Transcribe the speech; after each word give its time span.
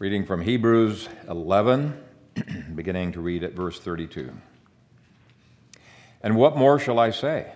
Reading 0.00 0.26
from 0.26 0.42
Hebrews 0.42 1.08
11, 1.26 2.00
beginning 2.76 3.10
to 3.14 3.20
read 3.20 3.42
at 3.42 3.54
verse 3.54 3.80
32. 3.80 4.32
And 6.22 6.36
what 6.36 6.56
more 6.56 6.78
shall 6.78 7.00
I 7.00 7.10
say? 7.10 7.50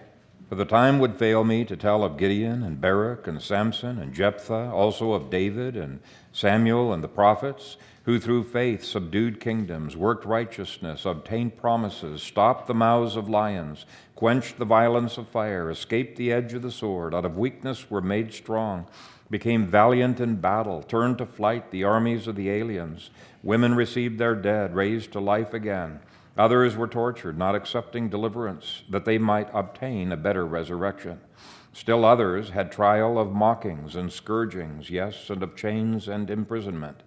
For 0.49 0.57
the 0.57 0.65
time 0.65 0.99
would 0.99 1.21
fail 1.21 1.45
me 1.45 1.65
to 1.65 1.77
tell 1.77 2.03
of 2.03 2.17
Gideon 2.17 2.65
and 2.65 2.81
Barak 2.81 3.29
and 3.29 3.41
Samson 3.41 4.01
and 4.01 4.13
Jephthah, 4.13 4.73
also 4.73 5.13
of 5.13 5.31
David 5.31 5.77
and 5.77 6.01
Samuel 6.33 6.93
and 6.93 7.05
the 7.05 7.07
prophets, 7.07 7.77
who 8.07 8.19
through 8.19 8.43
faith 8.43 8.83
subdued 8.83 9.39
kingdoms, 9.39 9.97
worked 9.97 10.25
righteousness, 10.25 11.05
obtained 11.05 11.57
promises, 11.57 12.25
stopped 12.25 12.67
the 12.67 12.75
mouths 12.75 13.15
of 13.15 13.29
lions, 13.29 13.87
quenched 14.17 14.59
the 14.59 14.65
violence 14.65 15.17
of 15.17 15.29
fire, 15.29 15.71
escaped 15.71 16.17
the 16.17 16.33
edge 16.33 16.55
of 16.55 16.63
the 16.63 16.73
sword, 16.73 17.15
out 17.15 17.25
of 17.25 17.39
weakness 17.39 17.89
were 17.89 18.01
made 18.01 18.35
strong 18.35 18.89
became 19.33 19.67
valiant 19.67 20.21
in 20.21 20.37
battle, 20.37 20.83
turned 20.83 21.17
to 21.17 21.25
flight 21.25 21.71
the 21.71 21.83
armies 21.83 22.29
of 22.29 22.37
the 22.37 22.51
aliens. 22.51 23.09
Women 23.43 23.75
received 23.75 24.19
their 24.19 24.35
dead, 24.35 24.75
raised 24.75 25.11
to 25.13 25.21
life 25.21 25.55
again. 25.55 26.01
Others 26.37 26.77
were 26.77 26.87
tortured, 26.87 27.39
not 27.39 27.55
accepting 27.55 28.11
deliverance, 28.11 28.83
that 28.91 29.07
they 29.07 29.17
might 29.17 29.49
obtain 29.55 30.13
a 30.13 30.19
better 30.19 30.45
resurrection. 30.45 31.19
Still 31.73 32.05
others 32.05 32.51
had 32.51 32.71
trial 32.71 33.19
of 33.19 33.33
mockings 33.33 33.97
and 33.97 34.13
scourgings, 34.13 34.91
yes, 34.91 35.31
and 35.31 35.43
of 35.43 35.57
chains 35.57 36.09
and 36.09 36.29
imprisonment. 36.29 37.03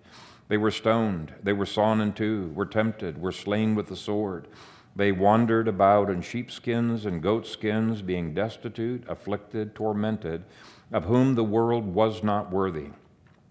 They 0.48 0.58
were 0.58 0.72
stoned, 0.72 1.36
they 1.44 1.54
were 1.54 1.68
sawn 1.68 2.02
in 2.02 2.14
two, 2.14 2.52
were 2.56 2.66
tempted, 2.66 3.22
were 3.22 3.32
slain 3.32 3.76
with 3.76 3.86
the 3.86 3.96
sword. 3.96 4.48
They 4.96 5.12
wandered 5.12 5.68
about 5.68 6.10
in 6.10 6.24
sheepskins 6.24 7.06
and 7.06 7.22
goatskins, 7.22 8.02
being 8.02 8.34
destitute, 8.34 9.04
afflicted, 9.08 9.76
tormented 9.76 10.44
of 10.92 11.06
whom 11.06 11.36
the 11.36 11.44
world 11.44 11.86
was 11.86 12.24
not 12.24 12.52
worthy. 12.52 12.90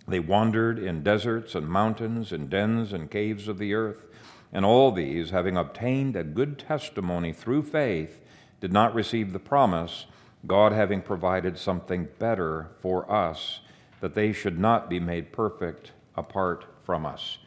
They 0.07 0.21
wandered 0.21 0.79
in 0.79 1.03
deserts 1.03 1.55
and 1.55 1.67
mountains, 1.69 2.33
in 2.33 2.49
dens 2.49 2.93
and 2.93 3.11
caves 3.11 3.49
of 3.49 3.59
the 3.59 3.75
earth. 3.75 4.07
And 4.53 4.65
all 4.65 4.93
these, 4.93 5.31
having 5.31 5.57
obtained 5.57 6.15
a 6.15 6.25
good 6.25 6.59
testimony 6.59 7.33
through 7.33 7.63
faith, 7.65 8.21
did 8.61 8.73
not 8.73 8.95
receive 8.95 9.33
the 9.33 9.39
promise, 9.39 10.07
God 10.47 10.73
having 10.73 11.01
provided 11.01 11.59
something 11.59 12.09
better 12.19 12.69
for 12.81 13.11
us, 13.11 13.61
that 14.01 14.15
they 14.15 14.33
should 14.33 14.59
not 14.59 14.89
be 14.89 15.01
made 15.01 15.33
perfect 15.33 15.93
apart 16.17 16.67
from 16.85 17.07
us. 17.07 17.39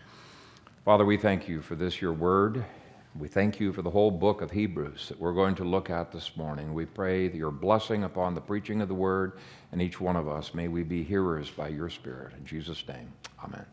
Father, 0.84 1.06
we 1.06 1.18
thank 1.18 1.48
you 1.48 1.62
for 1.62 1.76
this, 1.76 2.02
your 2.02 2.14
word. 2.14 2.66
We 3.18 3.28
thank 3.28 3.60
you 3.60 3.74
for 3.74 3.82
the 3.82 3.90
whole 3.90 4.12
book 4.12 4.42
of 4.42 4.52
Hebrews 4.52 5.10
that 5.10 5.20
we're 5.20 5.34
going 5.34 5.56
to 5.56 5.64
look 5.64 5.90
at 5.90 6.12
this 6.12 6.36
morning. 6.38 6.74
We 6.74 6.86
pray 6.86 7.32
your 7.32 7.52
blessing 7.52 8.04
upon 8.04 8.36
the 8.36 8.42
preaching 8.42 8.82
of 8.82 8.88
the 8.88 8.94
word 8.94 9.40
and 9.72 9.82
each 9.82 10.00
one 10.00 10.16
of 10.16 10.28
us. 10.28 10.54
May 10.54 10.68
we 10.68 10.84
be 10.84 11.04
hearers 11.04 11.50
by 11.50 11.68
your 11.68 11.90
Spirit. 11.90 12.34
In 12.38 12.46
Jesus' 12.46 12.84
name, 12.88 13.12
amen. 13.44 13.66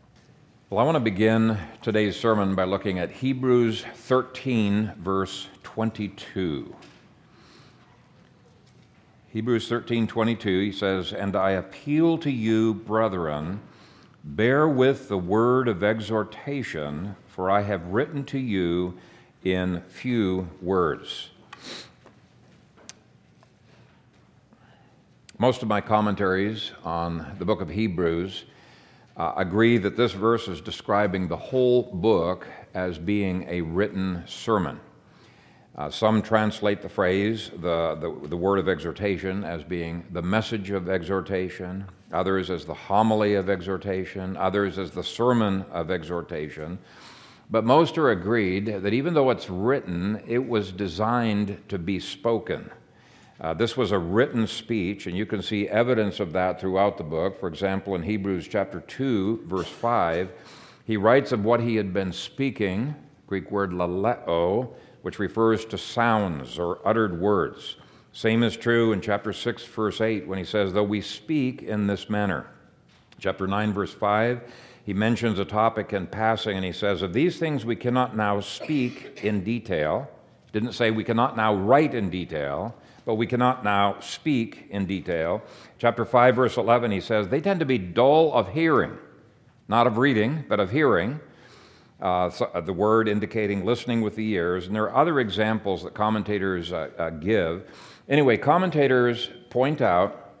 Well, 0.69 0.79
I 0.79 0.83
want 0.83 0.95
to 0.95 0.99
begin 0.99 1.57
today's 1.81 2.19
sermon 2.19 2.55
by 2.55 2.63
looking 2.63 2.99
at 2.99 3.11
Hebrews 3.11 3.85
13, 3.93 4.93
verse 4.97 5.47
22. 5.63 6.75
Hebrews 9.29 9.67
13, 9.67 10.07
22, 10.07 10.61
he 10.61 10.71
says, 10.71 11.13
And 11.13 11.35
I 11.35 11.51
appeal 11.51 12.17
to 12.19 12.31
you, 12.31 12.73
brethren, 12.73 13.59
bear 14.23 14.67
with 14.67 15.07
the 15.07 15.17
word 15.17 15.67
of 15.67 15.83
exhortation, 15.83 17.15
for 17.27 17.51
I 17.51 17.61
have 17.61 17.87
written 17.87 18.23
to 18.25 18.39
you 18.39 18.97
in 19.43 19.81
few 19.81 20.49
words. 20.61 21.29
Most 25.37 25.61
of 25.61 25.67
my 25.67 25.81
commentaries 25.81 26.71
on 26.85 27.35
the 27.39 27.43
book 27.43 27.59
of 27.59 27.67
Hebrews 27.67 28.45
uh, 29.17 29.33
agree 29.35 29.77
that 29.79 29.97
this 29.97 30.13
verse 30.13 30.47
is 30.47 30.61
describing 30.61 31.27
the 31.27 31.35
whole 31.35 31.83
book 31.83 32.47
as 32.73 32.97
being 32.97 33.45
a 33.49 33.59
written 33.59 34.23
sermon. 34.25 34.79
Uh, 35.75 35.89
some 35.89 36.21
translate 36.21 36.81
the 36.81 36.87
phrase, 36.87 37.51
the, 37.57 37.95
the, 37.95 38.29
the, 38.29 38.37
word 38.37 38.59
of 38.59 38.69
exhortation, 38.69 39.43
as 39.43 39.61
being 39.61 40.05
the 40.13 40.21
message 40.21 40.71
of 40.71 40.87
exhortation, 40.87 41.83
others 42.13 42.49
as 42.49 42.63
the 42.63 42.73
homily 42.73 43.33
of 43.33 43.49
exhortation, 43.49 44.37
others 44.37 44.79
as 44.79 44.91
the 44.91 45.03
sermon 45.03 45.65
of 45.73 45.91
exhortation. 45.91 46.79
But 47.51 47.65
most 47.65 47.97
are 47.97 48.11
agreed 48.11 48.67
that 48.67 48.93
even 48.93 49.13
though 49.13 49.31
it's 49.31 49.49
written, 49.49 50.23
it 50.25 50.47
was 50.47 50.71
designed 50.71 51.61
to 51.67 51.77
be 51.77 51.99
spoken. 51.99 52.71
Uh, 53.41 53.53
this 53.53 53.75
was 53.75 53.91
a 53.91 53.99
written 53.99 54.47
speech, 54.47 55.07
and 55.07 55.17
you 55.17 55.25
can 55.25 55.41
see 55.41 55.67
evidence 55.67 56.19
of 56.19 56.31
that 56.31 56.59
throughout 56.59 56.97
the 56.97 57.03
book. 57.03 57.37
For 57.39 57.47
example, 57.47 57.95
in 57.95 58.03
Hebrews 58.03 58.47
chapter 58.47 58.79
2, 58.79 59.43
verse 59.45 59.67
5, 59.67 60.31
he 60.85 60.95
writes 60.95 61.31
of 61.31 61.43
what 61.43 61.59
he 61.59 61.75
had 61.75 61.93
been 61.93 62.13
speaking, 62.13 62.95
Greek 63.27 63.51
word 63.51 63.71
laleo, 63.71 64.73
which 65.01 65.19
refers 65.19 65.65
to 65.65 65.77
sounds 65.77 66.57
or 66.57 66.79
uttered 66.87 67.19
words. 67.19 67.75
Same 68.13 68.43
is 68.43 68.55
true 68.55 68.93
in 68.93 69.01
chapter 69.01 69.33
6, 69.33 69.65
verse 69.65 69.99
8, 69.99 70.25
when 70.25 70.39
he 70.39 70.45
says, 70.45 70.71
Though 70.71 70.83
we 70.83 71.01
speak 71.01 71.63
in 71.63 71.87
this 71.87 72.09
manner. 72.09 72.47
Chapter 73.19 73.47
9, 73.47 73.73
verse 73.73 73.93
5, 73.93 74.41
he 74.85 74.93
mentions 74.93 75.39
a 75.39 75.45
topic 75.45 75.91
in 75.91 76.07
passing 76.07 76.55
and 76.55 76.65
he 76.65 76.71
says, 76.71 77.01
Of 77.01 77.11
these 77.11 77.37
things 77.37 77.65
we 77.65 77.75
cannot 77.75 78.15
now 78.15 78.39
speak 78.39 79.19
in 79.23 79.43
detail. 79.43 80.09
Didn't 80.53 80.73
say 80.73 80.91
we 80.91 81.03
cannot 81.03 81.35
now 81.35 81.53
write 81.53 81.93
in 81.93 82.09
detail, 82.09 82.73
but 83.05 83.15
we 83.15 83.27
cannot 83.27 83.63
now 83.63 83.99
speak 83.99 84.65
in 84.69 84.85
detail. 84.85 85.43
Chapter 85.77 86.05
5, 86.05 86.35
verse 86.35 86.57
11, 86.57 86.91
he 86.91 86.99
says, 86.99 87.27
They 87.27 87.39
tend 87.39 87.59
to 87.59 87.65
be 87.65 87.77
dull 87.77 88.33
of 88.33 88.49
hearing, 88.49 88.97
not 89.67 89.87
of 89.87 89.97
reading, 89.97 90.43
but 90.49 90.59
of 90.59 90.71
hearing. 90.71 91.19
Uh, 92.01 92.29
uh, 92.53 92.59
the 92.59 92.73
word 92.73 93.07
indicating 93.07 93.63
listening 93.63 94.01
with 94.01 94.15
the 94.15 94.29
ears. 94.31 94.67
And 94.67 94.75
there 94.75 94.83
are 94.83 94.95
other 94.95 95.19
examples 95.21 95.83
that 95.83 95.93
commentators 95.93 96.73
uh, 96.73 96.89
uh 96.97 97.09
give. 97.11 97.71
Anyway, 98.09 98.35
commentators 98.35 99.29
point 99.49 99.79
out 99.79 100.33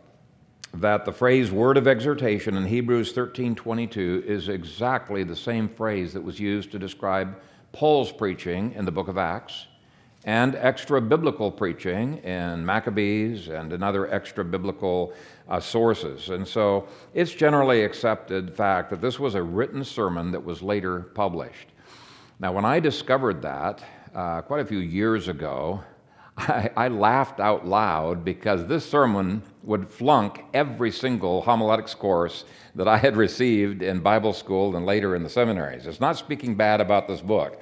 that 0.73 1.05
the 1.05 1.13
phrase 1.13 1.51
word 1.51 1.77
of 1.77 1.87
exhortation 1.87 2.57
in 2.57 2.65
Hebrews 2.65 3.13
13:22 3.13 4.25
is 4.25 4.49
exactly 4.49 5.23
the 5.23 5.35
same 5.35 5.69
phrase 5.69 6.11
that 6.13 6.21
was 6.21 6.39
used 6.41 6.71
to 6.73 6.79
describe 6.79 7.39
Paul's 7.71 8.11
preaching 8.11 8.73
in 8.73 8.83
the 8.83 8.91
book 8.91 9.07
of 9.07 9.17
Acts 9.17 9.67
and 10.25 10.55
extra 10.55 10.99
biblical 10.99 11.51
preaching 11.51 12.17
in 12.17 12.65
Maccabees 12.65 13.47
and 13.47 13.71
in 13.71 13.83
other 13.83 14.11
extra 14.11 14.43
biblical 14.43 15.13
uh, 15.47 15.59
sources. 15.59 16.29
And 16.29 16.47
so 16.47 16.87
it's 17.13 17.31
generally 17.31 17.83
accepted 17.83 18.55
fact 18.55 18.89
that 18.89 19.01
this 19.01 19.19
was 19.19 19.35
a 19.35 19.43
written 19.43 19.83
sermon 19.83 20.31
that 20.31 20.43
was 20.43 20.63
later 20.63 21.11
published. 21.13 21.67
Now, 22.39 22.51
when 22.51 22.65
I 22.65 22.79
discovered 22.79 23.41
that 23.43 23.83
uh, 24.15 24.41
quite 24.41 24.61
a 24.61 24.65
few 24.65 24.79
years 24.79 25.27
ago, 25.27 25.83
I, 26.37 26.69
I, 26.75 26.87
laughed 26.89 27.39
out 27.39 27.65
loud 27.65 28.25
because 28.25 28.65
this 28.65 28.85
sermon 28.85 29.41
would 29.63 29.87
flunk 29.87 30.43
every 30.53 30.91
single 30.91 31.41
homiletics 31.41 31.93
course 31.95 32.43
that 32.73 32.89
I 32.89 32.97
had 32.97 33.15
received 33.15 33.81
in 33.81 33.99
Bible 34.01 34.33
school 34.33 34.75
and 34.75 34.85
later 34.85 35.15
in 35.15 35.23
the 35.23 35.29
seminaries. 35.29 35.87
It's 35.87 36.01
not 36.01 36.17
speaking 36.17 36.55
bad 36.55 36.81
about 36.81 37.07
this 37.07 37.21
book. 37.21 37.61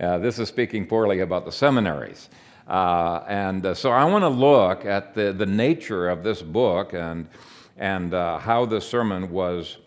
Uh, 0.00 0.18
this 0.18 0.38
is 0.38 0.48
speaking 0.48 0.86
poorly 0.86 1.20
about 1.20 1.44
the 1.44 1.52
seminaries. 1.52 2.30
Uh, 2.66 3.22
and 3.28 3.66
uh, 3.66 3.74
so 3.74 3.90
I 3.90 4.04
want 4.04 4.22
to 4.22 4.28
look 4.28 4.86
at 4.86 5.14
the, 5.14 5.32
the 5.32 5.46
nature 5.46 6.08
of 6.08 6.22
this 6.22 6.40
book 6.40 6.94
and, 6.94 7.28
and 7.76 8.14
uh, 8.14 8.38
how 8.38 8.64
this 8.64 8.88
sermon 8.88 9.30
was 9.30 9.78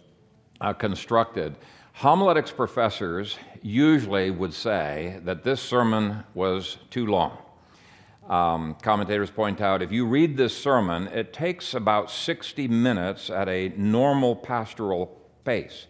uh, 0.61 0.73
constructed. 0.73 1.55
Homiletics 1.93 2.51
professors 2.51 3.37
usually 3.61 4.29
would 4.29 4.53
say 4.53 5.19
that 5.23 5.43
this 5.43 5.61
sermon 5.61 6.23
was 6.33 6.77
too 6.91 7.07
long. 7.07 7.37
Um, 8.29 8.75
commentators 8.81 9.31
point 9.31 9.61
out 9.61 9.81
if 9.81 9.91
you 9.91 10.05
read 10.05 10.35
this 10.35 10.55
sermon, 10.55 11.07
it 11.07 11.31
takes 11.31 11.73
about 11.73 12.11
60 12.11 12.67
minutes 12.67 13.29
at 13.29 13.47
a 13.47 13.69
normal 13.77 14.35
pastoral 14.35 15.19
pace. 15.43 15.87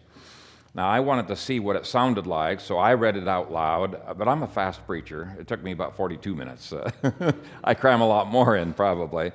Now, 0.76 0.90
I 0.90 1.00
wanted 1.00 1.28
to 1.28 1.36
see 1.36 1.58
what 1.58 1.76
it 1.76 1.86
sounded 1.86 2.26
like, 2.26 2.60
so 2.60 2.76
I 2.76 2.92
read 2.92 3.16
it 3.16 3.26
out 3.26 3.50
loud, 3.50 3.98
but 4.18 4.28
I'm 4.28 4.42
a 4.42 4.46
fast 4.46 4.86
preacher. 4.86 5.34
It 5.40 5.48
took 5.48 5.62
me 5.62 5.72
about 5.72 5.96
42 5.96 6.34
minutes. 6.34 6.70
I 7.64 7.72
cram 7.72 8.02
a 8.02 8.06
lot 8.06 8.26
more 8.26 8.56
in, 8.56 8.74
probably. 8.74 9.32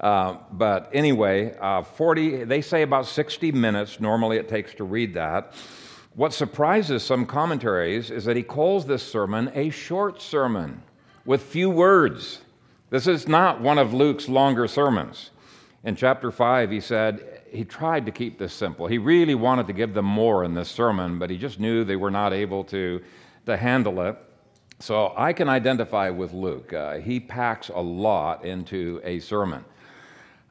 Uh, 0.00 0.38
but 0.50 0.88
anyway, 0.94 1.54
uh, 1.60 1.82
40, 1.82 2.44
they 2.44 2.62
say 2.62 2.80
about 2.80 3.04
60 3.04 3.52
minutes 3.52 4.00
normally 4.00 4.38
it 4.38 4.48
takes 4.48 4.72
to 4.76 4.84
read 4.84 5.12
that. 5.12 5.52
What 6.14 6.32
surprises 6.32 7.02
some 7.02 7.26
commentaries 7.26 8.10
is 8.10 8.24
that 8.24 8.36
he 8.38 8.42
calls 8.42 8.86
this 8.86 9.02
sermon 9.02 9.52
a 9.54 9.68
short 9.68 10.22
sermon 10.22 10.82
with 11.26 11.42
few 11.42 11.68
words. 11.68 12.40
This 12.88 13.06
is 13.06 13.28
not 13.28 13.60
one 13.60 13.76
of 13.76 13.92
Luke's 13.92 14.26
longer 14.26 14.66
sermons. 14.66 15.32
In 15.84 15.96
chapter 15.96 16.30
5, 16.30 16.70
he 16.70 16.80
said 16.80 17.31
he 17.52 17.64
tried 17.64 18.06
to 18.06 18.12
keep 18.12 18.38
this 18.38 18.52
simple. 18.52 18.86
He 18.86 18.98
really 18.98 19.34
wanted 19.34 19.66
to 19.66 19.72
give 19.72 19.94
them 19.94 20.06
more 20.06 20.44
in 20.44 20.54
this 20.54 20.68
sermon, 20.68 21.18
but 21.18 21.30
he 21.30 21.36
just 21.36 21.60
knew 21.60 21.84
they 21.84 21.96
were 21.96 22.10
not 22.10 22.32
able 22.32 22.64
to, 22.64 23.02
to 23.46 23.56
handle 23.56 24.00
it. 24.02 24.16
So 24.78 25.12
I 25.16 25.32
can 25.32 25.48
identify 25.48 26.10
with 26.10 26.32
Luke. 26.32 26.72
Uh, 26.72 26.98
he 26.98 27.20
packs 27.20 27.68
a 27.68 27.80
lot 27.80 28.44
into 28.44 29.00
a 29.04 29.20
sermon. 29.20 29.64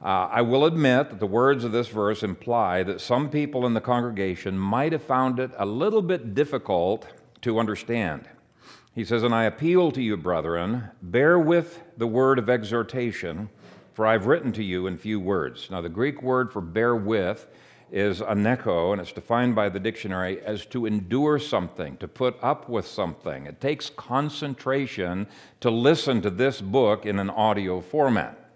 Uh, 0.01 0.30
I 0.31 0.42
will 0.42 0.65
admit 0.65 1.09
that 1.09 1.19
the 1.19 1.27
words 1.27 1.63
of 1.63 1.71
this 1.71 1.88
verse 1.88 2.24
imply 2.24 2.81
that 2.83 3.01
some 3.01 3.30
people 3.30 3.65
in 3.68 3.74
the 3.74 3.81
congregation 3.81 4.57
might 4.57 4.94
have 4.94 5.04
found 5.04 5.39
it 5.39 5.51
a 5.57 5.65
little 5.65 6.01
bit 6.01 6.33
difficult 6.33 7.07
to 7.42 7.59
understand. 7.59 8.27
He 8.95 9.06
says, 9.06 9.24
And 9.24 9.33
I 9.33 9.44
appeal 9.44 9.92
to 9.92 10.01
you, 10.01 10.18
brethren, 10.18 10.89
bear 11.01 11.38
with 11.38 11.81
the 11.97 12.07
word 12.07 12.39
of 12.39 12.50
exhortation, 12.50 13.50
for 14.01 14.07
I've 14.07 14.25
written 14.25 14.51
to 14.53 14.63
you 14.63 14.88
in 14.88 14.98
few 14.98 15.19
words. 15.19 15.68
Now, 15.69 15.80
the 15.80 15.88
Greek 15.88 16.24
word 16.24 16.51
for 16.51 16.59
bear 16.59 16.95
with 16.95 17.45
is 17.92 18.19
aneko, 18.19 18.94
and 18.94 19.00
it's 19.00 19.12
defined 19.12 19.53
by 19.53 19.69
the 19.69 19.80
dictionary 19.80 20.42
as 20.42 20.65
to 20.65 20.88
endure 20.88 21.38
something, 21.38 21.98
to 21.98 22.07
put 22.07 22.36
up 22.42 22.68
with 22.68 22.88
something. 22.88 23.45
It 23.45 23.62
takes 23.62 23.92
concentration 23.92 25.27
to 25.59 25.69
listen 25.69 26.19
to 26.24 26.31
this 26.31 26.62
book 26.62 27.06
in 27.06 27.19
an 27.19 27.30
audio 27.30 27.80
format. 27.80 28.50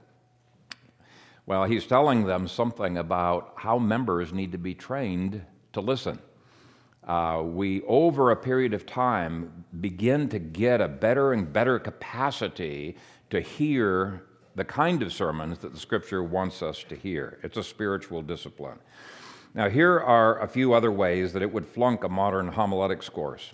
Well, 1.46 1.66
he's 1.66 1.86
telling 1.86 2.26
them 2.26 2.48
something 2.48 2.98
about 2.98 3.54
how 3.56 3.78
members 3.78 4.34
need 4.34 4.52
to 4.54 4.58
be 4.58 4.74
trained 4.74 5.44
to 5.74 5.80
listen. 5.80 6.18
Uh, 7.08 7.44
we, 7.46 7.84
over 7.84 8.32
a 8.32 8.36
period 8.36 8.74
of 8.74 8.88
time, 8.88 9.64
begin 9.80 10.28
to 10.30 10.40
get 10.40 10.82
a 10.82 10.88
better 10.88 11.34
and 11.34 11.54
better 11.54 11.78
capacity 11.78 12.98
to 13.30 13.42
hear 13.42 14.25
the 14.56 14.66
kind 14.66 15.02
of 15.02 15.12
sermons 15.12 15.60
that 15.60 15.74
the 15.74 15.80
scripture 15.80 16.24
wants 16.24 16.62
us 16.62 16.84
to 16.90 16.96
hear. 16.96 17.40
It's 17.44 17.58
a 17.58 17.64
spiritual 17.64 18.22
discipline. 18.22 18.80
Now, 19.54 19.70
here 19.70 20.00
are 20.00 20.40
a 20.40 20.48
few 20.48 20.74
other 20.74 20.92
ways 20.92 21.34
that 21.34 21.42
it 21.42 21.54
would 21.54 21.66
flunk 21.66 22.04
a 22.04 22.10
modern 22.10 22.50
homiletics 22.50 23.10
course. 23.10 23.52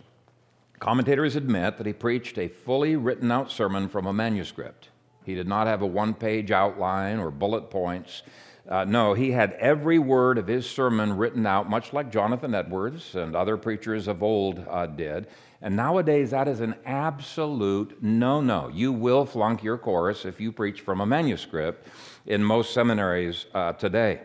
Commentators 0.80 1.36
admit 1.36 1.78
that 1.78 1.86
he 1.86 1.94
preached 1.94 2.40
a 2.40 2.48
fully 2.48 2.96
written 2.96 3.32
out 3.32 3.52
sermon 3.52 3.88
from 3.88 4.08
a 4.08 4.14
manuscript. 4.14 4.90
He 5.24 5.36
did 5.36 5.48
not 5.48 5.68
have 5.68 5.84
a 5.84 5.88
one 5.88 6.16
page 6.16 6.50
outline 6.50 7.20
or 7.20 7.30
bullet 7.30 7.70
points. 7.70 8.24
Uh, 8.68 8.86
no, 8.86 9.14
he 9.14 9.32
had 9.32 9.54
every 9.54 10.00
word 10.00 10.38
of 10.38 10.48
his 10.48 10.68
sermon 10.68 11.18
written 11.18 11.46
out, 11.46 11.70
much 11.70 11.94
like 11.94 12.12
Jonathan 12.12 12.56
Edwards 12.56 13.16
and 13.16 13.36
other 13.36 13.58
preachers 13.58 14.08
of 14.08 14.24
old 14.24 14.66
uh, 14.68 14.88
did. 14.88 15.28
And 15.62 15.76
nowadays, 15.76 16.32
that 16.32 16.48
is 16.48 16.60
an 16.60 16.76
absolute 16.86 18.02
no 18.02 18.42
no. 18.42 18.70
You 18.70 18.92
will 18.92 19.26
flunk 19.26 19.64
your 19.64 19.78
course 19.78 20.26
if 20.26 20.42
you 20.42 20.52
preach 20.52 20.82
from 20.82 21.02
a 21.02 21.06
manuscript 21.06 21.88
in 22.26 22.44
most 22.44 22.74
seminaries 22.74 23.46
uh, 23.54 23.74
today. 23.74 24.22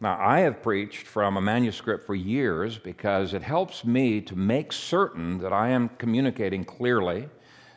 Now, 0.00 0.16
I 0.20 0.40
have 0.40 0.62
preached 0.62 1.06
from 1.06 1.36
a 1.36 1.40
manuscript 1.40 2.06
for 2.06 2.14
years 2.14 2.78
because 2.78 3.34
it 3.34 3.42
helps 3.42 3.84
me 3.84 4.20
to 4.22 4.36
make 4.36 4.72
certain 4.72 5.38
that 5.38 5.52
I 5.52 5.70
am 5.70 5.88
communicating 5.98 6.64
clearly, 6.64 7.28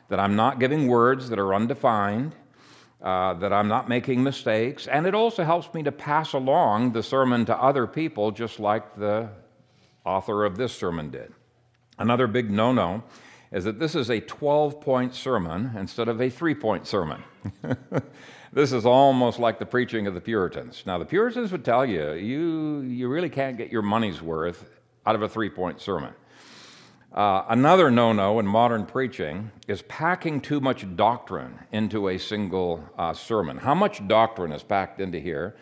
that 0.07 0.19
I'm 0.19 0.35
not 0.35 0.59
giving 0.59 0.87
words 0.87 1.29
that 1.29 1.39
are 1.39 1.55
undefined, 1.55 2.35
uh, 3.01 3.33
that 3.35 3.51
I'm 3.51 3.67
not 3.67 3.89
making 3.89 4.23
mistakes, 4.23 4.85
and 4.85 5.07
it 5.07 5.15
also 5.15 5.43
helps 5.43 5.73
me 5.73 5.81
to 5.83 5.91
pass 5.91 6.33
along 6.33 6.91
the 6.91 7.01
sermon 7.01 7.45
to 7.45 7.57
other 7.57 7.87
people, 7.87 8.29
just 8.29 8.59
like 8.59 8.95
the 8.95 9.29
author 10.05 10.45
of 10.45 10.55
this 10.57 10.71
sermon 10.71 11.09
did. 11.09 11.33
Another 12.01 12.27
big 12.27 12.49
no 12.49 12.73
no 12.73 13.03
is 13.51 13.63
that 13.65 13.79
this 13.79 13.95
is 13.95 14.09
a 14.09 14.19
12 14.19 14.81
point 14.81 15.13
sermon 15.13 15.71
instead 15.77 16.07
of 16.07 16.21
a 16.21 16.29
three 16.29 16.55
point 16.55 16.87
sermon. 16.87 17.23
this 18.53 18.71
is 18.71 18.85
almost 18.85 19.39
like 19.39 19.59
the 19.59 19.65
preaching 19.65 20.07
of 20.07 20.13
the 20.13 20.21
Puritans. 20.21 20.83
Now, 20.85 20.97
the 20.97 21.05
Puritans 21.05 21.51
would 21.51 21.63
tell 21.63 21.85
you, 21.85 22.13
you, 22.13 22.81
you 22.81 23.07
really 23.07 23.29
can't 23.29 23.57
get 23.57 23.71
your 23.71 23.81
money's 23.81 24.21
worth 24.21 24.69
out 25.05 25.15
of 25.15 25.21
a 25.21 25.29
three 25.29 25.49
point 25.49 25.79
sermon. 25.79 26.13
Uh, 27.13 27.43
another 27.49 27.91
no 27.91 28.13
no 28.13 28.39
in 28.39 28.47
modern 28.47 28.85
preaching 28.85 29.51
is 29.67 29.81
packing 29.83 30.39
too 30.39 30.61
much 30.61 30.85
doctrine 30.95 31.59
into 31.73 32.07
a 32.07 32.17
single 32.17 32.83
uh, 32.97 33.13
sermon. 33.13 33.57
How 33.57 33.75
much 33.75 34.07
doctrine 34.07 34.53
is 34.53 34.63
packed 34.63 35.01
into 35.01 35.19
here? 35.19 35.57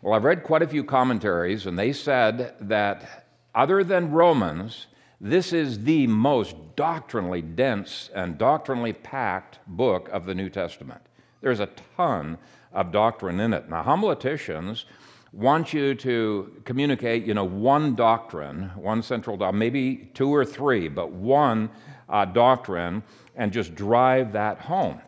Well, 0.00 0.14
I've 0.14 0.24
read 0.24 0.42
quite 0.42 0.62
a 0.62 0.66
few 0.66 0.82
commentaries, 0.82 1.66
and 1.66 1.78
they 1.78 1.92
said 1.92 2.54
that 2.62 3.28
other 3.54 3.84
than 3.84 4.10
Romans, 4.10 4.86
this 5.24 5.54
is 5.54 5.82
the 5.84 6.06
most 6.06 6.54
doctrinally 6.76 7.40
dense 7.40 8.10
and 8.14 8.36
doctrinally 8.36 8.92
packed 8.92 9.58
book 9.66 10.10
of 10.10 10.26
the 10.26 10.34
New 10.34 10.50
Testament. 10.50 11.00
There's 11.40 11.60
a 11.60 11.70
ton 11.96 12.36
of 12.74 12.92
doctrine 12.92 13.40
in 13.40 13.54
it. 13.54 13.70
Now, 13.70 13.82
homileticians 13.82 14.84
want 15.32 15.72
you 15.72 15.94
to 15.94 16.60
communicate, 16.66 17.24
you 17.24 17.32
know, 17.32 17.44
one 17.44 17.94
doctrine, 17.94 18.70
one 18.76 19.02
central 19.02 19.38
doctrine, 19.38 19.58
maybe 19.58 20.10
two 20.12 20.28
or 20.28 20.44
three, 20.44 20.88
but 20.88 21.10
one 21.10 21.70
uh, 22.10 22.26
doctrine, 22.26 23.02
and 23.34 23.50
just 23.50 23.74
drive 23.74 24.30
that 24.34 24.58
home. 24.58 25.00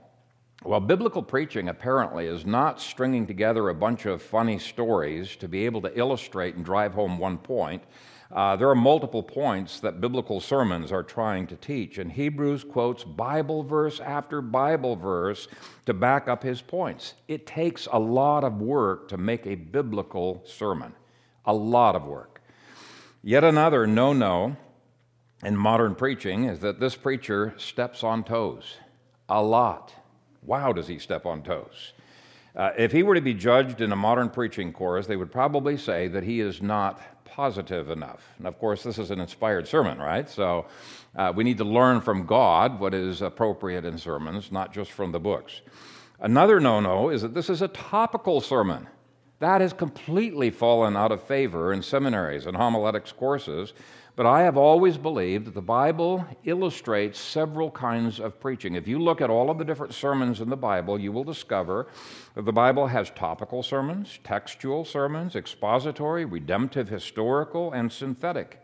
Well, 0.64 0.80
biblical 0.80 1.22
preaching 1.22 1.68
apparently 1.68 2.26
is 2.26 2.46
not 2.46 2.80
stringing 2.80 3.26
together 3.26 3.68
a 3.68 3.74
bunch 3.74 4.06
of 4.06 4.22
funny 4.22 4.58
stories 4.58 5.36
to 5.36 5.46
be 5.46 5.66
able 5.66 5.82
to 5.82 5.96
illustrate 5.96 6.54
and 6.54 6.64
drive 6.64 6.94
home 6.94 7.18
one 7.18 7.36
point. 7.36 7.82
Uh, 8.32 8.56
there 8.56 8.68
are 8.68 8.74
multiple 8.74 9.22
points 9.22 9.78
that 9.80 10.00
biblical 10.00 10.40
sermons 10.40 10.90
are 10.90 11.04
trying 11.04 11.46
to 11.46 11.56
teach, 11.56 11.98
and 11.98 12.10
Hebrews 12.10 12.64
quotes 12.64 13.04
Bible 13.04 13.62
verse 13.62 14.00
after 14.00 14.42
Bible 14.42 14.96
verse 14.96 15.46
to 15.86 15.94
back 15.94 16.26
up 16.26 16.42
his 16.42 16.60
points. 16.60 17.14
It 17.28 17.46
takes 17.46 17.86
a 17.92 17.98
lot 17.98 18.42
of 18.42 18.60
work 18.60 19.08
to 19.08 19.16
make 19.16 19.46
a 19.46 19.54
biblical 19.54 20.42
sermon, 20.44 20.92
a 21.44 21.54
lot 21.54 21.94
of 21.94 22.04
work. 22.04 22.40
Yet 23.22 23.44
another 23.44 23.86
no 23.86 24.12
no 24.12 24.56
in 25.44 25.56
modern 25.56 25.94
preaching 25.94 26.44
is 26.44 26.60
that 26.60 26.80
this 26.80 26.96
preacher 26.96 27.54
steps 27.58 28.02
on 28.02 28.24
toes 28.24 28.76
a 29.28 29.42
lot. 29.42 29.92
Wow, 30.42 30.72
does 30.72 30.88
he 30.88 30.98
step 30.98 31.26
on 31.26 31.42
toes? 31.42 31.92
Uh, 32.54 32.70
if 32.78 32.90
he 32.90 33.02
were 33.02 33.14
to 33.14 33.20
be 33.20 33.34
judged 33.34 33.80
in 33.80 33.92
a 33.92 33.96
modern 33.96 34.30
preaching 34.30 34.72
course, 34.72 35.06
they 35.06 35.16
would 35.16 35.30
probably 35.30 35.76
say 35.76 36.08
that 36.08 36.22
he 36.22 36.40
is 36.40 36.62
not 36.62 37.00
positive 37.26 37.90
enough. 37.90 38.22
And 38.38 38.46
of 38.46 38.58
course, 38.58 38.82
this 38.82 38.98
is 38.98 39.10
an 39.10 39.20
inspired 39.20 39.68
sermon, 39.68 39.98
right? 39.98 40.28
So 40.28 40.66
uh, 41.14 41.32
we 41.34 41.44
need 41.44 41.58
to 41.58 41.64
learn 41.64 42.00
from 42.00 42.24
God 42.24 42.80
what 42.80 42.94
is 42.94 43.20
appropriate 43.20 43.84
in 43.84 43.98
sermons, 43.98 44.50
not 44.50 44.72
just 44.72 44.92
from 44.92 45.12
the 45.12 45.20
books. 45.20 45.60
Another 46.20 46.60
no 46.60 46.80
no 46.80 47.10
is 47.10 47.22
that 47.22 47.34
this 47.34 47.50
is 47.50 47.60
a 47.60 47.68
topical 47.68 48.40
sermon. 48.40 48.88
That 49.40 49.60
has 49.60 49.74
completely 49.74 50.48
fallen 50.48 50.96
out 50.96 51.12
of 51.12 51.22
favor 51.22 51.74
in 51.74 51.82
seminaries 51.82 52.46
and 52.46 52.56
homiletics 52.56 53.12
courses 53.12 53.74
but 54.16 54.24
I 54.24 54.42
have 54.42 54.56
always 54.56 54.96
believed 54.96 55.44
that 55.44 55.54
the 55.54 55.60
Bible 55.60 56.26
illustrates 56.44 57.20
several 57.20 57.70
kinds 57.70 58.18
of 58.18 58.40
preaching. 58.40 58.74
If 58.74 58.88
you 58.88 58.98
look 58.98 59.20
at 59.20 59.28
all 59.28 59.50
of 59.50 59.58
the 59.58 59.64
different 59.64 59.92
sermons 59.92 60.40
in 60.40 60.48
the 60.48 60.56
Bible, 60.56 60.98
you 60.98 61.12
will 61.12 61.22
discover 61.22 61.88
that 62.34 62.46
the 62.46 62.52
Bible 62.52 62.86
has 62.86 63.10
topical 63.10 63.62
sermons, 63.62 64.18
textual 64.24 64.86
sermons, 64.86 65.36
expository, 65.36 66.24
redemptive, 66.24 66.88
historical, 66.88 67.72
and 67.72 67.92
synthetic. 67.92 68.62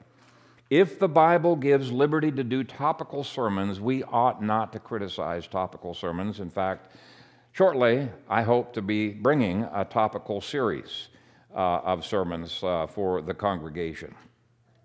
If 0.70 0.98
the 0.98 1.08
Bible 1.08 1.54
gives 1.54 1.92
liberty 1.92 2.32
to 2.32 2.42
do 2.42 2.64
topical 2.64 3.22
sermons, 3.22 3.78
we 3.78 4.04
ought 4.04 4.42
not 4.42 4.72
to 4.72 4.78
criticize 4.78 5.46
topical 5.46 5.92
sermons. 5.92 6.40
In 6.40 6.48
fact, 6.48 6.96
shortly, 7.52 8.08
I 8.26 8.40
hope 8.40 8.72
to 8.72 8.80
be 8.80 9.10
bringing 9.10 9.64
a 9.74 9.84
topical 9.84 10.40
series 10.40 11.08
uh, 11.54 11.58
of 11.58 12.06
sermons 12.06 12.62
uh, 12.62 12.86
for 12.86 13.20
the 13.20 13.34
congregation. 13.34 14.14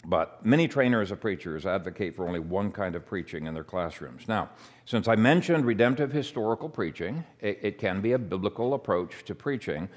But 0.10 0.46
many 0.46 0.70
trainers 0.70 1.12
of 1.12 1.20
preachers 1.20 1.66
advocate 1.66 2.16
for 2.16 2.26
only 2.26 2.40
one 2.40 2.72
kind 2.72 2.96
of 2.96 3.06
preaching 3.06 3.46
in 3.46 3.54
their 3.54 3.66
classrooms. 3.66 4.26
Now, 4.30 4.50
since 4.86 5.10
I 5.10 5.18
mentioned 5.18 5.66
redemptive 5.66 6.14
historical 6.14 6.70
preaching, 6.70 7.26
it, 7.42 7.60
it, 7.62 7.78
can 7.78 8.00
be 8.00 8.14
a 8.14 8.18
biblical 8.18 8.74
approach 8.74 9.26
to 9.26 9.36
preaching. 9.36 9.90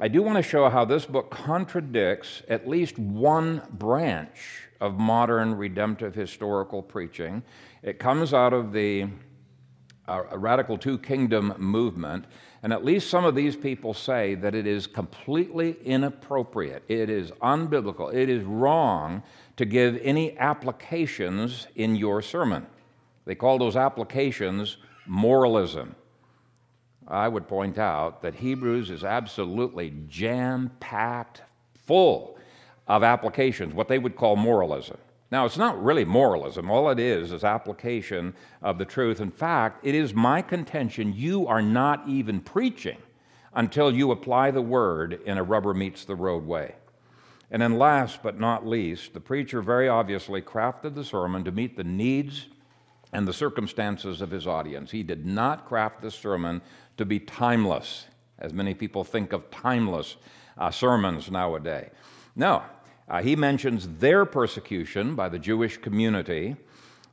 I 0.00 0.08
do 0.08 0.20
want 0.20 0.36
to 0.36 0.42
show 0.42 0.68
how 0.68 0.84
this 0.84 1.06
book 1.06 1.30
contradicts 1.30 2.42
at 2.48 2.68
least 2.68 2.98
one 2.98 3.62
branch 3.74 4.64
of 4.80 4.98
modern 4.98 5.54
redemptive 5.54 6.12
historical 6.12 6.82
preaching. 6.82 7.40
It 7.84 8.00
comes 8.00 8.34
out 8.34 8.52
of 8.52 8.72
the 8.72 9.06
uh, 10.08 10.24
radical 10.32 10.76
two 10.76 10.98
kingdom 10.98 11.54
movement. 11.58 12.24
And 12.62 12.72
at 12.72 12.84
least 12.84 13.10
some 13.10 13.24
of 13.24 13.34
these 13.34 13.56
people 13.56 13.94
say 13.94 14.34
that 14.36 14.54
it 14.54 14.66
is 14.66 14.86
completely 14.86 15.76
inappropriate, 15.84 16.84
it 16.88 17.10
is 17.10 17.30
unbiblical, 17.42 18.12
it 18.12 18.28
is 18.28 18.44
wrong 18.44 19.22
to 19.56 19.64
give 19.64 19.98
any 20.02 20.38
applications 20.38 21.66
in 21.76 21.96
your 21.96 22.22
sermon. 22.22 22.66
They 23.24 23.34
call 23.34 23.58
those 23.58 23.76
applications 23.76 24.78
moralism. 25.06 25.94
I 27.06 27.28
would 27.28 27.48
point 27.48 27.78
out 27.78 28.22
that 28.22 28.34
Hebrews 28.34 28.90
is 28.90 29.04
absolutely 29.04 29.94
jam 30.08 30.70
packed 30.80 31.42
full 31.74 32.38
of 32.86 33.02
applications, 33.02 33.74
what 33.74 33.88
they 33.88 33.98
would 33.98 34.16
call 34.16 34.36
moralism. 34.36 34.98
Now, 35.30 35.46
it's 35.46 35.56
not 35.56 35.82
really 35.82 36.04
moralism. 36.04 36.70
All 36.70 36.90
it 36.90 37.00
is 37.00 37.32
is 37.32 37.42
application 37.42 38.34
of 38.60 38.78
the 38.78 38.84
truth. 38.84 39.20
In 39.20 39.30
fact, 39.30 39.84
it 39.84 39.94
is 39.94 40.12
my 40.12 40.42
contention 40.42 41.14
you 41.14 41.46
are 41.46 41.62
not 41.62 42.06
even 42.06 42.40
preaching 42.40 42.98
until 43.54 43.90
you 43.90 44.10
apply 44.10 44.50
the 44.50 44.62
word 44.62 45.20
in 45.24 45.38
a 45.38 45.42
rubber 45.42 45.72
meets 45.74 46.04
the 46.04 46.14
road 46.14 46.44
way. 46.44 46.74
And 47.52 47.60
then, 47.60 47.76
last 47.76 48.22
but 48.22 48.40
not 48.40 48.66
least, 48.66 49.12
the 49.12 49.20
preacher 49.20 49.60
very 49.60 49.86
obviously 49.86 50.40
crafted 50.40 50.94
the 50.94 51.04
sermon 51.04 51.44
to 51.44 51.52
meet 51.52 51.76
the 51.76 51.84
needs 51.84 52.46
and 53.12 53.28
the 53.28 53.32
circumstances 53.32 54.22
of 54.22 54.30
his 54.30 54.46
audience. 54.46 54.90
He 54.90 55.02
did 55.02 55.26
not 55.26 55.66
craft 55.66 56.00
the 56.00 56.10
sermon 56.10 56.62
to 56.96 57.04
be 57.04 57.20
timeless. 57.20 58.06
as 58.38 58.54
many 58.54 58.72
people 58.72 59.04
think 59.04 59.34
of 59.34 59.50
timeless 59.50 60.16
uh, 60.56 60.70
sermons 60.70 61.30
nowadays. 61.30 61.90
No, 62.34 62.62
uh, 63.06 63.20
he 63.22 63.36
mentions 63.36 63.86
their 63.98 64.24
persecution 64.24 65.14
by 65.14 65.28
the 65.28 65.38
Jewish 65.38 65.76
community, 65.76 66.56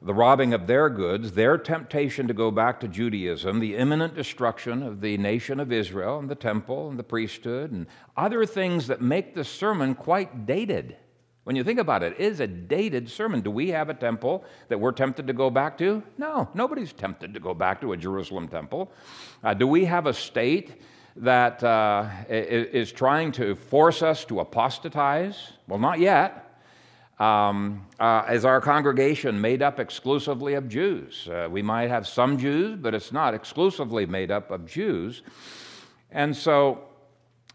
the 0.01 0.13
robbing 0.13 0.53
of 0.53 0.65
their 0.65 0.89
goods, 0.89 1.33
their 1.33 1.57
temptation 1.57 2.27
to 2.27 2.33
go 2.33 2.51
back 2.51 2.79
to 2.79 2.87
Judaism, 2.87 3.59
the 3.59 3.75
imminent 3.75 4.15
destruction 4.15 4.81
of 4.81 5.01
the 5.01 5.17
nation 5.17 5.59
of 5.59 5.73
Israel 5.73 6.19
and 6.19 6.29
the 6.29 6.35
temple 6.35 6.89
and 6.89 6.97
the 6.97 7.03
priesthood, 7.03 7.71
and 7.71 7.85
other 8.15 8.45
things 8.45 8.87
that 8.87 9.01
make 9.01 9.35
the 9.35 9.43
sermon 9.43 9.95
quite 9.95 10.45
dated. 10.45 10.95
When 11.43 11.55
you 11.55 11.63
think 11.63 11.79
about 11.79 12.03
it, 12.03 12.13
it 12.13 12.21
is 12.21 12.39
a 12.39 12.47
dated 12.47 13.09
sermon. 13.09 13.41
Do 13.41 13.51
we 13.51 13.69
have 13.69 13.89
a 13.89 13.93
temple 13.93 14.45
that 14.69 14.79
we're 14.79 14.91
tempted 14.91 15.27
to 15.27 15.33
go 15.33 15.49
back 15.49 15.77
to? 15.79 16.03
No, 16.17 16.47
nobody's 16.53 16.93
tempted 16.93 17.33
to 17.33 17.39
go 17.39 17.53
back 17.53 17.81
to 17.81 17.91
a 17.91 17.97
Jerusalem 17.97 18.47
temple. 18.47 18.91
Uh, 19.43 19.53
do 19.53 19.67
we 19.67 19.83
have 19.85 20.05
a 20.05 20.13
state 20.13 20.81
that 21.17 21.61
uh, 21.63 22.07
is 22.29 22.91
trying 22.91 23.31
to 23.33 23.55
force 23.55 24.01
us 24.01 24.23
to 24.25 24.39
apostatize? 24.39 25.53
Well, 25.67 25.79
not 25.79 25.99
yet. 25.99 26.48
Um, 27.19 27.85
uh, 27.99 28.23
is 28.31 28.45
our 28.45 28.61
congregation 28.61 29.39
made 29.41 29.61
up 29.61 29.79
exclusively 29.79 30.53
of 30.53 30.69
Jews? 30.69 31.27
Uh, 31.27 31.49
we 31.51 31.61
might 31.61 31.89
have 31.89 32.07
some 32.07 32.37
Jews, 32.37 32.77
but 32.79 32.93
it's 32.93 33.11
not 33.11 33.33
exclusively 33.33 34.05
made 34.05 34.31
up 34.31 34.51
of 34.51 34.65
Jews. 34.65 35.21
And 36.11 36.35
so, 36.35 36.85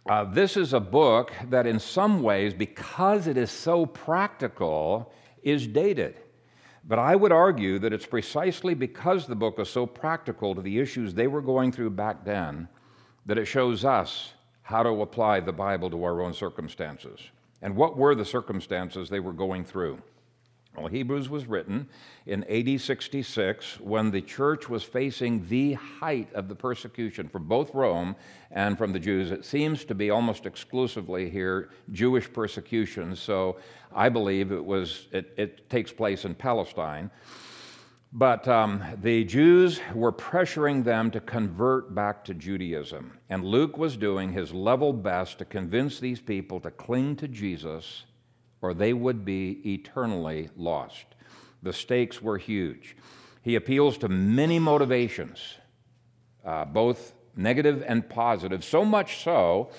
uh, 0.06 0.24
this 0.24 0.58
is 0.58 0.74
a 0.74 0.80
book 0.80 1.32
that, 1.48 1.66
in 1.66 1.80
some 1.80 2.22
ways, 2.22 2.52
because 2.52 3.26
it 3.26 3.38
is 3.38 3.50
so 3.50 3.86
practical, 3.86 5.12
is 5.42 5.66
dated. 5.66 6.20
But 6.86 6.98
I 6.98 7.16
would 7.16 7.32
argue 7.32 7.78
that 7.78 7.94
it's 7.94 8.04
precisely 8.04 8.74
because 8.74 9.26
the 9.26 9.34
book 9.34 9.58
is 9.58 9.70
so 9.70 9.86
practical 9.86 10.54
to 10.54 10.60
the 10.60 10.78
issues 10.78 11.14
they 11.14 11.26
were 11.26 11.40
going 11.40 11.72
through 11.72 11.90
back 11.90 12.22
then 12.22 12.68
that 13.24 13.38
it 13.38 13.46
shows 13.46 13.86
us 13.86 14.34
how 14.60 14.82
to 14.82 14.90
apply 15.00 15.40
the 15.40 15.52
Bible 15.52 15.88
to 15.90 16.04
our 16.04 16.20
own 16.20 16.34
circumstances. 16.34 17.18
And 17.64 17.76
what 17.76 17.96
were 17.96 18.14
the 18.14 18.26
circumstances 18.26 19.08
they 19.08 19.20
were 19.20 19.32
going 19.32 19.64
through? 19.64 19.98
Well, 20.76 20.88
Hebrews 20.88 21.30
was 21.30 21.46
written 21.46 21.88
in 22.26 22.44
AD 22.44 22.78
66 22.78 23.80
when 23.80 24.10
the 24.10 24.20
church 24.20 24.68
was 24.68 24.82
facing 24.82 25.48
the 25.48 25.72
height 25.72 26.28
of 26.34 26.48
the 26.48 26.54
persecution 26.54 27.26
from 27.26 27.44
both 27.44 27.72
Rome 27.72 28.16
and 28.50 28.76
from 28.76 28.92
the 28.92 28.98
Jews. 28.98 29.30
It 29.30 29.46
seems 29.46 29.86
to 29.86 29.94
be 29.94 30.10
almost 30.10 30.44
exclusively 30.44 31.30
here 31.30 31.70
Jewish 31.92 32.30
persecution, 32.30 33.16
so 33.16 33.56
I 33.94 34.10
believe 34.10 34.52
it, 34.52 34.62
was, 34.62 35.08
it, 35.10 35.32
it 35.38 35.70
takes 35.70 35.90
place 35.90 36.26
in 36.26 36.34
Palestine. 36.34 37.10
But 38.16 38.46
um, 38.46 38.80
the 39.02 39.24
Jews 39.24 39.80
were 39.92 40.12
pressuring 40.12 40.84
them 40.84 41.10
to 41.10 41.20
convert 41.20 41.96
back 41.96 42.24
to 42.26 42.34
Judaism. 42.34 43.18
And 43.28 43.44
Luke 43.44 43.76
was 43.76 43.96
doing 43.96 44.32
his 44.32 44.54
level 44.54 44.92
best 44.92 45.38
to 45.38 45.44
convince 45.44 45.98
these 45.98 46.20
people 46.20 46.60
to 46.60 46.70
cling 46.70 47.16
to 47.16 47.26
Jesus 47.26 48.04
or 48.64 48.72
they 48.72 48.92
would 48.92 49.24
be 49.26 49.60
eternally 49.74 50.48
lost. 50.56 51.04
The 51.62 51.72
stakes 51.72 52.22
were 52.22 52.38
huge. 52.38 52.96
He 53.42 53.56
appeals 53.56 53.98
to 53.98 54.08
many 54.08 54.58
motivations, 54.58 55.58
uh, 56.46 56.64
both 56.64 57.14
negative 57.36 57.84
and 57.86 58.08
positive, 58.08 58.64
so 58.64 58.82
much 58.82 59.22
so 59.22 59.70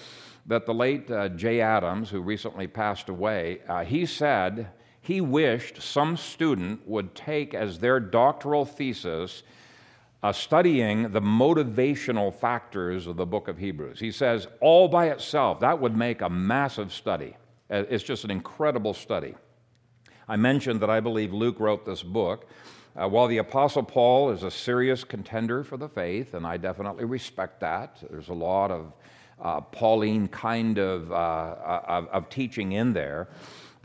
that 0.45 0.67
the 0.67 0.73
late 0.73 1.09
uh, 1.09 1.29
Jay 1.29 1.61
Adams, 1.61 2.11
who 2.11 2.21
recently 2.21 2.67
passed 2.67 3.09
away, 3.09 3.61
uh, 3.67 3.83
he 3.83 4.05
said, 4.05 4.67
he 5.05 5.21
wished 5.21 5.83
some 5.83 6.17
student 6.17 6.87
would 6.87 7.13
take 7.13 7.53
as 7.53 7.77
their 7.77 7.99
doctoral 7.99 8.65
thesis 8.65 9.43
uh, 10.23 10.31
studying 10.33 11.11
the 11.11 11.21
motivational 11.21 12.33
factors 12.33 13.05
of 13.05 13.15
the 13.15 13.25
book 13.25 13.47
of 13.47 13.55
Hebrews. 13.55 13.99
He 13.99 14.11
says, 14.11 14.47
all 14.61 14.87
by 14.87 15.09
itself, 15.09 15.59
that 15.59 15.79
would 15.79 15.95
make 15.95 16.21
a 16.21 16.29
massive 16.29 16.91
study. 16.91 17.35
Uh, 17.69 17.83
it's 17.87 18.03
just 18.03 18.23
an 18.23 18.31
incredible 18.31 18.95
study. 18.95 19.35
I 20.27 20.37
mentioned 20.37 20.79
that 20.79 20.89
I 20.89 21.01
believe 21.01 21.31
Luke 21.31 21.59
wrote 21.59 21.85
this 21.85 22.01
book. 22.01 22.49
Uh, 22.95 23.07
while 23.07 23.27
the 23.27 23.37
Apostle 23.37 23.83
Paul 23.83 24.31
is 24.31 24.41
a 24.41 24.49
serious 24.49 25.03
contender 25.03 25.63
for 25.63 25.77
the 25.77 25.87
faith, 25.89 26.33
and 26.33 26.47
I 26.47 26.57
definitely 26.57 27.05
respect 27.05 27.59
that, 27.59 27.99
there's 28.09 28.29
a 28.29 28.33
lot 28.33 28.71
of 28.71 28.91
uh, 29.39 29.61
Pauline 29.61 30.29
kind 30.29 30.79
of, 30.79 31.11
uh, 31.11 31.55
of, 31.87 32.07
of 32.07 32.29
teaching 32.29 32.71
in 32.71 32.93
there. 32.93 33.27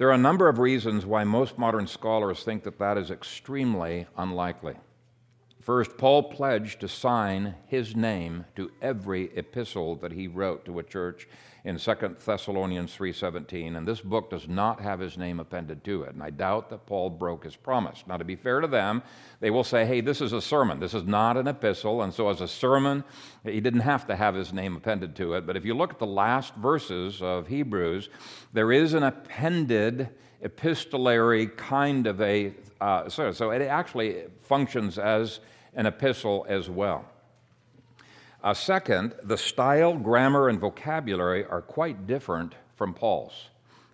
There 0.00 0.09
are 0.09 0.12
a 0.12 0.16
number 0.16 0.49
of 0.49 0.59
reasons 0.59 1.04
why 1.04 1.25
most 1.25 1.59
modern 1.59 1.87
scholars 1.87 2.42
think 2.42 2.62
that 2.62 2.78
that 2.78 2.97
is 2.97 3.11
extremely 3.11 4.07
unlikely. 4.16 4.76
First, 5.61 5.99
Paul 5.99 6.23
pledged 6.23 6.80
to 6.80 6.88
sign 6.88 7.54
his 7.66 7.95
name 7.95 8.47
to 8.57 8.71
every 8.80 9.25
epistle 9.37 9.97
that 9.97 10.12
he 10.12 10.26
wrote 10.26 10.64
to 10.64 10.78
a 10.78 10.83
church 10.83 11.28
in 11.64 11.79
2 11.79 12.17
Thessalonians 12.25 12.95
3:17, 12.95 13.76
and 13.76 13.87
this 13.87 14.00
book 14.00 14.31
does 14.31 14.49
not 14.49 14.81
have 14.81 15.00
his 15.00 15.19
name 15.19 15.40
appended 15.40 15.85
to 15.85 16.02
it. 16.02 16.14
And 16.14 16.23
I 16.23 16.31
doubt 16.31 16.71
that 16.71 16.87
Paul 16.87 17.11
broke 17.11 17.45
his 17.45 17.57
promise. 17.57 18.05
Now 18.07 18.17
to 18.17 18.25
be 18.25 18.37
fair 18.37 18.61
to 18.61 18.67
them, 18.67 19.02
they 19.40 19.50
will 19.50 19.64
say, 19.64 19.85
"Hey, 19.85 20.00
this 20.00 20.21
is 20.21 20.33
a 20.33 20.40
sermon. 20.40 20.81
This 20.81 20.95
is 20.95 21.05
not 21.05 21.37
an 21.37 21.49
epistle." 21.49 22.02
And 22.02 22.12
so 22.12 22.29
as 22.29 22.40
a 22.40 22.49
sermon, 22.49 23.05
he 23.45 23.61
didn't 23.61 23.81
have 23.81 24.07
to 24.07 24.17
have 24.17 24.35
his 24.35 24.52
name 24.52 24.76
appended 24.76 25.14
to 25.17 25.35
it. 25.35 25.47
But 25.47 25.57
if 25.57 25.64
you 25.64 25.75
look 25.75 25.90
at 25.90 25.99
the 25.99 26.07
last 26.07 26.55
verses 26.55 27.21
of 27.23 27.49
Hebrews, 27.49 28.09
there 28.52 28.73
is 28.73 28.95
an 28.95 29.02
appended 29.02 30.09
epistolary 30.43 31.47
kind 31.49 32.07
of 32.07 32.21
a 32.21 32.55
uh, 32.81 33.09
so, 33.09 33.31
so 33.31 33.50
it 33.50 33.61
actually 33.62 34.25
functions 34.43 34.99
as 34.99 35.40
an 35.75 35.87
epistle 35.87 36.47
as 36.49 36.71
well. 36.71 37.05
Uh, 38.43 38.55
second, 38.55 39.15
the 39.23 39.37
style, 39.37 39.97
grammar, 39.99 40.49
and 40.49 40.59
vocabulary 40.59 41.45
are 41.45 41.61
quite 41.61 42.07
different 42.07 42.55
from 42.75 42.95
Paul's. 42.95 43.51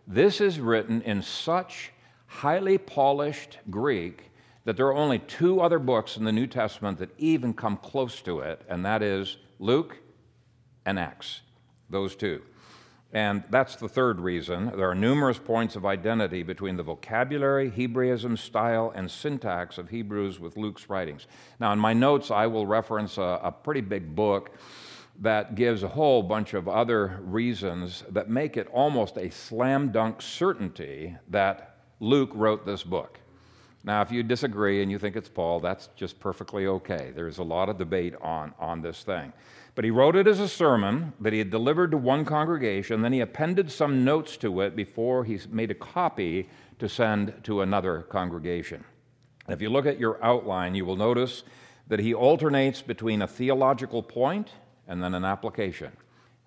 This 0.06 0.40
is 0.40 0.60
written 0.60 1.02
in 1.02 1.20
such 1.20 1.90
highly 2.26 2.78
polished 2.78 3.58
Greek 3.70 4.30
that 4.64 4.76
there 4.76 4.86
are 4.86 4.94
only 4.94 5.18
two 5.18 5.60
other 5.60 5.80
books 5.80 6.16
in 6.16 6.24
the 6.24 6.32
New 6.32 6.46
Testament 6.46 6.98
that 6.98 7.10
even 7.18 7.54
come 7.54 7.76
close 7.76 8.20
to 8.22 8.38
it, 8.40 8.62
and 8.68 8.84
that 8.84 9.02
is 9.02 9.36
Luke 9.58 9.98
and 10.84 10.98
Acts. 10.98 11.40
Those 11.90 12.14
two. 12.14 12.42
And 13.12 13.44
that's 13.50 13.76
the 13.76 13.88
third 13.88 14.20
reason. 14.20 14.72
There 14.76 14.90
are 14.90 14.94
numerous 14.94 15.38
points 15.38 15.76
of 15.76 15.86
identity 15.86 16.42
between 16.42 16.76
the 16.76 16.82
vocabulary, 16.82 17.70
Hebraism, 17.70 18.36
style, 18.36 18.92
and 18.94 19.10
syntax 19.10 19.78
of 19.78 19.88
Hebrews 19.88 20.40
with 20.40 20.56
Luke's 20.56 20.90
writings. 20.90 21.26
Now, 21.60 21.72
in 21.72 21.78
my 21.78 21.92
notes, 21.92 22.30
I 22.30 22.46
will 22.46 22.66
reference 22.66 23.16
a, 23.16 23.40
a 23.42 23.52
pretty 23.52 23.80
big 23.80 24.14
book 24.14 24.50
that 25.20 25.54
gives 25.54 25.82
a 25.82 25.88
whole 25.88 26.22
bunch 26.22 26.52
of 26.52 26.68
other 26.68 27.20
reasons 27.22 28.04
that 28.10 28.28
make 28.28 28.56
it 28.56 28.68
almost 28.72 29.16
a 29.16 29.30
slam 29.30 29.92
dunk 29.92 30.20
certainty 30.20 31.16
that 31.28 31.76
Luke 32.00 32.30
wrote 32.34 32.66
this 32.66 32.82
book. 32.82 33.18
Now, 33.84 34.02
if 34.02 34.10
you 34.10 34.24
disagree 34.24 34.82
and 34.82 34.90
you 34.90 34.98
think 34.98 35.14
it's 35.14 35.28
Paul, 35.28 35.60
that's 35.60 35.88
just 35.94 36.18
perfectly 36.18 36.66
okay. 36.66 37.12
There's 37.14 37.38
a 37.38 37.44
lot 37.44 37.68
of 37.68 37.78
debate 37.78 38.14
on, 38.20 38.52
on 38.58 38.82
this 38.82 39.04
thing. 39.04 39.32
But 39.76 39.84
he 39.84 39.90
wrote 39.90 40.16
it 40.16 40.26
as 40.26 40.40
a 40.40 40.48
sermon 40.48 41.12
that 41.20 41.34
he 41.34 41.38
had 41.38 41.50
delivered 41.50 41.90
to 41.90 41.98
one 41.98 42.24
congregation. 42.24 43.02
Then 43.02 43.12
he 43.12 43.20
appended 43.20 43.70
some 43.70 44.04
notes 44.04 44.38
to 44.38 44.62
it 44.62 44.74
before 44.74 45.22
he 45.22 45.38
made 45.50 45.70
a 45.70 45.74
copy 45.74 46.48
to 46.78 46.88
send 46.88 47.34
to 47.44 47.60
another 47.60 48.00
congregation. 48.08 48.84
If 49.48 49.60
you 49.60 49.68
look 49.68 49.84
at 49.84 50.00
your 50.00 50.18
outline, 50.24 50.74
you 50.74 50.86
will 50.86 50.96
notice 50.96 51.44
that 51.88 52.00
he 52.00 52.14
alternates 52.14 52.80
between 52.80 53.20
a 53.20 53.28
theological 53.28 54.02
point 54.02 54.50
and 54.88 55.02
then 55.02 55.12
an 55.12 55.26
application, 55.26 55.92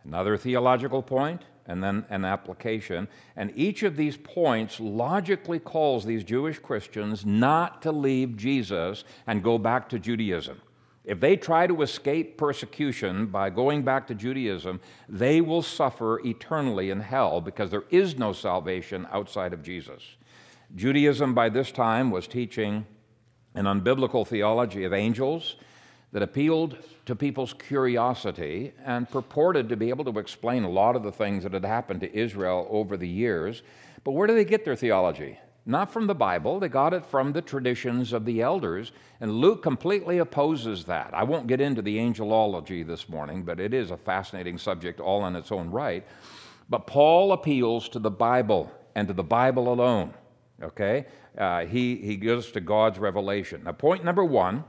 another 0.03 0.35
theological 0.35 1.03
point, 1.03 1.43
and 1.67 1.83
then 1.83 2.05
an 2.09 2.25
application. 2.25 3.07
And 3.35 3.53
each 3.55 3.83
of 3.83 3.95
these 3.95 4.17
points 4.17 4.79
logically 4.79 5.59
calls 5.59 6.03
these 6.03 6.23
Jewish 6.23 6.57
Christians 6.57 7.27
not 7.27 7.83
to 7.83 7.91
leave 7.91 8.37
Jesus 8.37 9.03
and 9.27 9.43
go 9.43 9.59
back 9.59 9.87
to 9.89 9.99
Judaism. 9.99 10.59
If 11.05 11.19
they 11.19 11.37
try 11.37 11.65
to 11.65 11.81
escape 11.81 12.37
persecution 12.37 13.27
by 13.27 13.49
going 13.49 13.83
back 13.83 14.07
to 14.07 14.15
Judaism, 14.15 14.79
they 15.07 15.41
will 15.41 15.61
suffer 15.61 16.19
eternally 16.25 16.89
in 16.89 16.99
hell 16.99 17.41
because 17.41 17.71
there 17.71 17.85
is 17.89 18.17
no 18.17 18.33
salvation 18.33 19.07
outside 19.11 19.53
of 19.53 19.63
Jesus. 19.63 20.03
Judaism 20.75 21.33
by 21.33 21.49
this 21.49 21.71
time 21.71 22.11
was 22.11 22.27
teaching 22.27 22.85
an 23.55 23.65
unbiblical 23.65 24.27
theology 24.27 24.83
of 24.83 24.93
angels 24.93 25.55
that 26.11 26.21
appealed 26.21 26.77
to 27.05 27.15
people's 27.15 27.53
curiosity 27.53 28.73
and 28.83 29.09
purported 29.09 29.69
to 29.69 29.75
be 29.75 29.89
able 29.89 30.05
to 30.05 30.19
explain 30.19 30.63
a 30.63 30.69
lot 30.69 30.95
of 30.95 31.03
the 31.03 31.11
things 31.11 31.43
that 31.43 31.53
had 31.53 31.65
happened 31.65 32.01
to 32.01 32.15
Israel 32.15 32.67
over 32.69 32.97
the 32.97 33.07
years. 33.07 33.63
But 34.03 34.11
where 34.11 34.27
do 34.27 34.35
they 34.35 34.45
get 34.45 34.65
their 34.65 34.75
theology? 34.75 35.37
Not 35.69 35.93
from 35.93 36.07
the 36.07 36.15
Bible. 36.15 36.59
They 36.59 36.67
got 36.67 36.93
it 36.93 37.05
from 37.05 37.31
the 37.31 37.41
traditions 37.41 38.11
of 38.11 38.25
the 38.25 38.41
elders. 38.41 38.91
And 39.21 39.31
Luke 39.35 39.61
completely 39.61 40.17
opposes 40.17 40.83
that. 40.85 41.11
I 41.13 41.23
won't 41.23 41.47
get 41.47 41.61
into 41.61 41.81
the 41.81 41.97
angelology 41.97 42.85
this 42.85 43.07
morning, 43.07 43.43
but 43.43 43.59
it 43.59 43.73
is 43.73 43.91
a 43.91 43.97
fascinating 43.97 44.57
subject 44.57 44.99
all 44.99 45.25
in 45.27 45.35
its 45.35 45.51
own 45.51 45.69
right. 45.69 46.05
But 46.69 46.87
Paul 46.87 47.33
appeals 47.33 47.87
to 47.89 47.99
the 47.99 48.11
Bible 48.11 48.71
and 48.95 49.07
to 49.07 49.13
the 49.13 49.23
Bible 49.23 49.71
alone. 49.71 50.13
Okay? 50.61 51.05
Uh, 51.37 51.65
he, 51.65 51.95
he 51.97 52.17
goes 52.17 52.51
to 52.51 52.59
God's 52.59 52.99
revelation. 52.99 53.63
Now, 53.63 53.71
point 53.71 54.03
number 54.03 54.25
one 54.25 54.63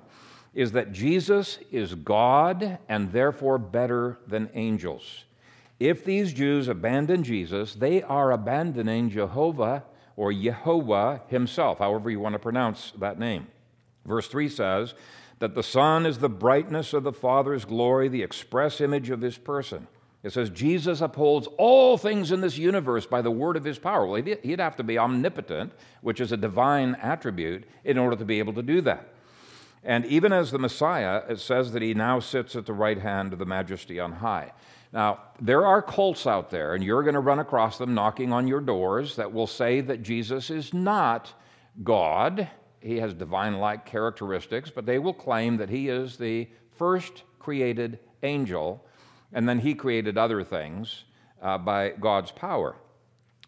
is 0.55 0.73
that 0.73 0.93
Jesus 0.93 1.59
is 1.71 1.95
God 1.95 2.79
and 2.89 3.13
therefore 3.13 3.59
better 3.59 4.19
than 4.27 4.51
angels. 4.55 5.25
If 5.79 6.05
these 6.05 6.35
Jews 6.35 6.69
abandon 6.69 7.23
Jesus, 7.23 7.75
they 7.75 8.03
are 8.03 8.33
abandoning 8.33 9.09
Jehovah 9.09 9.85
or 10.21 10.31
Yehovah 10.31 11.27
himself, 11.29 11.79
however 11.79 12.11
you 12.11 12.21
want 12.21 12.35
to 12.35 12.39
pronounce 12.39 12.93
that 12.99 13.19
name. 13.19 13.47
Verse 14.05 14.29
3 14.29 14.51
says 14.51 14.93
that 15.39 15.55
the 15.55 15.63
Son 15.63 16.05
is 16.05 16.19
the 16.19 16.29
brightness 16.29 16.93
of 16.93 17.05
the 17.05 17.13
Father's 17.13 17.65
glory, 17.65 18.07
the 18.07 18.23
express 18.23 18.83
image 18.83 19.09
of 19.09 19.23
his 19.23 19.39
person. 19.39 19.87
It 20.23 20.35
says 20.35 20.51
Jesus 20.51 21.01
upholds 21.01 21.49
all 21.57 21.97
things 21.97 22.33
in 22.33 22.43
this 22.43 22.59
universe 22.59 23.07
by 23.07 23.23
the 23.23 23.31
word 23.31 23.57
of 23.57 23.65
his 23.65 23.79
power. 23.79 24.05
Well, 24.05 24.23
he'd 24.23 24.61
have 24.61 24.77
to 24.77 24.83
be 24.83 24.99
omnipotent, 24.99 25.73
which 26.03 26.21
is 26.21 26.33
a 26.33 26.37
divine 26.37 26.97
attribute, 26.97 27.65
in 27.85 27.97
order 27.97 28.17
to 28.17 28.25
be 28.27 28.41
able 28.41 28.53
to 28.53 28.63
do 28.63 28.83
that. 28.83 29.15
And 29.83 30.05
even 30.05 30.35
as 30.35 30.51
the 30.51 30.59
Messiah, 30.59 31.23
it 31.31 31.41
says 31.41 31.73
that 31.73 31.81
he 31.81 31.95
now 31.95 32.21
sits 32.21 32.55
at 32.57 32.67
the 32.67 32.75
right 32.75 32.99
hand 32.99 33.33
of 33.33 33.39
the 33.39 33.47
majesty 33.47 33.99
on 33.99 34.13
high. 34.13 34.53
Now, 34.93 35.21
there 35.41 35.65
are 35.65 35.81
cults 35.81 36.27
out 36.27 36.51
there, 36.51 36.75
and 36.75 36.83
you're 36.83 37.03
going 37.03 37.15
to 37.15 37.21
run 37.21 37.39
across 37.39 37.79
them 37.79 37.95
knocking 37.95 38.33
on 38.33 38.49
your 38.49 38.61
doors 38.61 39.17
that 39.17 39.33
will 39.33 39.47
say 39.47 39.81
that 39.83 40.03
Jesus 40.03 40.51
is 40.51 40.75
not 40.75 41.33
God. 41.85 42.49
He 42.81 42.97
has 42.97 43.15
divine 43.15 43.59
like 43.59 43.87
characteristics, 43.87 44.71
but 44.71 44.87
they 44.87 44.99
will 44.99 45.15
claim 45.15 45.57
that 45.59 45.69
he 45.69 45.89
is 45.89 46.17
the 46.17 46.49
first 46.77 47.23
created 47.39 48.01
angel, 48.23 48.85
and 49.33 49.49
then 49.49 49.61
he 49.61 49.75
created 49.75 50.19
other 50.19 50.43
things 50.43 51.05
uh, 51.41 51.57
by 51.57 51.91
God's 51.91 52.33
power. 52.33 52.77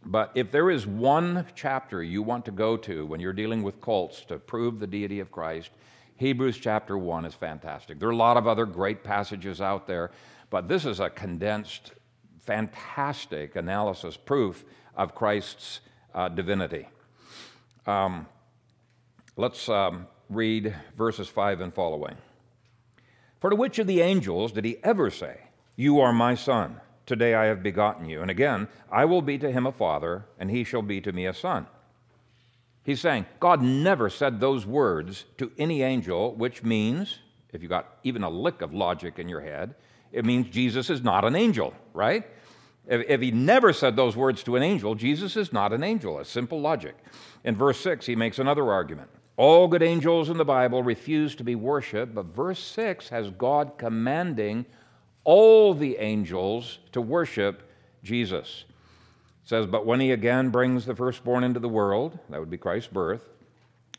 But 0.04 0.32
if 0.34 0.50
there 0.50 0.70
is 0.70 0.86
one 0.86 1.46
chapter 1.54 2.02
you 2.02 2.22
want 2.22 2.44
to 2.46 2.50
go 2.50 2.76
to 2.78 3.06
when 3.06 3.20
you're 3.20 3.32
dealing 3.32 3.62
with 3.62 3.80
cults 3.80 4.24
to 4.26 4.38
prove 4.38 4.78
the 4.78 4.86
deity 4.86 5.20
of 5.20 5.30
Christ, 5.30 5.70
Hebrews 6.16 6.58
chapter 6.58 6.98
1 6.98 7.24
is 7.24 7.34
fantastic. 7.34 7.98
There 7.98 8.08
are 8.08 8.12
a 8.12 8.16
lot 8.16 8.36
of 8.36 8.46
other 8.46 8.66
great 8.66 9.02
passages 9.02 9.60
out 9.60 9.86
there, 9.86 10.10
but 10.52 10.68
this 10.68 10.84
is 10.84 11.00
a 11.00 11.08
condensed, 11.08 11.92
fantastic 12.40 13.56
analysis, 13.56 14.18
proof 14.18 14.66
of 14.94 15.14
Christ's 15.14 15.80
uh, 16.14 16.28
divinity. 16.28 16.86
Um, 17.86 18.26
let's 19.38 19.66
um, 19.70 20.06
read 20.28 20.74
verses 20.94 21.26
5 21.26 21.62
and 21.62 21.72
following. 21.72 22.16
For 23.40 23.48
to 23.48 23.56
which 23.56 23.78
of 23.78 23.86
the 23.86 24.02
angels 24.02 24.52
did 24.52 24.66
he 24.66 24.76
ever 24.84 25.08
say, 25.08 25.40
You 25.74 26.00
are 26.00 26.12
my 26.12 26.34
son, 26.34 26.82
today 27.06 27.34
I 27.34 27.46
have 27.46 27.62
begotten 27.62 28.06
you? 28.06 28.20
And 28.20 28.30
again, 28.30 28.68
I 28.90 29.06
will 29.06 29.22
be 29.22 29.38
to 29.38 29.50
him 29.50 29.66
a 29.66 29.72
father, 29.72 30.26
and 30.38 30.50
he 30.50 30.64
shall 30.64 30.82
be 30.82 31.00
to 31.00 31.12
me 31.12 31.24
a 31.24 31.32
son. 31.32 31.66
He's 32.84 33.00
saying 33.00 33.24
God 33.40 33.62
never 33.62 34.10
said 34.10 34.38
those 34.38 34.66
words 34.66 35.24
to 35.38 35.50
any 35.56 35.80
angel, 35.80 36.34
which 36.34 36.62
means, 36.62 37.20
if 37.54 37.62
you 37.62 37.70
got 37.70 37.96
even 38.04 38.22
a 38.22 38.28
lick 38.28 38.60
of 38.60 38.74
logic 38.74 39.18
in 39.18 39.30
your 39.30 39.40
head, 39.40 39.74
it 40.12 40.24
means 40.24 40.48
Jesus 40.48 40.90
is 40.90 41.02
not 41.02 41.24
an 41.24 41.34
angel, 41.34 41.74
right? 41.94 42.26
If, 42.86 43.08
if, 43.08 43.20
he 43.20 43.30
never 43.30 43.72
said 43.72 43.96
those 43.96 44.16
words 44.16 44.42
to 44.44 44.56
an 44.56 44.62
angel, 44.62 44.94
Jesus 44.94 45.36
is 45.36 45.52
not 45.52 45.72
an 45.72 45.82
angel. 45.82 46.18
It's 46.18 46.30
simple 46.30 46.60
logic. 46.60 46.96
In 47.44 47.56
verse 47.56 47.80
6, 47.80 48.06
he 48.06 48.16
makes 48.16 48.38
another 48.38 48.70
argument. 48.70 49.08
All 49.36 49.68
good 49.68 49.82
angels 49.82 50.28
in 50.28 50.36
the 50.36 50.44
Bible 50.44 50.82
refuse 50.82 51.34
to 51.36 51.44
be 51.44 51.54
worshiped, 51.54 52.14
but 52.14 52.26
verse 52.26 52.62
6 52.62 53.08
has 53.08 53.30
God 53.30 53.78
commanding 53.78 54.66
all 55.24 55.74
the 55.74 55.96
angels 55.96 56.78
to 56.92 57.00
worship 57.00 57.62
Jesus. 58.02 58.64
It 59.42 59.48
says, 59.48 59.66
But 59.66 59.86
when 59.86 60.00
he 60.00 60.10
again 60.10 60.50
brings 60.50 60.84
the 60.84 60.94
firstborn 60.94 61.44
into 61.44 61.60
the 61.60 61.68
world, 61.68 62.18
that 62.28 62.40
would 62.40 62.50
be 62.50 62.58
Christ's 62.58 62.92
birth, 62.92 63.28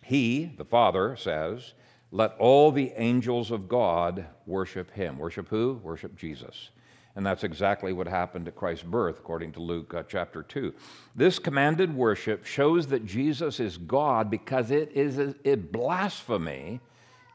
he, 0.03 0.53
the 0.57 0.65
Father, 0.65 1.15
says, 1.15 1.73
Let 2.13 2.35
all 2.37 2.71
the 2.71 2.93
angels 2.95 3.49
of 3.49 3.67
God 3.67 4.27
worship 4.45 4.91
him. 4.91 5.17
Worship 5.17 5.49
who? 5.49 5.81
Worship 5.81 6.15
Jesus. 6.15 6.69
And 7.15 7.25
that's 7.25 7.43
exactly 7.43 7.91
what 7.91 8.07
happened 8.07 8.47
at 8.47 8.55
Christ's 8.55 8.83
birth, 8.83 9.17
according 9.17 9.51
to 9.53 9.59
Luke 9.59 9.95
uh, 9.95 10.03
chapter 10.07 10.43
2. 10.43 10.71
This 11.15 11.39
commanded 11.39 11.91
worship 11.91 12.45
shows 12.45 12.85
that 12.87 13.07
Jesus 13.07 13.59
is 13.59 13.79
God 13.79 14.29
because 14.29 14.69
it 14.69 14.91
is 14.91 15.17
a, 15.17 15.33
it 15.43 15.71
blasphemy 15.71 16.79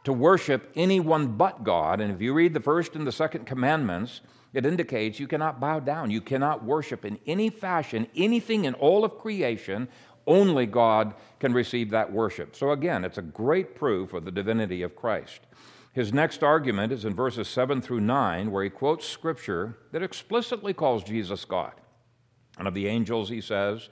to 0.05 0.13
worship 0.13 0.71
anyone 0.77 1.27
but 1.27 1.65
God. 1.65 2.01
And 2.01 2.13
if 2.15 2.23
you 2.23 2.33
read 2.33 2.55
the 2.55 2.61
first 2.61 2.95
and 2.95 3.05
the 3.05 3.11
second 3.11 3.47
commandments, 3.47 4.21
it 4.55 4.65
indicates 4.65 5.19
you 5.19 5.27
cannot 5.27 5.59
bow 5.59 5.81
down. 5.81 6.11
You 6.11 6.21
cannot 6.21 6.65
worship 6.65 7.05
in 7.05 7.19
any 7.27 7.51
fashion 7.51 8.07
anything 8.17 8.65
in 8.65 8.75
all 8.75 9.05
of 9.05 9.19
creation. 9.19 9.89
Only 10.29 10.67
God 10.67 11.15
can 11.41 11.53
receive 11.53 11.91
that 11.91 12.13
worship. 12.13 12.55
So, 12.55 12.71
again, 12.71 13.05
it's 13.05 13.19
a 13.19 13.23
great 13.23 13.75
proof 13.75 14.13
of 14.13 14.25
the 14.25 14.31
divinity 14.31 14.83
of 14.83 14.95
Christ. 14.95 15.41
His 15.93 16.13
next 16.13 16.43
argument 16.43 16.93
is 16.93 17.05
in 17.07 17.15
verses 17.15 17.49
7 17.49 17.81
through 17.81 18.03
9, 18.03 18.53
where 18.53 18.63
he 18.63 18.71
quotes 18.71 19.09
scripture 19.09 19.79
that 19.91 20.03
explicitly 20.03 20.75
calls 20.75 21.03
Jesus 21.03 21.45
God. 21.45 21.73
And 22.59 22.69
of 22.69 22.75
the 22.75 22.87
angels, 22.87 23.31
he 23.31 23.41
says, 23.41 23.89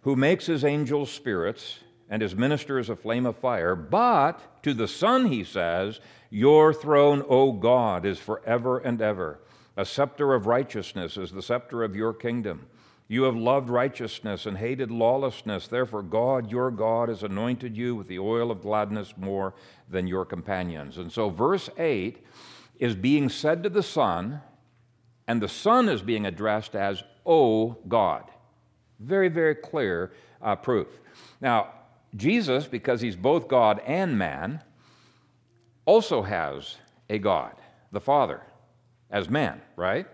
Who 0.00 0.16
makes 0.16 0.46
his 0.46 0.64
angels 0.64 1.12
spirits 1.12 1.80
and 2.08 2.22
his 2.22 2.34
ministers 2.34 2.88
a 2.88 2.96
flame 2.96 3.26
of 3.26 3.36
fire. 3.36 3.74
But 3.74 4.62
to 4.62 4.74
the 4.74 4.88
Son, 4.88 5.26
he 5.26 5.44
says, 5.44 6.00
Your 6.30 6.72
throne, 6.72 7.22
O 7.28 7.52
God, 7.52 8.06
is 8.06 8.18
forever 8.18 8.78
and 8.78 9.00
ever. 9.00 9.40
A 9.76 9.84
scepter 9.84 10.34
of 10.34 10.46
righteousness 10.46 11.16
is 11.16 11.32
the 11.32 11.42
scepter 11.42 11.82
of 11.82 11.96
your 11.96 12.12
kingdom. 12.12 12.66
You 13.06 13.24
have 13.24 13.36
loved 13.36 13.68
righteousness 13.68 14.46
and 14.46 14.56
hated 14.56 14.90
lawlessness. 14.90 15.68
Therefore, 15.68 16.02
God, 16.02 16.50
your 16.50 16.70
God, 16.70 17.10
has 17.10 17.22
anointed 17.22 17.76
you 17.76 17.94
with 17.94 18.08
the 18.08 18.18
oil 18.18 18.50
of 18.50 18.62
gladness 18.62 19.12
more 19.16 19.54
than 19.90 20.06
your 20.06 20.24
companions. 20.24 20.96
And 20.96 21.12
so, 21.12 21.28
verse 21.28 21.68
8 21.78 22.24
is 22.78 22.94
being 22.94 23.28
said 23.28 23.62
to 23.62 23.68
the 23.68 23.82
Son, 23.82 24.40
and 25.28 25.40
the 25.40 25.48
Son 25.48 25.88
is 25.88 26.02
being 26.02 26.26
addressed 26.26 26.74
as, 26.74 27.04
O 27.26 27.76
God. 27.88 28.24
Very, 29.00 29.28
very 29.28 29.54
clear 29.54 30.12
uh, 30.40 30.56
proof. 30.56 30.88
Now, 31.40 31.72
Jesus, 32.16 32.66
because 32.66 33.00
he's 33.00 33.16
both 33.16 33.48
God 33.48 33.80
and 33.86 34.16
man, 34.18 34.62
also 35.84 36.22
has 36.22 36.76
a 37.10 37.18
God, 37.18 37.54
the 37.92 38.00
Father 38.00 38.40
as 39.10 39.28
man, 39.28 39.60
right? 39.76 40.06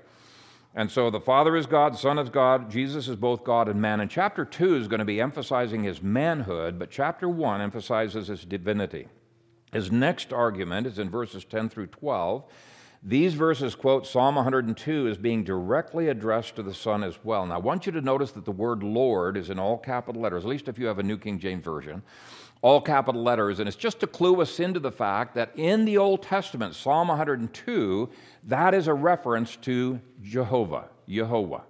And 0.75 0.91
so 0.91 1.11
the 1.11 1.21
Father 1.21 1.57
is 1.57 1.67
God, 1.67 1.99
Son 1.99 2.19
is 2.19 2.31
God, 2.31 2.71
Jesus 2.71 3.09
is 3.09 3.17
both 3.17 3.43
God 3.43 3.69
and 3.69 3.81
man. 3.81 4.01
And 4.01 4.11
chapter 4.11 4.45
2 4.45 4.77
is 4.77 4.89
going 4.89 5.01
to 5.01 5.05
be 5.05 5.21
emphasizing 5.21 5.83
his 5.83 6.01
manhood, 6.01 6.79
but 6.79 6.91
chapter 6.91 7.29
1 7.29 7.61
emphasizes 7.61 8.29
his 8.29 8.45
divinity. 8.45 9.09
His 9.73 9.91
next 9.91 10.33
argument 10.33 10.87
is 10.87 10.99
in 10.99 11.11
verses 11.11 11.45
10 11.45 11.69
through 11.69 11.89
12. 11.89 12.45
These 13.03 13.35
verses 13.35 13.75
quote 13.75 14.07
Psalm 14.07 14.35
102 14.35 15.09
as 15.09 15.17
being 15.17 15.43
directly 15.43 16.09
addressed 16.09 16.57
to 16.57 16.63
the 16.63 16.75
Son 16.75 17.03
as 17.03 17.19
well. 17.25 17.47
Now, 17.47 17.55
I 17.55 17.59
want 17.59 17.87
you 17.87 17.93
to 17.93 18.01
notice 18.01 18.33
that 18.33 18.45
the 18.45 18.53
word 18.53 18.83
Lord 18.83 19.37
is 19.37 19.51
in 19.51 19.59
all 19.59 19.79
capital 19.79 20.23
letters, 20.23 20.45
at 20.45 20.51
least 20.51 20.69
if 20.69 20.79
you 20.79 20.87
have 20.87 20.99
a 20.99 21.03
New 21.03 21.17
King 21.17 21.39
James 21.39 21.65
Version 21.65 22.03
all 22.63 22.81
capital 22.81 23.23
letters. 23.23 23.59
And 23.59 23.69
it's 23.69 23.77
just 23.77 24.01
to 24.01 24.07
clue 24.07 24.41
us 24.41 24.61
into 24.61 24.81
the 24.81 24.93
fact 24.93 25.35
that 25.35 25.53
in 25.57 25.85
the 25.85 25.99
Old 25.99 26.23
Testament, 26.23 26.75
Psalm 26.75 27.09
102, 27.09 28.09
that 28.45 28.75
is 28.75 28.87
a 28.87 28.95
reference 28.95 29.57
to 29.57 30.01
Jehovah, 30.23 30.89
Jehovah. 31.09 31.63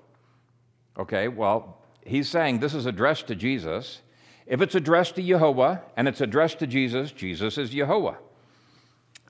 Okay, 0.99 1.29
well, 1.29 1.79
he's 2.05 2.29
saying 2.29 2.59
this 2.59 2.75
is 2.75 2.87
addressed 2.87 3.29
to 3.29 3.37
Jesus. 3.37 4.03
If 4.47 4.61
it's 4.61 4.75
addressed 4.75 5.15
to 5.15 5.23
Jehovah 5.23 5.83
and 5.97 6.09
it's 6.09 6.21
addressed 6.21 6.59
to 6.59 6.67
Jesus, 6.67 7.13
Jesus 7.13 7.57
is 7.57 7.71
Jehovah. 7.71 8.19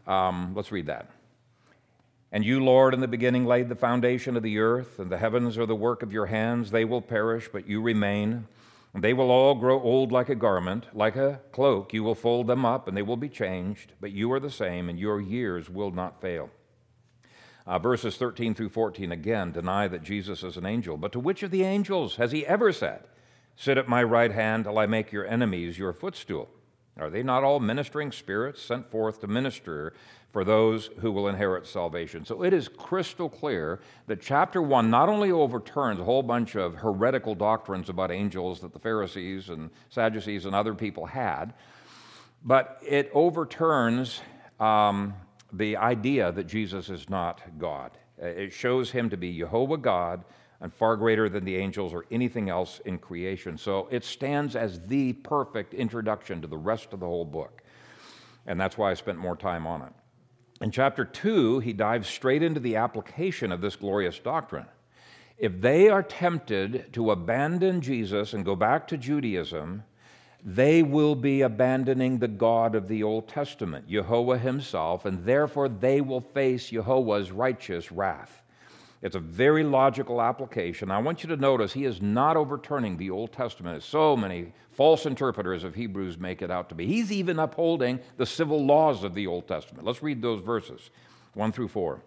Um, 0.07 0.55
let's 0.55 0.73
read 0.73 0.87
that. 0.87 1.11
And 2.33 2.45
you, 2.45 2.63
Lord, 2.63 2.95
in 2.95 3.01
the 3.01 3.09
beginning 3.09 3.45
laid 3.45 3.69
the 3.69 3.75
foundation 3.75 4.37
of 4.37 4.43
the 4.43 4.61
earth, 4.61 5.01
and 5.01 5.11
the 5.11 5.19
heavens 5.19 5.59
are 5.59 5.67
the 5.67 5.75
work 5.75 6.03
of 6.03 6.13
your 6.13 6.27
hands. 6.27 6.71
They 6.71 6.85
will 6.85 7.03
perish, 7.03 7.49
but 7.53 7.69
you 7.69 7.83
remain. 7.83 8.47
They 8.95 9.13
will 9.13 9.31
all 9.31 9.55
grow 9.55 9.81
old 9.81 10.11
like 10.11 10.29
a 10.29 10.35
garment, 10.35 10.87
like 10.93 11.15
a 11.15 11.41
cloak. 11.53 11.93
You 11.93 12.03
will 12.03 12.17
fold 12.17 12.49
them 12.49 12.65
up, 12.65 12.89
and 12.89 12.97
they 12.97 13.03
will 13.03 13.17
be 13.17 13.29
changed, 13.29 13.93
but 14.01 14.11
you 14.11 14.33
are 14.33 14.41
the 14.41 14.51
same, 14.51 14.89
and 14.89 14.99
your 14.99 15.21
years 15.21 15.71
will 15.71 15.93
not 15.93 16.21
fail. 16.21 16.51
Uh, 17.67 17.79
verses 17.79 18.17
13 18.17 18.55
through 18.55 18.71
14 18.71 19.13
again 19.13 19.53
deny 19.53 19.87
that 19.87 20.03
Jesus 20.03 20.43
is 20.43 20.57
an 20.57 20.67
angel. 20.67 20.97
But 20.97 21.13
to 21.13 21.21
which 21.21 21.45
of 21.45 21.53
the 21.53 21.63
angels 21.63 22.17
has 22.17 22.33
he 22.33 22.45
ever 22.45 22.73
said, 22.73 23.05
Sit 23.55 23.79
at 23.79 23.89
my 23.89 24.03
right 24.03 24.33
hand 24.33 24.65
till 24.65 24.79
I 24.79 24.87
make 24.87 25.13
your 25.13 25.27
enemies 25.27 25.79
your 25.79 25.93
footstool? 25.93 26.49
Are 26.99 27.11
they 27.11 27.23
not 27.23 27.45
all 27.45 27.61
ministering 27.61 28.11
spirits 28.11 28.61
sent 28.61 28.91
forth 28.91 29.21
to 29.21 29.27
minister 29.29 29.93
for 30.33 30.45
those 30.45 30.91
who 31.01 31.11
will 31.11 31.29
inherit 31.29 31.67
salvation. 31.67 32.25
So 32.25 32.43
it 32.43 32.53
is 32.53 32.69
crystal 32.69 33.29
clear 33.29 33.81
that 34.07 34.21
chapter 34.21 34.63
1 34.63 34.89
not 34.89 35.09
only 35.09 35.33
overturns 35.33 35.99
a 35.99 36.05
whole 36.05 36.23
bunch 36.23 36.55
of 36.55 36.75
heretical 36.75 37.35
doctrines 37.35 37.89
about 37.89 38.13
angels 38.13 38.61
that 38.61 38.73
the 38.73 38.79
Pharisees 38.79 39.49
and 39.49 39.71
Sadducees 39.89 40.45
and 40.45 40.55
other 40.55 40.75
people 40.75 41.07
had, 41.07 41.53
but 42.45 42.81
it 42.87 43.11
overturns 43.13 44.21
um, 44.61 45.15
the 45.53 45.77
idea 45.77 46.31
that 46.31 46.47
Jesus 46.47 46.91
is 46.91 47.11
not 47.11 47.41
God. 47.59 47.91
It 48.19 48.53
shows 48.53 48.91
him 48.91 49.11
to 49.11 49.17
be 49.17 49.37
Jehovah 49.37 49.79
God 49.79 50.25
and 50.61 50.73
far 50.73 50.97
greater 50.97 51.29
than 51.29 51.45
the 51.45 51.57
angels 51.57 51.93
or 51.93 52.05
anything 52.11 52.51
else 52.51 52.81
in 52.85 52.99
creation. 52.99 53.57
So 53.57 53.89
it 53.91 54.05
stands 54.05 54.55
as 54.55 54.81
the 54.87 55.15
perfect 55.15 55.75
introduction 55.75 56.41
to 56.43 56.47
the 56.47 56.59
rest 56.59 56.93
of 56.93 57.01
the 57.01 57.07
whole 57.07 57.25
book. 57.25 57.63
and 58.47 58.59
that's 58.59 58.79
why 58.79 58.91
I 58.91 58.95
spent 58.95 59.19
more 59.19 59.37
time 59.37 59.67
on 59.67 59.83
it. 59.83 59.93
In 60.61 60.71
chapter 60.71 61.07
2, 61.07 61.61
he 61.61 61.73
dives 61.73 62.07
straight 62.07 62.43
into 62.43 62.61
the 62.61 62.77
application 62.77 63.51
of 63.51 63.63
this 63.63 63.77
glorious 63.77 64.19
doctrine. 64.19 64.67
If 65.39 65.59
they 65.59 65.89
are 65.89 66.03
tempted 66.03 66.93
to 66.93 67.13
abandon 67.13 67.81
Jesus 67.81 68.35
and 68.35 68.45
go 68.45 68.55
back 68.55 68.87
to 68.89 68.99
Judaism, 68.99 69.85
they 70.45 70.83
will 70.83 71.15
be 71.15 71.41
abandoning 71.41 72.19
the 72.19 72.29
God 72.29 72.75
of 72.75 72.89
the 72.89 73.03
Old 73.03 73.27
Testament, 73.27 73.89
Jehovah 73.89 74.37
Himself, 74.37 75.07
and 75.07 75.25
therefore 75.25 75.71
they 75.71 76.03
will 76.03 76.21
face 76.21 76.69
Jehovah's 76.69 77.33
righteous 77.33 77.91
wrath. 77.91 78.40
It's 79.03 79.17
a 79.17 79.21
very 79.21 79.65
logical 79.65 80.21
application. 80.21 80.91
I 80.91 80.99
want 80.99 81.23
you 81.23 81.29
to 81.31 81.37
notice 81.37 81.73
he 81.73 81.87
is 81.87 82.03
not 82.03 82.37
overturning 82.37 82.99
the 82.99 83.11
Old 83.11 83.33
Testament, 83.33 83.77
as 83.77 83.85
so 83.85 84.15
many 84.15 84.53
false 84.73 85.07
interpreters 85.07 85.65
of 85.65 85.75
Hebrews 85.75 86.19
make 86.19 86.43
it 86.43 86.51
out 86.51 86.69
to 86.69 86.75
be. 86.75 86.87
He's 86.87 87.11
even 87.11 87.39
upholding 87.39 88.01
the 88.19 88.27
civil 88.27 88.65
laws 88.65 89.03
of 89.03 89.15
the 89.15 89.27
Old 89.27 89.49
Testament. 89.49 89.87
Let's 89.87 90.03
read 90.03 90.21
those 90.21 90.43
verses 90.43 90.91
1 91.33 91.53
through 91.53 91.69
4. 91.69 92.03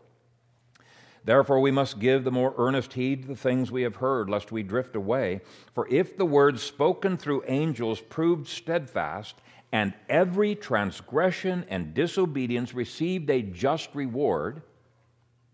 Therefore, 1.26 1.62
we 1.62 1.72
must 1.72 2.00
give 2.00 2.24
the 2.24 2.32
more 2.32 2.54
earnest 2.58 2.94
heed 2.94 3.24
to 3.24 3.28
the 3.30 3.36
things 3.36 3.72
we 3.72 3.84
have 3.84 3.96
heard, 3.96 4.30
lest 4.30 4.52
we 4.52 4.62
drift 4.62 4.96
away. 4.96 5.42
For 5.74 5.88
if 5.88 6.18
the 6.18 6.26
word 6.26 6.60
spoken 6.60 7.18
through 7.18 7.46
angels 7.48 8.02
proved 8.02 8.48
steadfast, 8.48 9.36
and 9.72 9.94
every 10.10 10.54
transgression 10.54 11.66
and 11.70 11.96
disobedience 11.96 12.76
received 12.76 13.30
a 13.30 13.42
just 13.42 13.90
reward, 13.96 14.62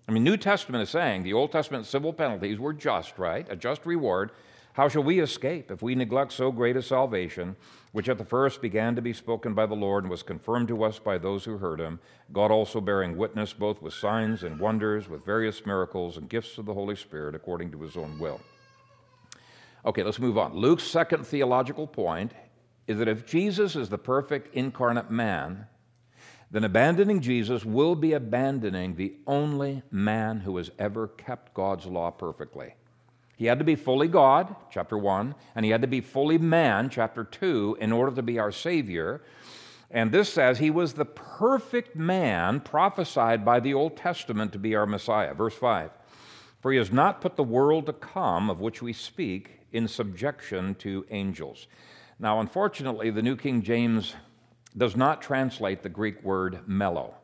I 0.09 0.11
mean, 0.11 0.23
New 0.23 0.37
Testament 0.37 0.81
is 0.81 0.89
saying 0.89 1.21
the 1.21 1.33
Old 1.33 1.51
Testament 1.51 1.85
civil 1.85 2.11
penalties 2.11 2.57
were 2.57 2.73
just, 2.73 3.19
right? 3.19 3.45
A 3.47 3.55
just 3.55 3.85
reward. 3.85 4.31
How 4.73 4.89
shall 4.89 5.03
we 5.03 5.19
escape 5.19 5.69
if 5.69 5.83
we 5.83 5.93
neglect 5.93 6.31
so 6.31 6.51
great 6.51 6.75
a 6.75 6.81
salvation, 6.81 7.55
which 7.91 8.09
at 8.09 8.17
the 8.17 8.25
first 8.25 8.59
began 8.59 8.95
to 8.95 9.03
be 9.03 9.13
spoken 9.13 9.53
by 9.53 9.67
the 9.67 9.75
Lord 9.75 10.05
and 10.05 10.09
was 10.09 10.23
confirmed 10.23 10.67
to 10.69 10.83
us 10.83 10.97
by 10.97 11.19
those 11.19 11.45
who 11.45 11.59
heard 11.59 11.79
him, 11.79 11.99
God 12.33 12.49
also 12.49 12.81
bearing 12.81 13.17
witness 13.17 13.53
both 13.53 13.83
with 13.83 13.93
signs 13.93 14.41
and 14.41 14.59
wonders, 14.59 15.07
with 15.07 15.23
various 15.23 15.63
miracles 15.63 16.17
and 16.17 16.27
gifts 16.27 16.57
of 16.57 16.65
the 16.65 16.73
Holy 16.73 16.95
Spirit 16.95 17.35
according 17.35 17.69
to 17.73 17.81
his 17.83 17.95
own 17.95 18.17
will? 18.17 18.41
Okay, 19.85 20.01
let's 20.01 20.17
move 20.17 20.39
on. 20.39 20.55
Luke's 20.55 20.85
second 20.85 21.23
theological 21.23 21.85
point 21.85 22.31
is 22.87 22.97
that 22.97 23.07
if 23.07 23.27
Jesus 23.27 23.75
is 23.75 23.89
the 23.89 23.99
perfect 23.99 24.55
incarnate 24.55 25.11
man, 25.11 25.67
then 26.51 26.63
abandoning 26.63 27.21
Jesus 27.21 27.63
will 27.63 27.95
be 27.95 28.13
abandoning 28.13 28.95
the 28.95 29.13
only 29.27 29.83
man 29.91 30.39
who 30.39 30.57
has 30.57 30.71
ever 30.79 31.07
kept 31.07 31.53
God's 31.53 31.85
law 31.85 32.09
perfectly. 32.09 32.73
He 33.37 33.45
had 33.45 33.59
to 33.59 33.65
be 33.65 33.75
fully 33.75 34.07
God, 34.07 34.55
chapter 34.69 34.97
1, 34.97 35.33
and 35.55 35.63
he 35.63 35.71
had 35.71 35.81
to 35.81 35.87
be 35.87 36.01
fully 36.01 36.37
man, 36.37 36.89
chapter 36.89 37.23
2, 37.23 37.77
in 37.79 37.91
order 37.91 38.13
to 38.15 38.21
be 38.21 38.39
our 38.39 38.51
Savior. 38.51 39.21
And 39.91 40.11
this 40.11 40.31
says 40.31 40.57
he 40.57 40.71
was 40.71 40.93
the 40.93 41.05
perfect 41.05 41.95
man 41.95 42.59
prophesied 42.59 43.45
by 43.45 43.59
the 43.59 43.73
Old 43.73 43.95
Testament 43.95 44.51
to 44.53 44.59
be 44.59 44.75
our 44.75 44.85
Messiah. 44.85 45.33
Verse 45.33 45.55
5 45.55 45.91
For 46.59 46.71
he 46.71 46.77
has 46.77 46.91
not 46.91 47.21
put 47.21 47.37
the 47.37 47.43
world 47.43 47.85
to 47.85 47.93
come, 47.93 48.49
of 48.49 48.59
which 48.59 48.81
we 48.81 48.91
speak, 48.91 49.61
in 49.71 49.87
subjection 49.87 50.75
to 50.75 51.05
angels. 51.09 51.67
Now, 52.19 52.41
unfortunately, 52.41 53.09
the 53.09 53.21
New 53.21 53.37
King 53.37 53.61
James 53.61 54.15
does 54.77 54.95
not 54.95 55.21
translate 55.21 55.83
the 55.83 55.89
Greek 55.89 56.23
word 56.23 56.59
mello. 56.67 57.15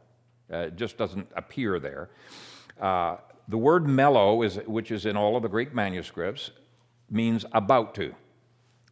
Uh, 0.52 0.58
it 0.58 0.76
just 0.76 0.98
doesn't 0.98 1.28
appear 1.36 1.80
there. 1.80 2.10
Uh, 2.80 3.18
the 3.48 3.58
word 3.58 3.88
mello, 3.88 4.42
is, 4.42 4.58
which 4.66 4.92
is 4.92 5.06
in 5.06 5.16
all 5.16 5.36
of 5.36 5.44
the 5.44 5.50
Greek 5.50 5.74
manuscripts, 5.74 6.52
means 7.10 7.46
about 7.52 7.96
to. 7.96 8.14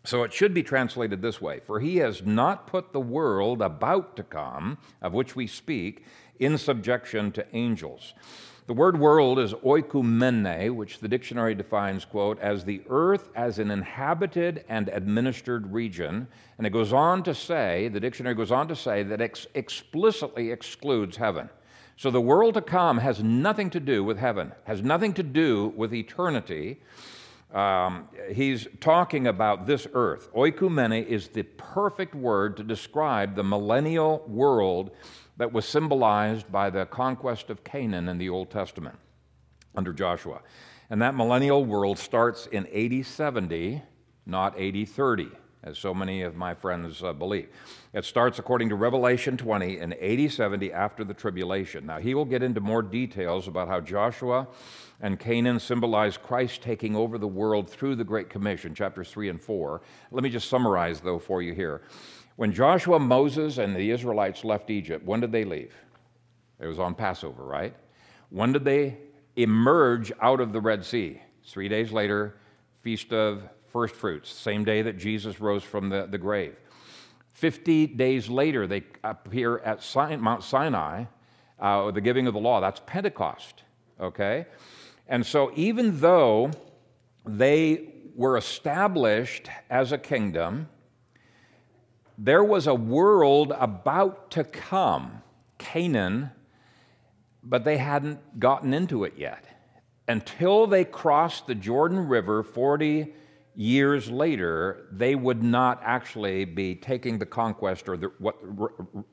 So 0.06 0.24
it 0.24 0.34
should 0.34 0.54
be 0.54 0.64
translated 0.64 1.22
this 1.22 1.42
way 1.42 1.62
For 1.66 1.80
he 1.80 1.98
has 1.98 2.26
not 2.26 2.68
put 2.68 2.92
the 2.92 3.00
world 3.00 3.62
about 3.62 4.16
to 4.18 4.24
come, 4.24 4.78
of 5.02 5.14
which 5.14 5.36
we 5.36 5.48
speak, 5.48 6.06
in 6.40 6.58
subjection 6.58 7.32
to 7.34 7.46
angels. 7.56 8.14
The 8.66 8.74
word 8.74 8.98
world 8.98 9.40
is 9.40 9.54
oikumene, 9.54 10.74
which 10.74 11.00
the 11.00 11.10
dictionary 11.10 11.54
defines, 11.54 12.06
quote, 12.06 12.40
as 12.40 12.64
the 12.64 12.82
earth 12.88 13.30
as 13.36 13.60
an 13.60 13.70
inhabited 13.70 14.64
and 14.70 14.88
administered 14.88 15.74
region. 15.74 16.28
And 16.58 16.66
it 16.66 16.70
goes 16.70 16.94
on 16.94 17.24
to 17.24 17.36
say, 17.36 17.90
the 17.90 18.00
dictionary 18.00 18.36
goes 18.36 18.52
on 18.52 18.70
to 18.70 18.76
say 18.76 19.04
that 19.04 19.20
ex- 19.20 19.48
explicitly 19.54 20.52
excludes 20.52 21.18
heaven. 21.18 21.50
So 21.98 22.10
the 22.10 22.22
world 22.22 22.54
to 22.54 22.62
come 22.62 23.00
has 23.00 23.22
nothing 23.22 23.70
to 23.72 23.82
do 23.82 24.02
with 24.02 24.18
heaven, 24.18 24.54
has 24.64 24.82
nothing 24.82 25.14
to 25.16 25.24
do 25.24 25.74
with 25.76 25.94
eternity. 25.94 26.80
Um, 27.54 28.08
he's 28.32 28.68
talking 28.80 29.28
about 29.28 29.68
this 29.68 29.88
earth. 29.94 30.34
Oikumene 30.34 31.06
is 31.06 31.28
the 31.28 31.44
perfect 31.44 32.16
word 32.16 32.58
to 32.58 32.64
describe 32.64 33.36
the 33.36 33.44
millennial 33.44 34.24
world 34.26 34.92
that 35.38 35.52
was 35.52 35.66
symbolized 35.66 36.52
by 36.52 36.70
the 36.70 36.86
conquest 36.86 37.50
of 37.50 37.64
Canaan 37.64 38.08
in 38.08 38.18
the 38.18 38.30
Old 38.30 38.52
Testament 38.52 38.98
under 39.76 39.94
Joshua. 39.94 40.42
And 40.90 41.02
that 41.02 41.16
millennial 41.16 41.66
world 41.66 41.98
starts 41.98 42.48
in 42.48 42.68
AD 42.68 43.06
70, 43.06 43.82
not 44.26 44.60
AD 44.60 44.88
30, 44.88 45.30
as 45.64 45.78
so 45.78 45.94
many 45.94 46.22
of 46.22 46.36
my 46.36 46.54
friends 46.54 47.02
uh, 47.04 47.14
believe. 47.14 47.48
It 47.94 48.06
starts, 48.06 48.38
according 48.38 48.70
to 48.70 48.76
Revelation 48.76 49.38
20, 49.38 49.80
in 49.80 49.94
AD 49.94 50.32
70 50.32 50.72
after 50.72 51.04
the 51.04 51.14
tribulation. 51.14 51.86
Now, 51.86 52.00
he 52.00 52.14
will 52.14 52.26
get 52.26 52.44
into 52.44 52.60
more 52.60 52.82
details 52.82 53.48
about 53.48 53.70
how 53.70 53.80
Joshua 53.80 54.48
and 55.02 55.20
Canaan 55.20 55.60
symbolize 55.60 56.18
Christ 56.18 56.62
taking 56.62 56.96
over 56.96 57.18
the 57.18 57.28
world 57.28 57.70
through 57.70 57.96
the 57.96 58.04
Great 58.04 58.30
Commission, 58.30 58.76
chapters 58.76 59.10
3 59.10 59.30
and 59.30 59.42
4. 59.42 59.82
Let 60.12 60.24
me 60.24 60.30
just 60.30 60.50
summarize, 60.50 61.00
though, 61.00 61.20
for 61.20 61.42
you 61.42 61.54
here. 61.54 61.82
When 62.36 62.52
Joshua, 62.52 63.00
Moses, 63.00 63.58
and 63.60 63.76
the 63.76 63.92
Israelites 63.92 64.44
left 64.44 64.70
Egypt, 64.70 65.06
when 65.06 65.20
did 65.20 65.32
they 65.32 65.44
leave? 65.46 65.74
It 66.60 66.68
was 66.68 66.80
on 66.80 66.96
Passover, 66.96 67.44
right? 67.44 67.76
When 68.30 68.52
did 68.52 68.66
they 68.66 68.98
emerge 69.36 70.12
out 70.22 70.40
of 70.40 70.54
the 70.54 70.62
Red 70.62 70.84
Sea? 70.84 71.22
Three 71.46 71.68
days 71.68 71.92
later, 71.92 72.38
Feast 72.82 73.14
of 73.14 73.44
First 73.72 73.96
Fruits, 73.96 74.32
same 74.32 74.64
day 74.64 74.82
that 74.82 74.98
Jesus 74.98 75.40
rose 75.40 75.64
from 75.64 75.90
the, 75.90 76.08
the 76.10 76.18
grave. 76.18 76.56
Fifty 77.34 77.88
days 77.88 78.30
later, 78.30 78.68
they 78.68 78.84
appear 79.04 79.58
at 79.60 79.84
Mount 80.20 80.44
Sinai, 80.44 81.06
uh, 81.60 81.92
the 81.92 82.02
giving 82.02 82.28
of 82.28 82.34
the 82.34 82.40
law. 82.40 82.62
That's 82.62 82.82
Pentecost, 82.86 83.64
okay? 84.00 84.46
And 85.08 85.26
so, 85.26 85.52
even 85.56 86.00
though 86.00 86.52
they 87.26 87.90
were 88.16 88.38
established 88.38 89.50
as 89.70 89.92
a 89.92 89.98
kingdom, 89.98 90.70
there 92.18 92.44
was 92.44 92.68
a 92.68 92.76
world 92.76 93.54
about 93.58 94.32
to 94.32 94.44
come, 94.44 95.22
Canaan, 95.58 96.32
but 97.44 97.64
they 97.64 97.78
hadn't 97.78 98.40
gotten 98.40 98.74
into 98.74 99.04
it 99.04 99.14
yet. 99.18 99.46
Until 100.08 100.68
they 100.68 100.86
crossed 100.86 101.48
the 101.48 101.56
Jordan 101.56 102.08
River 102.08 102.44
40 102.44 103.14
years 103.56 104.10
later, 104.10 104.88
they 104.92 105.16
would 105.16 105.44
not 105.44 105.82
actually 105.84 106.46
be 106.46 106.76
taking 106.76 107.20
the 107.20 107.26
conquest 107.26 107.88
or 107.88 107.98
the, 107.98 108.12
what 108.18 108.36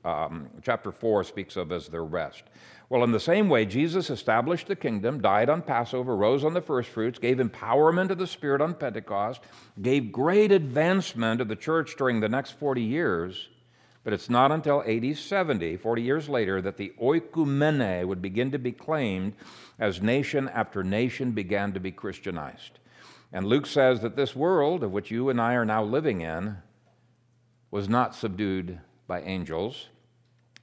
um, 0.05 0.49
chapter 0.63 0.91
4 0.91 1.25
speaks 1.25 1.57
of 1.57 1.73
as 1.73 1.89
their 1.89 2.05
rest. 2.05 2.45
Well, 2.89 3.05
in 3.05 3.13
the 3.13 3.21
same 3.21 3.49
way, 3.49 3.67
Jesus 3.67 4.11
established 4.11 4.67
the 4.67 4.75
kingdom, 4.75 5.21
died 5.21 5.49
on 5.49 5.63
Passover, 5.63 6.17
rose 6.17 6.45
on 6.45 6.55
the 6.55 6.61
first 6.61 6.89
fruits, 6.89 7.19
gave 7.19 7.37
empowerment 7.37 8.11
of 8.11 8.19
the 8.19 8.27
Spirit 8.27 8.61
on 8.61 8.75
Pentecost, 8.75 9.43
gave 9.81 10.11
great 10.11 10.51
advancement 10.51 11.41
of 11.41 11.49
the 11.49 11.57
church 11.57 11.95
during 11.97 12.21
the 12.21 12.29
next 12.29 12.53
40 12.53 12.83
years. 12.83 13.49
But 14.03 14.15
it's 14.15 14.31
not 14.31 14.51
until 14.51 14.83
AD 14.87 15.17
70, 15.17 15.77
40 15.77 16.03
years 16.03 16.29
later, 16.29 16.63
that 16.63 16.79
the 16.79 16.93
oikumene 17.01 18.07
would 18.07 18.23
begin 18.23 18.51
to 18.51 18.59
be 18.59 18.73
claimed 18.73 19.35
as 19.79 20.01
nation 20.01 20.49
after 20.49 20.83
nation 20.83 21.33
began 21.33 21.73
to 21.75 21.81
be 21.81 21.93
Christianized. 21.93 22.81
And 23.33 23.47
Luke 23.47 23.67
says 23.67 24.01
that 24.01 24.17
this 24.17 24.35
world, 24.35 24.83
of 24.83 24.91
which 24.91 25.11
you 25.11 25.29
and 25.29 25.41
I 25.41 25.55
are 25.55 25.65
now 25.65 25.85
living 25.85 26.21
in, 26.21 26.57
was 27.71 27.89
not 27.89 28.15
subdued 28.15 28.81
by 29.07 29.21
angels. 29.23 29.89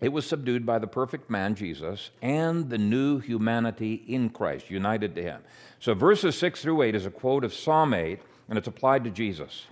It 0.01 0.09
was 0.09 0.25
subdued 0.25 0.65
by 0.65 0.77
the 0.79 0.87
perfect 0.87 1.29
man, 1.29 1.55
Jesus, 1.55 2.11
and 2.21 2.69
the 2.69 2.77
new 2.77 3.19
humanity 3.19 3.93
in 3.93 4.29
Christ, 4.29 4.69
united 4.69 5.15
to 5.15 5.23
him. 5.23 5.41
So, 5.79 5.93
verses 5.93 6.37
6 6.37 6.61
through 6.61 6.83
8 6.83 6.95
is 6.95 7.05
a 7.05 7.11
quote 7.11 7.43
of 7.43 7.53
Psalm 7.53 7.93
8, 7.93 8.19
and 8.49 8.57
it's 8.57 8.67
applied 8.67 9.03
to 9.05 9.09
Jesus. 9.09 9.65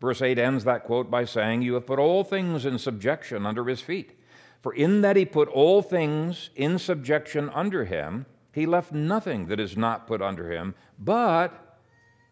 Verse 0.00 0.22
8 0.22 0.38
ends 0.38 0.64
that 0.64 0.84
quote 0.84 1.10
by 1.10 1.24
saying, 1.24 1.62
You 1.62 1.74
have 1.74 1.86
put 1.86 1.98
all 1.98 2.24
things 2.24 2.64
in 2.64 2.78
subjection 2.78 3.46
under 3.46 3.64
his 3.64 3.80
feet. 3.80 4.18
For 4.62 4.74
in 4.74 5.02
that 5.02 5.16
he 5.16 5.24
put 5.24 5.48
all 5.48 5.82
things 5.82 6.50
in 6.56 6.78
subjection 6.78 7.48
under 7.50 7.84
him, 7.84 8.26
he 8.52 8.66
left 8.66 8.92
nothing 8.92 9.46
that 9.46 9.60
is 9.60 9.76
not 9.76 10.06
put 10.06 10.20
under 10.20 10.50
him. 10.50 10.74
But 10.98 11.67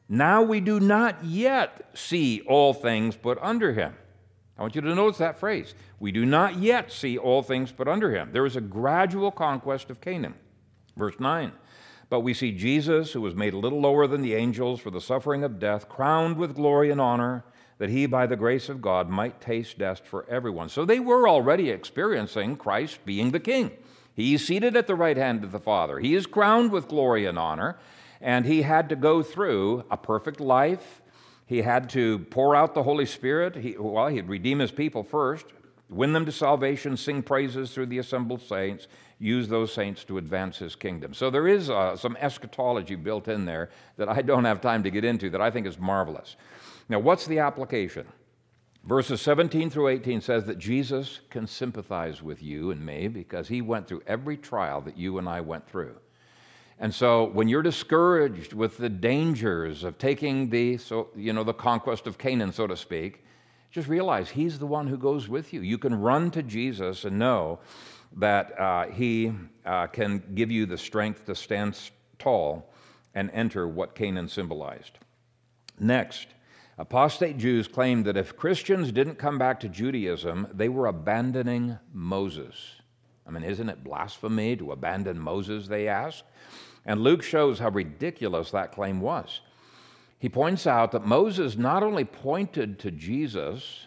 now 0.08 0.42
we 0.42 0.60
do 0.60 0.78
not 0.80 1.24
yet 1.24 1.90
see 1.94 2.42
all 2.42 2.72
things 2.72 3.16
put 3.16 3.38
under 3.40 3.72
him. 3.72 3.94
I 4.58 4.62
want 4.62 4.74
you 4.74 4.80
to 4.80 4.94
notice 4.94 5.18
that 5.18 5.38
phrase. 5.38 5.74
We 6.00 6.12
do 6.12 6.24
not 6.24 6.56
yet 6.56 6.90
see 6.90 7.18
all 7.18 7.42
things 7.42 7.72
put 7.72 7.88
under 7.88 8.14
him. 8.14 8.30
There 8.32 8.46
is 8.46 8.56
a 8.56 8.60
gradual 8.60 9.30
conquest 9.30 9.90
of 9.90 10.00
Canaan. 10.00 10.34
Verse 10.96 11.18
9. 11.20 11.52
But 12.08 12.20
we 12.20 12.32
see 12.34 12.52
Jesus, 12.52 13.12
who 13.12 13.20
was 13.20 13.34
made 13.34 13.52
a 13.52 13.58
little 13.58 13.80
lower 13.80 14.06
than 14.06 14.22
the 14.22 14.34
angels 14.34 14.80
for 14.80 14.90
the 14.90 15.00
suffering 15.00 15.42
of 15.42 15.58
death, 15.58 15.88
crowned 15.88 16.36
with 16.36 16.54
glory 16.54 16.90
and 16.90 17.00
honor 17.00 17.44
that 17.78 17.90
he, 17.90 18.06
by 18.06 18.26
the 18.26 18.36
grace 18.36 18.68
of 18.68 18.80
God, 18.80 19.10
might 19.10 19.40
taste 19.40 19.78
death 19.78 20.00
for 20.06 20.24
everyone. 20.30 20.68
So 20.68 20.84
they 20.84 21.00
were 21.00 21.28
already 21.28 21.68
experiencing 21.68 22.56
Christ 22.56 23.00
being 23.04 23.32
the 23.32 23.40
king. 23.40 23.72
He 24.14 24.34
is 24.34 24.46
seated 24.46 24.76
at 24.76 24.86
the 24.86 24.94
right 24.94 25.16
hand 25.16 25.44
of 25.44 25.52
the 25.52 25.58
Father, 25.58 25.98
he 25.98 26.14
is 26.14 26.26
crowned 26.26 26.72
with 26.72 26.88
glory 26.88 27.26
and 27.26 27.38
honor, 27.38 27.76
and 28.20 28.44
he 28.46 28.62
had 28.62 28.88
to 28.88 28.96
go 28.96 29.22
through 29.22 29.84
a 29.90 29.96
perfect 29.96 30.40
life. 30.40 31.02
He 31.46 31.62
had 31.62 31.88
to 31.90 32.20
pour 32.30 32.56
out 32.56 32.74
the 32.74 32.82
Holy 32.82 33.06
Spirit. 33.06 33.56
He, 33.56 33.76
well, 33.78 34.08
he'd 34.08 34.28
redeem 34.28 34.58
his 34.58 34.72
people 34.72 35.02
first, 35.02 35.46
win 35.88 36.12
them 36.12 36.26
to 36.26 36.32
salvation, 36.32 36.96
sing 36.96 37.22
praises 37.22 37.72
through 37.72 37.86
the 37.86 37.98
assembled 37.98 38.42
saints, 38.42 38.88
use 39.18 39.48
those 39.48 39.72
saints 39.72 40.04
to 40.04 40.18
advance 40.18 40.58
his 40.58 40.74
kingdom. 40.74 41.14
So 41.14 41.30
there 41.30 41.46
is 41.46 41.70
uh, 41.70 41.96
some 41.96 42.16
eschatology 42.20 42.96
built 42.96 43.28
in 43.28 43.44
there 43.44 43.70
that 43.96 44.08
I 44.08 44.22
don't 44.22 44.44
have 44.44 44.60
time 44.60 44.82
to 44.82 44.90
get 44.90 45.04
into 45.04 45.30
that 45.30 45.40
I 45.40 45.50
think 45.50 45.66
is 45.66 45.78
marvelous. 45.78 46.36
Now, 46.88 46.98
what's 46.98 47.26
the 47.26 47.38
application? 47.38 48.06
Verses 48.84 49.20
17 49.20 49.70
through 49.70 49.88
18 49.88 50.20
says 50.20 50.44
that 50.44 50.58
Jesus 50.58 51.20
can 51.28 51.48
sympathize 51.48 52.22
with 52.22 52.40
you 52.40 52.70
and 52.70 52.84
me 52.84 53.08
because 53.08 53.48
he 53.48 53.60
went 53.60 53.88
through 53.88 54.02
every 54.06 54.36
trial 54.36 54.80
that 54.82 54.96
you 54.96 55.18
and 55.18 55.28
I 55.28 55.40
went 55.40 55.68
through. 55.68 55.96
And 56.78 56.94
so 56.94 57.24
when 57.24 57.48
you're 57.48 57.62
discouraged 57.62 58.52
with 58.52 58.76
the 58.76 58.88
dangers 58.88 59.82
of 59.82 59.96
taking 59.98 60.50
the 60.50 60.76
so 60.76 61.08
you 61.16 61.32
know 61.32 61.44
the 61.44 61.54
conquest 61.54 62.06
of 62.06 62.18
Canaan 62.18 62.52
so 62.52 62.66
to 62.66 62.76
speak, 62.76 63.24
just 63.70 63.88
realize 63.88 64.30
he's 64.30 64.58
the 64.58 64.66
one 64.66 64.86
who 64.86 64.98
goes 64.98 65.28
with 65.28 65.52
you. 65.52 65.62
You 65.62 65.78
can 65.78 65.94
run 65.94 66.30
to 66.32 66.42
Jesus 66.42 67.04
and 67.04 67.18
know 67.18 67.60
that 68.16 68.58
uh, 68.58 68.86
he 68.86 69.32
uh, 69.64 69.86
can 69.88 70.22
give 70.34 70.50
you 70.50 70.66
the 70.66 70.78
strength 70.78 71.26
to 71.26 71.34
stand 71.34 71.78
tall 72.18 72.72
and 73.14 73.30
enter 73.32 73.66
what 73.66 73.94
Canaan 73.94 74.28
symbolized. 74.28 74.98
Next, 75.78 76.28
apostate 76.78 77.38
Jews 77.38 77.68
claimed 77.68 78.04
that 78.04 78.16
if 78.16 78.36
Christians 78.36 78.92
didn't 78.92 79.16
come 79.16 79.38
back 79.38 79.60
to 79.60 79.68
Judaism, 79.68 80.48
they 80.52 80.68
were 80.68 80.86
abandoning 80.86 81.78
Moses. 81.92 82.54
I 83.26 83.30
mean, 83.30 83.42
isn't 83.42 83.68
it 83.68 83.82
blasphemy 83.82 84.56
to 84.56 84.72
abandon 84.72 85.18
Moses, 85.18 85.66
they 85.66 85.88
asked? 85.88 86.24
And 86.86 87.00
Luke 87.00 87.22
shows 87.22 87.58
how 87.58 87.70
ridiculous 87.70 88.52
that 88.52 88.72
claim 88.72 89.00
was. 89.00 89.40
He 90.18 90.28
points 90.28 90.66
out 90.66 90.92
that 90.92 91.04
Moses 91.04 91.56
not 91.56 91.82
only 91.82 92.04
pointed 92.04 92.78
to 92.78 92.90
Jesus, 92.90 93.86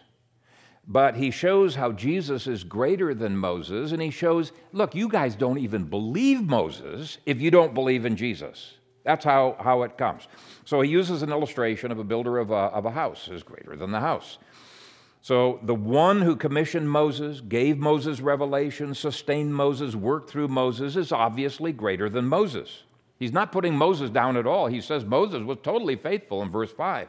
but 0.86 1.16
he 1.16 1.30
shows 1.30 1.74
how 1.74 1.92
Jesus 1.92 2.46
is 2.46 2.62
greater 2.62 3.14
than 3.14 3.36
Moses, 3.36 3.92
and 3.92 4.02
he 4.02 4.10
shows, 4.10 4.52
look, 4.72 4.94
you 4.94 5.08
guys 5.08 5.34
don't 5.34 5.58
even 5.58 5.84
believe 5.84 6.42
Moses 6.42 7.18
if 7.26 7.40
you 7.40 7.50
don't 7.50 7.74
believe 7.74 8.04
in 8.04 8.16
Jesus. 8.16 8.74
That's 9.04 9.24
how, 9.24 9.56
how 9.58 9.82
it 9.82 9.96
comes. 9.96 10.28
So 10.64 10.80
he 10.82 10.90
uses 10.90 11.22
an 11.22 11.30
illustration 11.30 11.90
of 11.90 11.98
a 11.98 12.04
builder 12.04 12.38
of 12.38 12.50
a, 12.50 12.54
of 12.54 12.84
a 12.84 12.90
house 12.90 13.28
is 13.28 13.42
greater 13.42 13.76
than 13.76 13.90
the 13.90 14.00
house. 14.00 14.38
So 15.22 15.60
the 15.62 15.74
one 15.74 16.22
who 16.22 16.36
commissioned 16.36 16.90
Moses, 16.90 17.40
gave 17.40 17.78
Moses 17.78 18.20
revelation, 18.20 18.94
sustained 18.94 19.54
Moses, 19.54 19.94
worked 19.94 20.30
through 20.30 20.48
Moses 20.48 20.96
is 20.96 21.12
obviously 21.12 21.72
greater 21.72 22.08
than 22.08 22.26
Moses. 22.26 22.84
He's 23.20 23.32
not 23.32 23.52
putting 23.52 23.76
Moses 23.76 24.08
down 24.08 24.38
at 24.38 24.46
all. 24.46 24.66
He 24.66 24.80
says 24.80 25.04
Moses 25.04 25.42
was 25.42 25.58
totally 25.62 25.94
faithful 25.94 26.42
in 26.42 26.50
verse 26.50 26.72
5. 26.72 27.06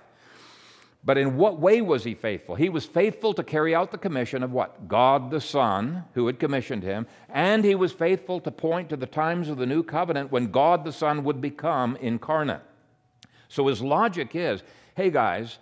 But 1.03 1.17
in 1.17 1.37
what 1.37 1.57
way 1.57 1.81
was 1.81 2.03
he 2.03 2.13
faithful? 2.13 2.53
He 2.53 2.69
was 2.69 2.85
faithful 2.85 3.33
to 3.33 3.43
carry 3.43 3.73
out 3.73 3.91
the 3.91 3.97
commission 3.97 4.43
of 4.43 4.51
what? 4.51 4.89
God 4.89 5.31
the 5.31 5.41
Son, 5.41 6.03
who 6.13 6.27
had 6.27 6.37
commissioned 6.37 6.83
him, 6.83 7.07
and 7.29 7.63
he 7.63 7.75
was 7.75 7.93
faithful 7.93 8.39
to 8.41 8.51
point 8.51 8.89
to 8.89 8.97
the 8.97 9.07
times 9.07 9.47
of 9.47 9.57
the 9.57 9.65
new 9.65 9.81
covenant 9.81 10.31
when 10.31 10.51
God 10.51 10.83
the 10.83 10.91
Son 10.91 11.23
would 11.23 11.41
become 11.41 11.95
incarnate. 11.95 12.61
So 13.47 13.67
his 13.67 13.81
logic 13.81 14.35
is 14.35 14.61
hey, 14.95 15.09
guys, 15.09 15.57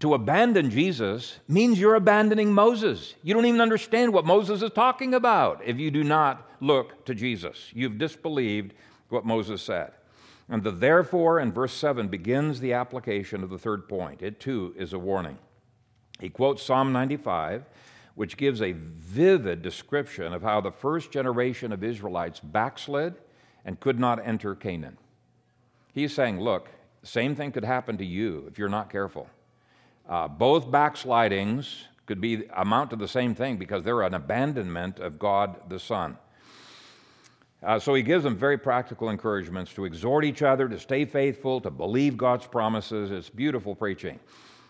to 0.00 0.12
abandon 0.12 0.70
Jesus 0.70 1.38
means 1.48 1.80
you're 1.80 1.94
abandoning 1.94 2.52
Moses. 2.52 3.14
You 3.22 3.32
don't 3.32 3.46
even 3.46 3.62
understand 3.62 4.12
what 4.12 4.26
Moses 4.26 4.62
is 4.62 4.70
talking 4.70 5.14
about 5.14 5.62
if 5.64 5.78
you 5.78 5.90
do 5.90 6.04
not 6.04 6.46
look 6.60 7.06
to 7.06 7.14
Jesus. 7.14 7.70
You've 7.72 7.98
disbelieved 7.98 8.74
what 9.12 9.24
Moses 9.24 9.62
said. 9.62 9.92
And 10.48 10.62
the 10.62 10.70
therefore 10.70 11.38
in 11.38 11.52
verse 11.52 11.72
7 11.72 12.08
begins 12.08 12.60
the 12.60 12.72
application 12.72 13.42
of 13.42 13.50
the 13.50 13.58
third 13.58 13.88
point. 13.88 14.22
It 14.22 14.40
too 14.40 14.74
is 14.76 14.92
a 14.92 14.98
warning. 14.98 15.38
He 16.20 16.28
quotes 16.28 16.62
Psalm 16.62 16.92
95, 16.92 17.64
which 18.14 18.36
gives 18.36 18.60
a 18.60 18.72
vivid 18.72 19.62
description 19.62 20.32
of 20.32 20.42
how 20.42 20.60
the 20.60 20.70
first 20.70 21.10
generation 21.10 21.72
of 21.72 21.82
Israelites 21.82 22.40
backslid 22.40 23.14
and 23.64 23.78
could 23.80 23.98
not 23.98 24.24
enter 24.26 24.54
Canaan. 24.54 24.98
He's 25.92 26.14
saying, 26.14 26.40
look, 26.40 26.68
same 27.02 27.34
thing 27.34 27.52
could 27.52 27.64
happen 27.64 27.96
to 27.98 28.04
you 28.04 28.46
if 28.48 28.58
you're 28.58 28.68
not 28.68 28.90
careful. 28.90 29.28
Uh, 30.08 30.28
both 30.28 30.70
backslidings 30.70 31.86
could 32.06 32.20
be 32.20 32.44
amount 32.56 32.90
to 32.90 32.96
the 32.96 33.08
same 33.08 33.34
thing 33.34 33.56
because 33.56 33.82
they're 33.82 34.02
an 34.02 34.14
abandonment 34.14 34.98
of 34.98 35.18
God 35.18 35.56
the 35.68 35.78
Son. 35.78 36.18
Uh, 37.62 37.78
so 37.78 37.94
he 37.94 38.02
gives 38.02 38.24
them 38.24 38.36
very 38.36 38.58
practical 38.58 39.10
encouragements 39.10 39.72
to 39.74 39.84
exhort 39.84 40.24
each 40.24 40.42
other, 40.42 40.68
to 40.68 40.78
stay 40.78 41.04
faithful, 41.04 41.60
to 41.60 41.70
believe 41.70 42.16
God's 42.16 42.46
promises. 42.46 43.10
It's 43.10 43.30
beautiful 43.30 43.74
preaching. 43.74 44.18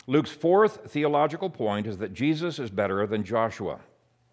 Luke's 0.06 0.32
fourth 0.32 0.90
theological 0.90 1.48
point 1.48 1.86
is 1.86 1.96
that 1.98 2.12
Jesus 2.12 2.58
is 2.58 2.70
better 2.70 3.06
than 3.06 3.24
Joshua. 3.24 3.78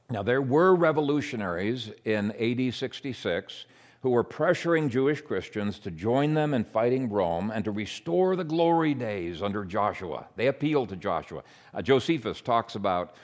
Now, 0.09 0.23
there 0.23 0.41
were 0.41 0.75
revolutionaries 0.75 1.91
in 2.03 2.31
AD 2.31 2.73
66 2.73 3.65
who 4.01 4.09
were 4.09 4.23
pressuring 4.23 4.89
Jewish 4.89 5.21
Christians 5.21 5.77
to 5.79 5.91
join 5.91 6.33
them 6.33 6.53
in 6.53 6.63
fighting 6.63 7.09
Rome 7.09 7.51
and 7.51 7.65
to 7.65 7.71
restore 7.71 8.35
the 8.35 8.43
glory 8.43 8.93
days 8.93 9.41
under 9.41 9.65
Joshua. 9.65 10.25
They 10.35 10.47
appealed 10.47 10.89
to 10.89 10.95
Joshua. 10.95 11.43
Uh, 11.73 11.81
Josephus 11.81 12.39
talks 12.41 12.75
about 12.75 13.15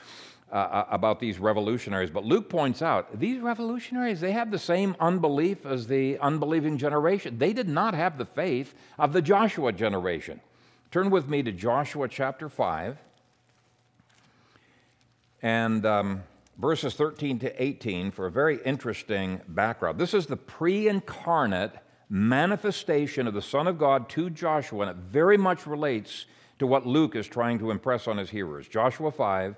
uh, 0.51 0.55
uh, 0.55 0.85
about 0.91 1.19
these 1.19 1.39
revolutionaries. 1.39 2.11
But 2.11 2.23
Luke 2.23 2.49
points 2.49 2.81
out 2.81 3.19
these 3.19 3.41
revolutionaries, 3.41 4.21
they 4.21 4.31
have 4.31 4.51
the 4.51 4.59
same 4.59 4.95
unbelief 4.99 5.65
as 5.65 5.87
the 5.87 6.19
unbelieving 6.19 6.77
generation. 6.77 7.39
They 7.39 7.51
did 7.51 7.67
not 7.67 7.93
have 7.95 8.17
the 8.17 8.25
faith 8.25 8.75
of 8.99 9.11
the 9.11 9.23
Joshua 9.23 9.71
generation. 9.71 10.39
Turn 10.91 11.09
with 11.09 11.27
me 11.27 11.41
to 11.43 11.51
Joshua 11.51 12.07
chapter 12.07 12.47
5 12.47 12.97
and 15.41 15.85
um, 15.85 16.23
verses 16.57 16.93
13 16.93 17.39
to 17.39 17.61
18 17.63 18.11
for 18.11 18.27
a 18.27 18.31
very 18.31 18.59
interesting 18.63 19.41
background. 19.47 19.99
This 19.99 20.13
is 20.13 20.27
the 20.27 20.37
pre 20.37 20.87
incarnate 20.87 21.73
manifestation 22.09 23.27
of 23.27 23.33
the 23.33 23.41
Son 23.41 23.67
of 23.67 23.77
God 23.77 24.09
to 24.09 24.29
Joshua, 24.29 24.87
and 24.87 24.91
it 24.91 24.97
very 24.97 25.37
much 25.37 25.65
relates 25.65 26.25
to 26.59 26.67
what 26.67 26.85
Luke 26.85 27.15
is 27.15 27.27
trying 27.27 27.59
to 27.59 27.71
impress 27.71 28.07
on 28.07 28.17
his 28.17 28.29
hearers. 28.29 28.67
Joshua 28.67 29.11
5 29.11 29.55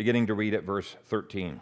beginning 0.00 0.26
to 0.26 0.32
read 0.32 0.54
at 0.54 0.64
verse 0.64 0.96
13. 1.08 1.60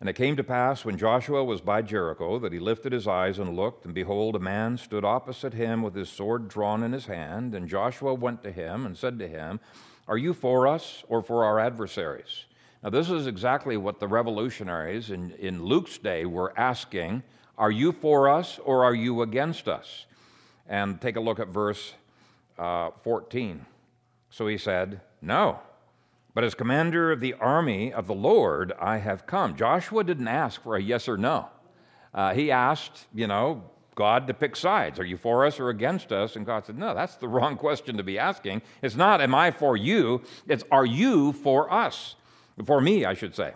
And 0.00 0.08
it 0.08 0.14
came 0.14 0.34
to 0.34 0.42
pass 0.42 0.84
when 0.84 0.98
Joshua 0.98 1.44
was 1.44 1.60
by 1.60 1.82
Jericho 1.82 2.40
that 2.40 2.52
he 2.52 2.58
lifted 2.58 2.90
his 2.90 3.06
eyes 3.06 3.38
and 3.38 3.54
looked, 3.54 3.84
and 3.84 3.94
behold, 3.94 4.34
a 4.34 4.40
man 4.40 4.76
stood 4.76 5.04
opposite 5.04 5.54
him 5.54 5.82
with 5.82 5.94
his 5.94 6.08
sword 6.08 6.48
drawn 6.48 6.82
in 6.82 6.90
his 6.90 7.06
hand. 7.06 7.54
And 7.54 7.68
Joshua 7.68 8.12
went 8.12 8.42
to 8.42 8.50
him 8.50 8.84
and 8.84 8.98
said 8.98 9.20
to 9.20 9.28
him, 9.28 9.60
Are 10.08 10.18
you 10.18 10.34
for 10.34 10.66
us 10.66 11.04
or 11.06 11.22
for 11.22 11.44
our 11.44 11.60
adversaries? 11.60 12.46
Now, 12.82 12.90
this 12.90 13.08
is 13.08 13.28
exactly 13.28 13.76
what 13.76 14.00
the 14.00 14.08
revolutionaries 14.08 15.12
in, 15.12 15.30
in 15.38 15.62
Luke's 15.62 15.96
day 15.96 16.24
were 16.24 16.52
asking 16.58 17.22
Are 17.56 17.70
you 17.70 17.92
for 17.92 18.28
us 18.28 18.58
or 18.64 18.82
are 18.82 18.96
you 18.96 19.22
against 19.22 19.68
us? 19.68 20.06
And 20.68 21.00
take 21.00 21.14
a 21.14 21.20
look 21.20 21.38
at 21.38 21.46
verse 21.46 21.92
uh, 22.58 22.90
14. 23.04 23.64
So 24.30 24.48
he 24.48 24.58
said, 24.58 25.02
No. 25.22 25.60
But 26.36 26.44
as 26.44 26.54
commander 26.54 27.12
of 27.12 27.20
the 27.20 27.32
army 27.32 27.94
of 27.94 28.06
the 28.06 28.14
Lord, 28.14 28.74
I 28.78 28.98
have 28.98 29.26
come. 29.26 29.56
Joshua 29.56 30.04
didn't 30.04 30.28
ask 30.28 30.62
for 30.62 30.76
a 30.76 30.82
yes 30.82 31.08
or 31.08 31.16
no. 31.16 31.48
Uh, 32.12 32.34
he 32.34 32.50
asked, 32.50 33.06
you 33.14 33.26
know, 33.26 33.64
God 33.94 34.26
to 34.26 34.34
pick 34.34 34.54
sides. 34.54 35.00
Are 35.00 35.04
you 35.06 35.16
for 35.16 35.46
us 35.46 35.58
or 35.58 35.70
against 35.70 36.12
us? 36.12 36.36
And 36.36 36.44
God 36.44 36.66
said, 36.66 36.76
No, 36.76 36.94
that's 36.94 37.14
the 37.14 37.26
wrong 37.36 37.56
question 37.56 37.96
to 37.96 38.02
be 38.02 38.18
asking. 38.18 38.60
It's 38.82 38.96
not, 38.96 39.22
Am 39.22 39.34
I 39.34 39.50
for 39.50 39.78
you? 39.78 40.20
It's, 40.46 40.62
Are 40.70 40.84
you 40.84 41.32
for 41.32 41.72
us? 41.72 42.16
For 42.66 42.82
me, 42.82 43.06
I 43.06 43.14
should 43.14 43.34
say. 43.34 43.54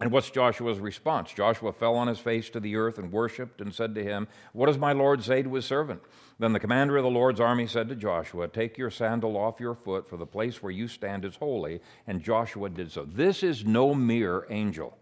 And 0.00 0.10
what's 0.10 0.30
Joshua's 0.30 0.78
response? 0.78 1.30
Joshua 1.32 1.74
fell 1.74 1.94
on 1.94 2.08
his 2.08 2.18
face 2.18 2.48
to 2.50 2.60
the 2.60 2.74
earth 2.76 2.98
and 2.98 3.12
worshiped 3.12 3.60
and 3.60 3.74
said 3.74 3.94
to 3.94 4.02
him, 4.02 4.28
What 4.54 4.66
does 4.66 4.78
my 4.78 4.92
Lord 4.92 5.22
say 5.22 5.42
to 5.42 5.54
his 5.54 5.66
servant? 5.66 6.00
Then 6.38 6.54
the 6.54 6.60
commander 6.60 6.96
of 6.96 7.04
the 7.04 7.10
Lord's 7.10 7.38
army 7.38 7.66
said 7.66 7.88
to 7.90 7.94
Joshua, 7.94 8.48
Take 8.48 8.78
your 8.78 8.90
sandal 8.90 9.36
off 9.36 9.60
your 9.60 9.74
foot, 9.74 10.08
for 10.08 10.16
the 10.16 10.26
place 10.26 10.62
where 10.62 10.72
you 10.72 10.88
stand 10.88 11.26
is 11.26 11.36
holy. 11.36 11.80
And 12.06 12.22
Joshua 12.22 12.70
did 12.70 12.90
so. 12.90 13.04
This 13.04 13.42
is 13.42 13.66
no 13.66 13.94
mere 13.94 14.46
angel. 14.48 14.96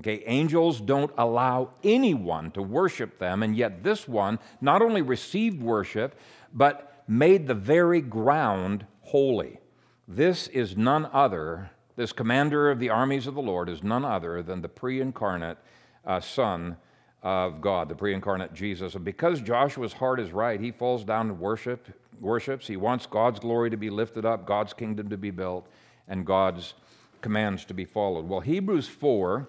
Okay, 0.00 0.24
angels 0.26 0.80
don't 0.80 1.12
allow 1.18 1.70
anyone 1.84 2.50
to 2.52 2.62
worship 2.62 3.18
them, 3.18 3.42
and 3.42 3.54
yet 3.54 3.84
this 3.84 4.08
one 4.08 4.38
not 4.60 4.82
only 4.82 5.02
received 5.02 5.62
worship, 5.62 6.18
but 6.52 7.04
made 7.06 7.46
the 7.46 7.54
very 7.54 8.00
ground 8.00 8.86
holy. 9.02 9.60
This 10.08 10.48
is 10.48 10.76
none 10.76 11.08
other, 11.12 11.70
this 11.96 12.12
commander 12.12 12.70
of 12.70 12.78
the 12.78 12.90
armies 12.90 13.26
of 13.26 13.34
the 13.34 13.42
Lord 13.42 13.68
is 13.68 13.82
none 13.82 14.04
other 14.04 14.42
than 14.42 14.62
the 14.62 14.68
pre 14.68 15.00
incarnate 15.00 15.58
uh, 16.04 16.20
Son 16.20 16.76
of 17.22 17.60
God, 17.60 17.88
the 17.88 17.94
pre 17.94 18.14
incarnate 18.14 18.54
Jesus. 18.54 18.94
And 18.94 19.04
because 19.04 19.40
Joshua's 19.40 19.92
heart 19.92 20.20
is 20.20 20.32
right, 20.32 20.60
he 20.60 20.70
falls 20.70 21.04
down 21.04 21.30
and 21.30 21.38
worship, 21.38 21.88
worships. 22.20 22.66
He 22.66 22.76
wants 22.76 23.06
God's 23.06 23.40
glory 23.40 23.70
to 23.70 23.76
be 23.76 23.90
lifted 23.90 24.24
up, 24.24 24.46
God's 24.46 24.72
kingdom 24.72 25.08
to 25.10 25.16
be 25.16 25.30
built, 25.30 25.68
and 26.08 26.26
God's 26.26 26.74
commands 27.20 27.64
to 27.66 27.74
be 27.74 27.84
followed. 27.84 28.28
Well, 28.28 28.40
Hebrews 28.40 28.88
4 28.88 29.48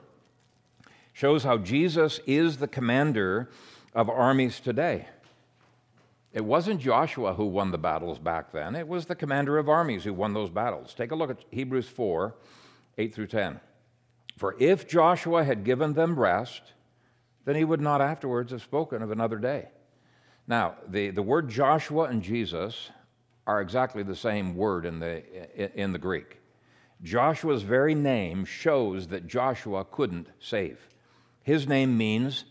shows 1.14 1.44
how 1.44 1.58
Jesus 1.58 2.20
is 2.26 2.58
the 2.58 2.68
commander 2.68 3.50
of 3.94 4.10
armies 4.10 4.60
today. 4.60 5.08
It 6.34 6.44
wasn't 6.44 6.82
Joshua 6.82 7.36
who 7.36 7.46
won 7.46 7.72
the 7.72 7.78
battles 7.78 8.18
back 8.18 8.52
then, 8.52 8.76
it 8.76 8.88
was 8.88 9.06
the 9.06 9.16
commander 9.16 9.58
of 9.58 9.70
armies 9.70 10.04
who 10.04 10.14
won 10.14 10.34
those 10.34 10.50
battles. 10.50 10.94
Take 10.94 11.12
a 11.12 11.16
look 11.16 11.30
at 11.30 11.46
Hebrews 11.52 11.88
4 11.88 12.36
8 12.98 13.14
through 13.16 13.28
10. 13.28 13.60
For 14.38 14.56
if 14.60 14.88
Joshua 14.88 15.44
had 15.44 15.64
given 15.64 15.94
them 15.94 16.20
rest, 16.20 16.74
then 17.46 17.56
he 17.56 17.64
would 17.64 17.82
not 17.82 18.02
afterwards 18.02 18.52
have 18.52 18.62
spoken 18.62 19.02
of 19.02 19.12
another 19.12 19.38
day. 19.38 19.70
Now, 20.48 20.76
the, 20.88 21.12
the 21.12 21.22
word 21.22 21.50
Joshua 21.50 22.06
and 22.06 22.22
Jesus 22.22 22.90
are 23.46 23.62
exactly 23.62 24.04
the 24.04 24.16
same 24.16 24.56
word 24.56 24.86
in 24.86 25.00
the, 25.00 25.80
in 25.80 25.92
the 25.92 26.00
Greek. 26.00 26.40
Joshua's 27.02 27.64
very 27.64 27.96
name 27.96 28.46
shows 28.46 29.08
that 29.08 29.28
Joshua 29.28 29.86
couldn't 29.86 30.28
save. 30.40 30.80
His 31.44 31.68
name 31.68 31.98
means 31.98 32.46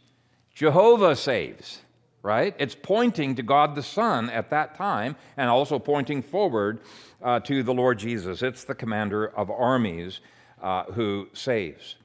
Jehovah 0.55 1.17
saves, 1.17 1.81
right? 2.23 2.55
It's 2.59 2.75
pointing 2.75 3.35
to 3.37 3.43
God 3.43 3.75
the 3.75 3.83
Son 3.83 4.31
at 4.31 4.51
that 4.51 4.77
time 4.77 5.17
and 5.37 5.51
also 5.51 5.79
pointing 5.79 6.23
forward 6.23 6.81
uh, 7.23 7.41
to 7.41 7.63
the 7.63 7.75
Lord 7.75 7.99
Jesus. 7.99 8.43
It's 8.43 8.65
the 8.65 8.75
commander 8.75 9.27
of 9.27 9.51
armies 9.51 10.21
uh, 10.63 10.85
who 10.85 11.29
saves. 11.33 11.97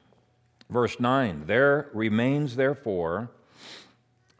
Verse 0.70 0.98
9 1.00 1.44
There 1.46 1.88
remains, 1.92 2.56
therefore, 2.56 3.30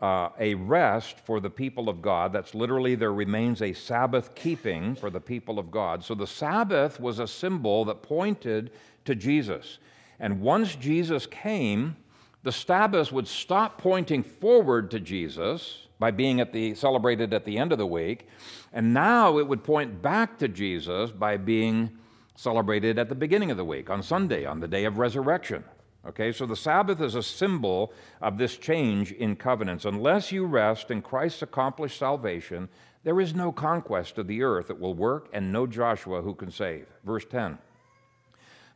uh, 0.01 0.31
a 0.39 0.55
rest 0.55 1.19
for 1.21 1.41
the 1.41 1.51
people 1.51 1.89
of 1.89 2.03
God. 2.03 2.33
That's 2.33 2.55
literally, 2.55 2.95
there 2.95 3.13
remains 3.13 3.63
a 3.63 3.73
Sabbath 3.73 4.35
keeping 4.35 4.95
for 4.95 5.11
the 5.11 5.21
people 5.21 5.59
of 5.59 5.71
God. 5.71 6.05
So 6.05 6.15
the 6.15 6.27
Sabbath 6.27 7.01
was 7.01 7.19
a 7.19 7.27
symbol 7.27 7.85
that 7.87 8.03
pointed 8.03 8.71
to 9.05 9.15
Jesus. 9.15 9.79
And 10.21 10.41
once 10.41 10.75
Jesus 10.77 11.27
came, 11.27 11.97
the 12.43 12.53
Sabbath 12.53 13.13
would 13.13 13.29
stop 13.29 13.79
pointing 13.79 14.23
forward 14.23 14.91
to 14.93 15.01
Jesus 15.01 15.87
by 15.99 16.11
being 16.11 16.41
at 16.41 16.53
the, 16.53 16.75
celebrated 16.75 17.35
at 17.35 17.45
the 17.45 17.59
end 17.59 17.73
of 17.73 17.79
the 17.79 17.87
week, 17.87 18.29
and 18.73 18.95
now 18.95 19.39
it 19.39 19.49
would 19.49 19.65
point 19.65 20.01
back 20.01 20.39
to 20.39 20.49
Jesus 20.49 21.11
by 21.11 21.37
being 21.37 21.91
celebrated 22.37 22.99
at 22.99 23.09
the 23.09 23.15
beginning 23.15 23.51
of 23.51 23.57
the 23.57 23.65
week, 23.65 23.91
on 23.91 24.03
Sunday, 24.03 24.45
on 24.45 24.61
the 24.61 24.69
day 24.69 24.85
of 24.85 24.99
resurrection. 24.99 25.65
Okay, 26.07 26.31
so 26.31 26.47
the 26.47 26.57
Sabbath 26.57 27.01
is 27.01 27.17
a 27.17 27.23
symbol 27.23 27.93
of 28.23 28.39
this 28.39 28.57
change 28.57 29.11
in 29.13 29.35
covenants. 29.35 29.85
Unless 29.85 30.31
you 30.31 30.47
rest 30.47 30.93
in 30.93 31.03
Christ's 31.03 31.43
accomplished 31.43 31.99
salvation, 31.99 32.69
there 33.03 33.21
is 33.21 33.35
no 33.35 33.51
conquest 33.51 34.17
of 34.19 34.29
the 34.29 34.43
earth 34.43 34.69
that 34.69 34.79
will 34.79 34.95
work 34.95 35.29
and 35.33 35.53
no 35.53 35.67
Joshua 35.67 36.23
who 36.23 36.35
can 36.35 36.51
save. 36.51 36.87
Verse 37.05 37.25
10 37.29 37.59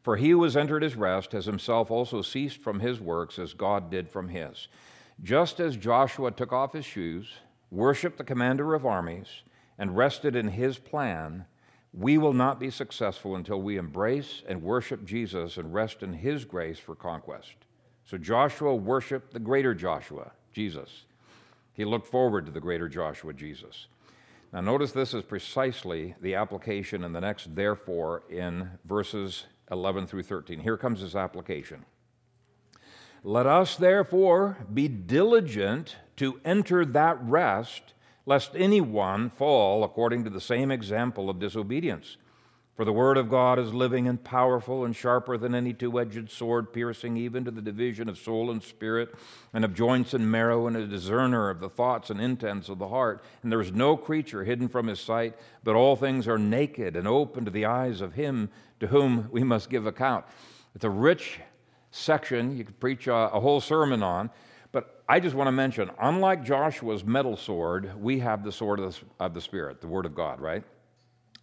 For 0.02 0.16
he 0.16 0.30
who 0.30 0.42
has 0.42 0.56
entered 0.56 0.82
his 0.82 0.96
rest 0.96 1.32
has 1.32 1.46
himself 1.46 1.90
also 1.90 2.22
ceased 2.22 2.58
from 2.58 2.80
his 2.80 3.00
works 3.00 3.38
as 3.38 3.54
God 3.54 3.90
did 3.90 4.08
from 4.08 4.28
his. 4.28 4.68
Just 5.22 5.60
as 5.60 5.76
Joshua 5.76 6.32
took 6.32 6.52
off 6.52 6.72
his 6.72 6.84
shoes, 6.84 7.28
worshiped 7.70 8.18
the 8.18 8.24
commander 8.24 8.74
of 8.74 8.84
armies, 8.84 9.42
and 9.78 9.96
rested 9.96 10.34
in 10.34 10.48
his 10.48 10.78
plan, 10.78 11.44
we 11.94 12.18
will 12.18 12.32
not 12.32 12.58
be 12.58 12.70
successful 12.70 13.36
until 13.36 13.62
we 13.62 13.76
embrace 13.76 14.42
and 14.48 14.62
worship 14.62 15.04
Jesus 15.04 15.56
and 15.56 15.72
rest 15.72 16.02
in 16.02 16.12
his 16.12 16.44
grace 16.44 16.78
for 16.78 16.94
conquest. 16.94 17.54
So 18.04 18.18
Joshua 18.18 18.74
worshiped 18.74 19.32
the 19.32 19.38
greater 19.38 19.74
Joshua, 19.74 20.32
Jesus. 20.52 21.04
He 21.74 21.84
looked 21.84 22.06
forward 22.06 22.46
to 22.46 22.52
the 22.52 22.60
greater 22.60 22.88
Joshua, 22.88 23.32
Jesus. 23.32 23.86
Now, 24.52 24.60
notice 24.60 24.92
this 24.92 25.14
is 25.14 25.22
precisely 25.22 26.14
the 26.20 26.34
application 26.34 27.04
in 27.04 27.12
the 27.12 27.20
next 27.20 27.54
therefore 27.54 28.24
in 28.28 28.68
verses 28.84 29.46
11 29.72 30.06
through 30.06 30.22
13. 30.22 30.60
Here 30.60 30.76
comes 30.76 31.00
his 31.00 31.16
application. 31.16 31.84
Let 33.24 33.46
us 33.46 33.76
therefore 33.76 34.58
be 34.72 34.86
diligent 34.86 35.96
to 36.16 36.40
enter 36.44 36.84
that 36.84 37.18
rest 37.22 37.94
lest 38.26 38.54
anyone 38.54 39.30
fall 39.30 39.82
according 39.82 40.24
to 40.24 40.30
the 40.30 40.40
same 40.40 40.70
example 40.70 41.28
of 41.28 41.40
disobedience. 41.40 42.16
For 42.74 42.86
the 42.86 42.92
word 42.92 43.18
of 43.18 43.28
God 43.28 43.58
is 43.58 43.74
living 43.74 44.08
and 44.08 44.22
powerful 44.22 44.86
and 44.86 44.96
sharper 44.96 45.36
than 45.36 45.54
any 45.54 45.74
two 45.74 46.00
edged 46.00 46.30
sword, 46.30 46.72
piercing 46.72 47.18
even 47.18 47.44
to 47.44 47.50
the 47.50 47.60
division 47.60 48.08
of 48.08 48.16
soul 48.16 48.50
and 48.50 48.62
spirit, 48.62 49.14
and 49.52 49.62
of 49.62 49.74
joints 49.74 50.14
and 50.14 50.30
marrow, 50.30 50.66
and 50.66 50.76
a 50.76 50.86
discerner 50.86 51.50
of 51.50 51.60
the 51.60 51.68
thoughts 51.68 52.08
and 52.08 52.18
intents 52.18 52.70
of 52.70 52.78
the 52.78 52.88
heart. 52.88 53.22
And 53.42 53.52
there 53.52 53.60
is 53.60 53.72
no 53.72 53.94
creature 53.94 54.42
hidden 54.42 54.68
from 54.68 54.86
his 54.86 55.00
sight, 55.00 55.36
but 55.62 55.74
all 55.74 55.96
things 55.96 56.26
are 56.26 56.38
naked 56.38 56.96
and 56.96 57.06
open 57.06 57.44
to 57.44 57.50
the 57.50 57.66
eyes 57.66 58.00
of 58.00 58.14
him 58.14 58.48
to 58.80 58.86
whom 58.86 59.28
we 59.30 59.44
must 59.44 59.68
give 59.68 59.86
account. 59.86 60.24
It's 60.74 60.84
a 60.84 60.90
rich 60.90 61.40
section 61.90 62.56
you 62.56 62.64
could 62.64 62.80
preach 62.80 63.06
a, 63.06 63.14
a 63.14 63.38
whole 63.38 63.60
sermon 63.60 64.02
on. 64.02 64.30
But 64.72 65.04
I 65.06 65.20
just 65.20 65.36
want 65.36 65.48
to 65.48 65.52
mention, 65.52 65.90
unlike 66.00 66.42
Joshua's 66.42 67.04
metal 67.04 67.36
sword, 67.36 67.92
we 68.00 68.18
have 68.20 68.42
the 68.42 68.50
sword 68.50 68.80
of 68.80 68.94
the, 68.94 69.24
of 69.24 69.34
the 69.34 69.40
Spirit, 69.42 69.82
the 69.82 69.86
Word 69.86 70.06
of 70.06 70.14
God, 70.14 70.40
right? 70.40 70.64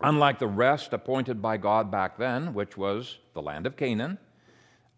Unlike 0.02 0.40
the 0.40 0.48
rest 0.48 0.94
appointed 0.94 1.42
by 1.42 1.58
God 1.58 1.92
back 1.92 2.18
then, 2.18 2.54
which 2.54 2.78
was 2.78 3.18
the 3.34 3.42
land 3.42 3.68
of 3.68 3.76
Canaan, 3.76 4.18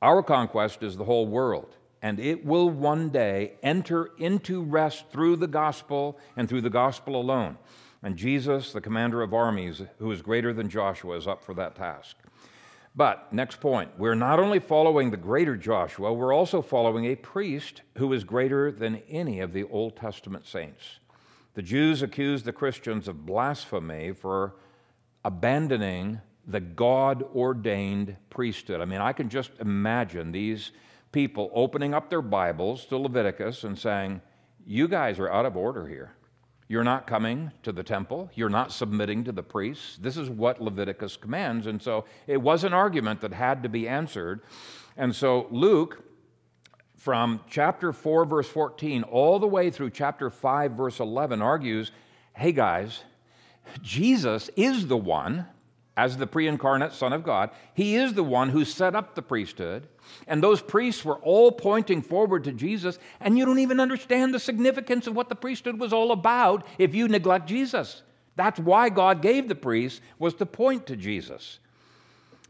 our 0.01 0.21
conquest 0.21 0.83
is 0.83 0.95
the 0.95 1.05
whole 1.05 1.27
world. 1.27 1.75
And 2.03 2.19
it 2.19 2.45
will 2.45 2.69
one 2.69 3.09
day 3.09 3.53
enter 3.61 4.09
into 4.17 4.63
rest 4.63 5.05
through 5.11 5.35
the 5.37 5.47
gospel 5.47 6.17
and 6.35 6.49
through 6.49 6.61
the 6.61 6.69
gospel 6.69 7.15
alone. 7.15 7.57
And 8.03 8.15
Jesus, 8.15 8.73
the 8.73 8.81
commander 8.81 9.21
of 9.21 9.33
armies, 9.33 9.81
who 9.99 10.11
is 10.11 10.21
greater 10.23 10.53
than 10.53 10.69
Joshua, 10.69 11.17
is 11.17 11.27
up 11.27 11.43
for 11.43 11.53
that 11.55 11.75
task. 11.75 12.15
But, 12.95 13.31
next 13.31 13.61
point, 13.61 13.91
we're 13.97 14.15
not 14.15 14.39
only 14.39 14.59
following 14.59 15.11
the 15.11 15.17
greater 15.17 15.55
Joshua, 15.55 16.11
we're 16.11 16.33
also 16.33 16.61
following 16.61 17.05
a 17.05 17.15
priest 17.15 17.83
who 17.97 18.11
is 18.11 18.23
greater 18.23 18.71
than 18.71 19.01
any 19.07 19.39
of 19.39 19.53
the 19.53 19.63
Old 19.65 19.95
Testament 19.95 20.45
saints. 20.45 20.99
The 21.53 21.61
Jews 21.61 22.01
accused 22.01 22.45
the 22.45 22.51
Christians 22.51 23.07
of 23.07 23.25
blasphemy 23.25 24.13
for 24.13 24.55
abandoning 25.23 26.19
the 26.47 26.59
God 26.59 27.23
ordained 27.35 28.15
priesthood. 28.29 28.81
I 28.81 28.85
mean, 28.85 29.01
I 29.01 29.13
can 29.13 29.29
just 29.29 29.51
imagine 29.59 30.31
these 30.31 30.71
people 31.11 31.51
opening 31.53 31.93
up 31.93 32.09
their 32.09 32.21
Bibles 32.21 32.85
to 32.85 32.97
Leviticus 32.97 33.63
and 33.63 33.77
saying, 33.77 34.21
You 34.65 34.87
guys 34.87 35.19
are 35.19 35.31
out 35.31 35.45
of 35.45 35.55
order 35.55 35.87
here. 35.87 36.13
You're 36.67 36.85
not 36.85 37.05
coming 37.05 37.51
to 37.63 37.73
the 37.73 37.83
temple. 37.83 38.31
You're 38.33 38.49
not 38.49 38.71
submitting 38.71 39.25
to 39.25 39.33
the 39.33 39.43
priests. 39.43 39.97
This 39.97 40.15
is 40.15 40.29
what 40.29 40.61
Leviticus 40.61 41.17
commands. 41.17 41.67
And 41.67 41.81
so 41.81 42.05
it 42.27 42.37
was 42.37 42.63
an 42.63 42.73
argument 42.73 43.19
that 43.21 43.33
had 43.33 43.63
to 43.63 43.69
be 43.69 43.89
answered. 43.89 44.41
And 44.95 45.13
so 45.13 45.47
Luke, 45.51 46.01
from 46.95 47.41
chapter 47.49 47.91
4, 47.91 48.23
verse 48.23 48.47
14, 48.47 49.03
all 49.03 49.37
the 49.37 49.47
way 49.47 49.69
through 49.69 49.89
chapter 49.89 50.29
5, 50.29 50.71
verse 50.71 50.99
11, 51.01 51.41
argues 51.41 51.91
hey, 52.33 52.53
guys, 52.53 53.03
Jesus 53.81 54.49
is 54.55 54.87
the 54.87 54.97
one 54.97 55.47
as 55.97 56.17
the 56.17 56.27
pre 56.27 56.47
incarnate 56.47 56.93
Son 56.93 57.13
of 57.13 57.23
God. 57.23 57.51
He 57.73 57.95
is 57.95 58.13
the 58.13 58.23
one 58.23 58.49
who 58.49 58.65
set 58.65 58.95
up 58.95 59.15
the 59.15 59.21
priesthood. 59.21 59.87
And 60.27 60.41
those 60.41 60.61
priests 60.61 61.05
were 61.05 61.17
all 61.17 61.51
pointing 61.51 62.01
forward 62.01 62.43
to 62.45 62.51
Jesus, 62.51 62.99
and 63.19 63.37
you 63.37 63.45
don't 63.45 63.59
even 63.59 63.79
understand 63.79 64.33
the 64.33 64.39
significance 64.39 65.07
of 65.07 65.15
what 65.15 65.29
the 65.29 65.35
priesthood 65.35 65.79
was 65.79 65.93
all 65.93 66.11
about 66.11 66.65
if 66.77 66.93
you 66.93 67.07
neglect 67.07 67.47
Jesus. 67.47 68.03
That's 68.35 68.59
why 68.59 68.89
God 68.89 69.21
gave 69.21 69.47
the 69.47 69.55
priests, 69.55 70.01
was 70.17 70.33
to 70.35 70.45
point 70.45 70.87
to 70.87 70.95
Jesus. 70.95 71.59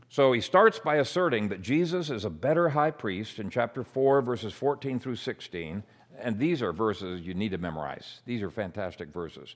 So 0.09 0.33
he 0.33 0.41
starts 0.41 0.77
by 0.79 0.95
asserting 0.95 1.49
that 1.49 1.61
Jesus 1.61 2.09
is 2.09 2.25
a 2.25 2.29
better 2.29 2.69
high 2.69 2.91
priest 2.91 3.39
in 3.39 3.49
chapter 3.49 3.83
4, 3.83 4.21
verses 4.21 4.53
14 4.53 4.99
through 4.99 5.15
16. 5.15 5.83
And 6.19 6.37
these 6.37 6.61
are 6.61 6.73
verses 6.73 7.21
you 7.21 7.33
need 7.33 7.51
to 7.51 7.57
memorize. 7.57 8.19
These 8.25 8.41
are 8.41 8.51
fantastic 8.51 9.09
verses. 9.09 9.55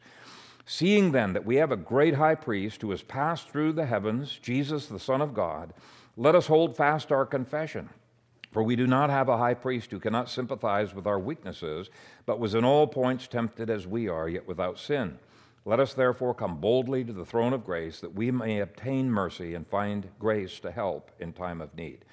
Seeing 0.65 1.11
then 1.11 1.33
that 1.33 1.45
we 1.45 1.57
have 1.57 1.71
a 1.71 1.77
great 1.77 2.15
high 2.15 2.35
priest 2.35 2.81
who 2.81 2.89
has 2.89 3.03
passed 3.03 3.49
through 3.49 3.73
the 3.73 3.85
heavens, 3.85 4.39
Jesus, 4.41 4.87
the 4.87 4.99
Son 4.99 5.21
of 5.21 5.33
God, 5.33 5.73
let 6.17 6.33
us 6.33 6.47
hold 6.47 6.75
fast 6.75 7.11
our 7.11 7.25
confession. 7.25 7.89
For 8.51 8.63
we 8.63 8.75
do 8.75 8.87
not 8.87 9.09
have 9.09 9.29
a 9.29 9.37
high 9.37 9.53
priest 9.53 9.91
who 9.91 9.99
cannot 9.99 10.29
sympathize 10.29 10.95
with 10.95 11.05
our 11.05 11.19
weaknesses, 11.19 11.89
but 12.25 12.39
was 12.39 12.55
in 12.55 12.63
all 12.63 12.87
points 12.87 13.27
tempted 13.27 13.69
as 13.69 13.85
we 13.85 14.07
are, 14.07 14.29
yet 14.29 14.47
without 14.47 14.79
sin. 14.79 15.19
Let 15.65 15.79
us 15.79 15.93
therefore 15.93 16.33
come 16.33 16.61
boldly 16.61 17.03
to 17.03 17.13
the 17.13 17.25
throne 17.25 17.51
of 17.51 17.65
grace 17.65 17.99
that 17.99 18.15
we 18.15 18.31
may 18.31 18.59
obtain 18.59 19.11
mercy 19.11 19.55
and 19.55 19.67
find 19.67 20.07
grace 20.19 20.59
to 20.61 20.71
help 20.71 21.11
in 21.19 21.33
time 21.33 21.59
of 21.59 21.75
need. 21.75 22.05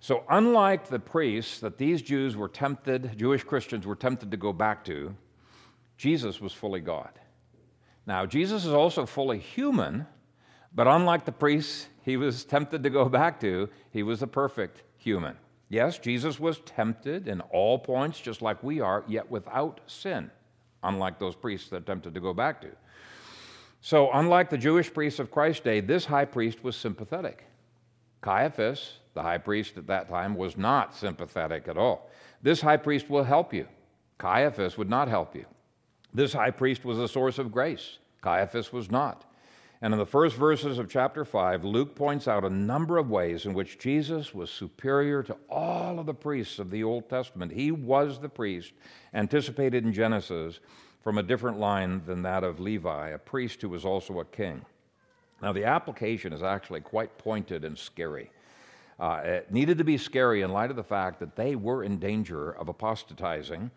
So, 0.00 0.24
unlike 0.28 0.88
the 0.88 0.98
priests 0.98 1.60
that 1.60 1.78
these 1.78 2.02
Jews 2.02 2.36
were 2.36 2.48
tempted, 2.48 3.16
Jewish 3.16 3.44
Christians 3.44 3.86
were 3.86 3.96
tempted 3.96 4.30
to 4.30 4.36
go 4.36 4.52
back 4.52 4.84
to, 4.86 5.14
Jesus 5.96 6.40
was 6.40 6.52
fully 6.52 6.80
God. 6.80 7.18
Now, 8.06 8.24
Jesus 8.24 8.64
is 8.64 8.72
also 8.72 9.04
fully 9.04 9.38
human, 9.38 10.06
but 10.74 10.86
unlike 10.86 11.24
the 11.24 11.32
priests 11.32 11.88
he 12.02 12.16
was 12.16 12.44
tempted 12.44 12.82
to 12.84 12.90
go 12.90 13.08
back 13.08 13.40
to, 13.40 13.68
he 13.90 14.02
was 14.02 14.22
a 14.22 14.26
perfect 14.26 14.82
human. 14.96 15.36
Yes, 15.68 15.98
Jesus 15.98 16.38
was 16.38 16.60
tempted 16.60 17.26
in 17.26 17.40
all 17.40 17.78
points, 17.78 18.20
just 18.20 18.40
like 18.40 18.62
we 18.62 18.80
are, 18.80 19.04
yet 19.08 19.28
without 19.28 19.80
sin, 19.86 20.30
unlike 20.84 21.18
those 21.18 21.34
priests 21.34 21.68
that 21.70 21.82
attempted 21.82 22.14
to 22.14 22.20
go 22.20 22.32
back 22.32 22.60
to. 22.60 22.68
So, 23.80 24.10
unlike 24.12 24.50
the 24.50 24.58
Jewish 24.58 24.92
priests 24.92 25.18
of 25.18 25.30
Christ's 25.32 25.62
day, 25.62 25.80
this 25.80 26.04
high 26.04 26.24
priest 26.24 26.62
was 26.62 26.76
sympathetic. 26.76 27.44
Caiaphas, 28.20 28.98
the 29.14 29.22
high 29.22 29.38
priest 29.38 29.76
at 29.76 29.86
that 29.88 30.08
time, 30.08 30.36
was 30.36 30.56
not 30.56 30.94
sympathetic 30.94 31.66
at 31.68 31.76
all. 31.76 32.10
This 32.42 32.60
high 32.60 32.76
priest 32.76 33.10
will 33.10 33.24
help 33.24 33.52
you. 33.52 33.66
Caiaphas 34.18 34.78
would 34.78 34.90
not 34.90 35.08
help 35.08 35.34
you. 35.34 35.46
This 36.14 36.32
high 36.32 36.50
priest 36.50 36.84
was 36.84 36.98
a 36.98 37.08
source 37.08 37.38
of 37.38 37.52
grace. 37.52 37.98
Caiaphas 38.20 38.72
was 38.72 38.90
not. 38.90 39.24
And 39.82 39.92
in 39.92 39.98
the 39.98 40.06
first 40.06 40.36
verses 40.36 40.78
of 40.78 40.88
chapter 40.88 41.24
5, 41.24 41.64
Luke 41.64 41.94
points 41.94 42.26
out 42.26 42.44
a 42.44 42.50
number 42.50 42.96
of 42.96 43.10
ways 43.10 43.44
in 43.44 43.52
which 43.52 43.78
Jesus 43.78 44.34
was 44.34 44.50
superior 44.50 45.22
to 45.24 45.36
all 45.50 45.98
of 45.98 46.06
the 46.06 46.14
priests 46.14 46.58
of 46.58 46.70
the 46.70 46.82
Old 46.82 47.10
Testament. 47.10 47.52
He 47.52 47.70
was 47.70 48.18
the 48.18 48.28
priest 48.28 48.72
anticipated 49.12 49.84
in 49.84 49.92
Genesis 49.92 50.60
from 51.02 51.18
a 51.18 51.22
different 51.22 51.58
line 51.58 52.02
than 52.06 52.22
that 52.22 52.42
of 52.42 52.58
Levi, 52.58 53.10
a 53.10 53.18
priest 53.18 53.60
who 53.60 53.68
was 53.68 53.84
also 53.84 54.20
a 54.20 54.24
king. 54.24 54.64
Now, 55.42 55.52
the 55.52 55.64
application 55.64 56.32
is 56.32 56.42
actually 56.42 56.80
quite 56.80 57.18
pointed 57.18 57.64
and 57.64 57.76
scary. 57.76 58.30
Uh, 58.98 59.20
it 59.22 59.52
needed 59.52 59.76
to 59.76 59.84
be 59.84 59.98
scary 59.98 60.40
in 60.40 60.50
light 60.50 60.70
of 60.70 60.76
the 60.76 60.82
fact 60.82 61.20
that 61.20 61.36
they 61.36 61.54
were 61.54 61.84
in 61.84 61.98
danger 61.98 62.52
of 62.52 62.68
apostatizing 62.68 63.70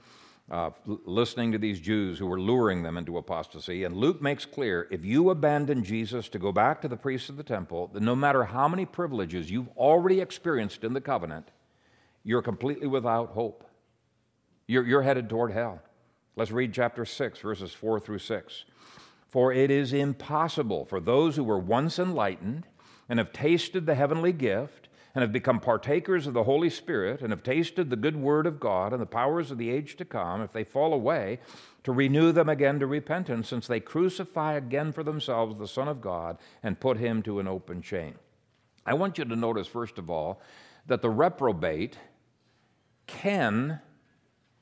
uh, 0.52 0.72
listening 0.86 1.52
to 1.52 1.58
these 1.58 1.80
Jews 1.80 2.18
who 2.18 2.26
were 2.26 2.40
luring 2.40 2.82
them 2.82 2.98
into 2.98 3.18
apostasy. 3.18 3.84
And 3.84 3.96
Luke 3.96 4.22
makes 4.22 4.46
clear 4.46 4.88
if 4.90 5.06
you 5.06 5.30
abandon 5.30 5.84
Jesus 5.84 6.28
to 6.30 6.40
go 6.40 6.52
back 6.52 6.82
to 6.82 6.88
the 6.88 6.98
priests 6.98 7.30
of 7.30 7.38
the 7.38 7.44
temple, 7.44 7.92
then 7.94 8.04
no 8.04 8.16
matter 8.16 8.44
how 8.44 8.68
many 8.68 8.86
privileges 8.86 9.52
you've 9.52 9.70
already 9.78 10.20
experienced 10.22 10.84
in 10.84 10.94
the 10.94 11.02
covenant, 11.02 11.50
you're 12.24 12.42
completely 12.42 12.88
without 12.88 13.30
hope. 13.30 13.64
You're, 14.68 14.86
you're 14.86 15.04
headed 15.04 15.30
toward 15.30 15.52
hell. 15.52 15.82
Let's 16.36 16.52
read 16.52 16.74
chapter 16.74 17.06
6, 17.06 17.40
verses 17.40 17.74
4 17.74 18.00
through 18.00 18.20
6. 18.20 18.66
For 19.28 19.54
it 19.54 19.70
is 19.70 19.94
impossible 19.94 20.86
for 20.86 21.00
those 21.00 21.36
who 21.36 21.44
were 21.44 21.60
once 21.60 22.00
enlightened 22.00 22.66
and 23.08 23.20
have 23.20 23.32
tasted 23.32 23.86
the 23.86 23.96
heavenly 23.96 24.34
gift 24.34 24.89
and 25.16 25.22
have 25.22 25.32
become 25.32 25.60
partakers 25.60 26.28
of 26.28 26.34
the 26.34 26.44
Holy 26.44 26.70
Spirit 26.70 27.22
and 27.22 27.32
have 27.32 27.44
tasted 27.44 27.90
the 27.90 27.96
good 27.96 28.16
word 28.16 28.46
of 28.46 28.60
God 28.60 28.94
and 28.94 29.02
the 29.02 29.08
powers 29.08 29.52
of 29.52 29.58
the 29.58 29.70
age 29.70 29.96
to 29.98 30.06
come, 30.06 30.42
if 30.42 30.52
they 30.52 30.64
fall 30.64 30.94
away, 30.94 31.40
to 31.84 31.92
renew 31.92 32.32
them 32.32 32.50
again 32.50 32.80
to 32.80 32.88
repentance, 32.88 33.48
since 33.48 33.68
they 33.68 33.80
crucify 33.80 34.54
again 34.54 34.92
for 34.92 35.04
themselves 35.04 35.58
the 35.58 35.68
Son 35.68 35.88
of 35.88 36.02
God 36.02 36.38
and 36.62 36.80
put 36.80 36.98
him 36.98 37.24
to 37.24 37.40
an 37.40 37.48
open 37.48 37.82
shame. 37.82 38.16
I 38.86 38.94
want 38.94 39.18
you 39.18 39.26
to 39.26 39.36
notice, 39.36 39.68
first 39.68 39.98
of 39.98 40.10
all, 40.10 40.42
that 40.88 41.02
the 41.02 41.10
reprobate 41.10 41.98
can, 43.08 43.80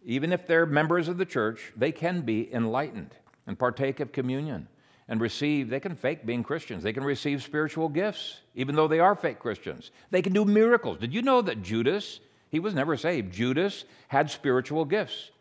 even 0.04 0.32
if 0.32 0.48
they're 0.48 0.66
members 0.66 1.08
of 1.08 1.18
the 1.18 1.26
church, 1.26 1.74
they 1.76 1.92
can 1.92 2.22
be 2.22 2.54
enlightened 2.54 3.16
and 3.46 3.60
partake 3.60 4.00
of 4.00 4.12
communion 4.12 4.68
and 5.10 5.22
receive, 5.22 5.70
they 5.70 5.80
can 5.80 5.96
fake 5.96 6.26
being 6.26 6.44
Christians. 6.44 6.84
They 6.84 6.94
can 6.94 7.04
receive 7.04 7.42
spiritual 7.42 7.90
gifts, 7.90 8.42
even 8.56 8.76
though 8.76 8.88
they 8.88 9.00
are 9.00 9.16
fake 9.16 9.40
Christians. 9.40 9.92
They 10.12 10.22
can 10.22 10.34
do 10.34 10.44
miracles. 10.44 10.98
Did 10.98 11.14
you 11.14 11.22
know 11.22 11.42
that 11.42 11.64
Judas, 11.64 12.20
he 12.50 12.60
was 12.60 12.74
never 12.74 12.98
saved, 12.98 13.34
Judas 13.34 13.86
had 14.10 14.30
spiritual 14.30 14.86
gifts. 14.86 15.32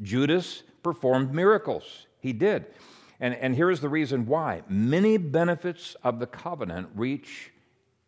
Judas 0.00 0.62
performed 0.82 1.34
miracles. 1.34 2.06
He 2.20 2.32
did. 2.32 2.66
And, 3.20 3.34
and 3.34 3.56
here's 3.56 3.80
the 3.80 3.88
reason 3.88 4.26
why 4.26 4.62
many 4.68 5.16
benefits 5.16 5.96
of 6.04 6.20
the 6.20 6.26
covenant 6.26 6.88
reach 6.94 7.50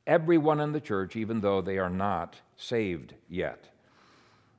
everyone 0.07 0.61
in 0.61 0.73
the 0.73 0.81
church, 0.81 1.17
even 1.17 1.41
though 1.41 1.61
they 1.61 1.79
are 1.79 1.91
not 1.91 2.37
saved 2.57 3.15
yet. 3.29 3.67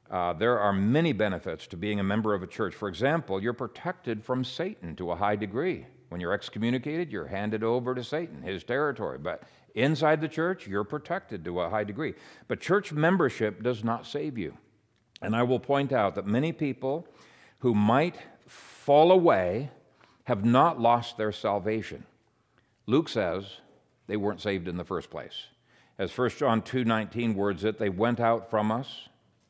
Uh, 0.09 0.33
there 0.33 0.59
are 0.59 0.73
many 0.73 1.13
benefits 1.13 1.67
to 1.67 1.77
being 1.77 2.01
a 2.01 2.03
member 2.03 2.33
of 2.33 2.43
a 2.43 2.47
church. 2.47 2.75
For 2.75 2.89
example, 2.89 3.41
you're 3.41 3.53
protected 3.53 4.25
from 4.25 4.43
Satan 4.43 4.97
to 4.97 5.11
a 5.11 5.15
high 5.15 5.37
degree. 5.37 5.85
When 6.11 6.19
you're 6.19 6.33
excommunicated, 6.33 7.09
you're 7.09 7.27
handed 7.27 7.63
over 7.63 7.95
to 7.95 8.03
Satan, 8.03 8.41
his 8.41 8.65
territory. 8.65 9.17
But 9.17 9.43
inside 9.75 10.19
the 10.19 10.27
church, 10.27 10.67
you're 10.67 10.83
protected 10.83 11.45
to 11.45 11.61
a 11.61 11.69
high 11.69 11.85
degree. 11.85 12.15
But 12.49 12.59
church 12.59 12.91
membership 12.91 13.63
does 13.63 13.81
not 13.81 14.05
save 14.05 14.37
you. 14.37 14.57
And 15.21 15.33
I 15.33 15.43
will 15.43 15.57
point 15.57 15.93
out 15.93 16.15
that 16.15 16.27
many 16.27 16.51
people 16.51 17.07
who 17.59 17.73
might 17.73 18.17
fall 18.45 19.13
away 19.13 19.71
have 20.25 20.43
not 20.43 20.81
lost 20.81 21.15
their 21.15 21.31
salvation. 21.31 22.03
Luke 22.87 23.07
says 23.07 23.45
they 24.07 24.17
weren't 24.17 24.41
saved 24.41 24.67
in 24.67 24.75
the 24.75 24.83
first 24.83 25.09
place. 25.09 25.45
As 25.97 26.11
1 26.11 26.31
John 26.31 26.61
2:19 26.61 27.35
words 27.35 27.63
it, 27.63 27.79
they 27.79 27.87
went 27.87 28.19
out 28.19 28.49
from 28.49 28.69
us, 28.69 29.07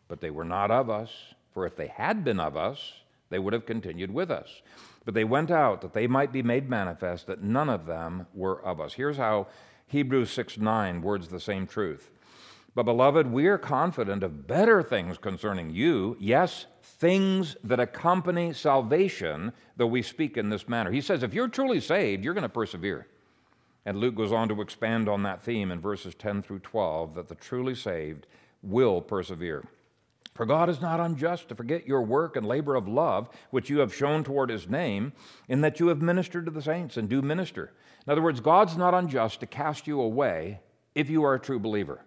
but 0.07 0.21
they 0.21 0.29
were 0.29 0.45
not 0.45 0.69
of 0.69 0.91
us, 0.91 1.33
for 1.55 1.65
if 1.65 1.75
they 1.75 1.87
had 1.87 2.23
been 2.23 2.39
of 2.39 2.55
us, 2.55 3.01
they 3.31 3.39
would 3.39 3.53
have 3.53 3.65
continued 3.65 4.13
with 4.13 4.29
us. 4.29 4.61
But 5.05 5.13
they 5.13 5.23
went 5.23 5.51
out 5.51 5.81
that 5.81 5.93
they 5.93 6.07
might 6.07 6.31
be 6.31 6.43
made 6.43 6.69
manifest 6.69 7.27
that 7.27 7.41
none 7.41 7.69
of 7.69 7.85
them 7.85 8.27
were 8.33 8.63
of 8.63 8.79
us. 8.79 8.93
Here's 8.93 9.17
how 9.17 9.47
Hebrews 9.87 10.31
6 10.31 10.57
9 10.57 11.01
words 11.01 11.27
the 11.27 11.39
same 11.39 11.67
truth. 11.67 12.11
But, 12.73 12.83
beloved, 12.83 13.27
we 13.27 13.47
are 13.47 13.57
confident 13.57 14.23
of 14.23 14.47
better 14.47 14.81
things 14.81 15.17
concerning 15.17 15.71
you, 15.71 16.15
yes, 16.19 16.67
things 16.81 17.57
that 17.65 17.81
accompany 17.81 18.53
salvation, 18.53 19.51
though 19.75 19.87
we 19.87 20.01
speak 20.01 20.37
in 20.37 20.49
this 20.49 20.69
manner. 20.69 20.89
He 20.89 21.01
says, 21.01 21.21
if 21.21 21.33
you're 21.33 21.49
truly 21.49 21.81
saved, 21.81 22.23
you're 22.23 22.33
going 22.33 22.43
to 22.43 22.49
persevere. 22.49 23.07
And 23.85 23.97
Luke 23.97 24.15
goes 24.15 24.31
on 24.31 24.47
to 24.49 24.61
expand 24.61 25.09
on 25.09 25.23
that 25.23 25.41
theme 25.41 25.71
in 25.71 25.81
verses 25.81 26.15
10 26.15 26.43
through 26.43 26.59
12 26.59 27.15
that 27.15 27.27
the 27.27 27.35
truly 27.35 27.75
saved 27.75 28.27
will 28.63 29.01
persevere. 29.01 29.65
For 30.33 30.45
God 30.45 30.69
is 30.69 30.81
not 30.81 30.99
unjust 30.99 31.49
to 31.49 31.55
forget 31.55 31.87
your 31.87 32.01
work 32.01 32.35
and 32.35 32.45
labor 32.45 32.75
of 32.75 32.87
love, 32.87 33.29
which 33.49 33.69
you 33.69 33.79
have 33.79 33.93
shown 33.93 34.23
toward 34.23 34.49
his 34.49 34.69
name, 34.69 35.13
in 35.49 35.61
that 35.61 35.79
you 35.79 35.87
have 35.87 36.01
ministered 36.01 36.45
to 36.45 36.51
the 36.51 36.61
saints 36.61 36.97
and 36.97 37.09
do 37.09 37.21
minister. 37.21 37.73
In 38.05 38.11
other 38.11 38.21
words, 38.21 38.39
God's 38.39 38.77
not 38.77 38.93
unjust 38.93 39.41
to 39.41 39.45
cast 39.45 39.87
you 39.87 39.99
away 39.99 40.61
if 40.95 41.09
you 41.09 41.23
are 41.23 41.33
a 41.33 41.39
true 41.39 41.59
believer. 41.59 42.05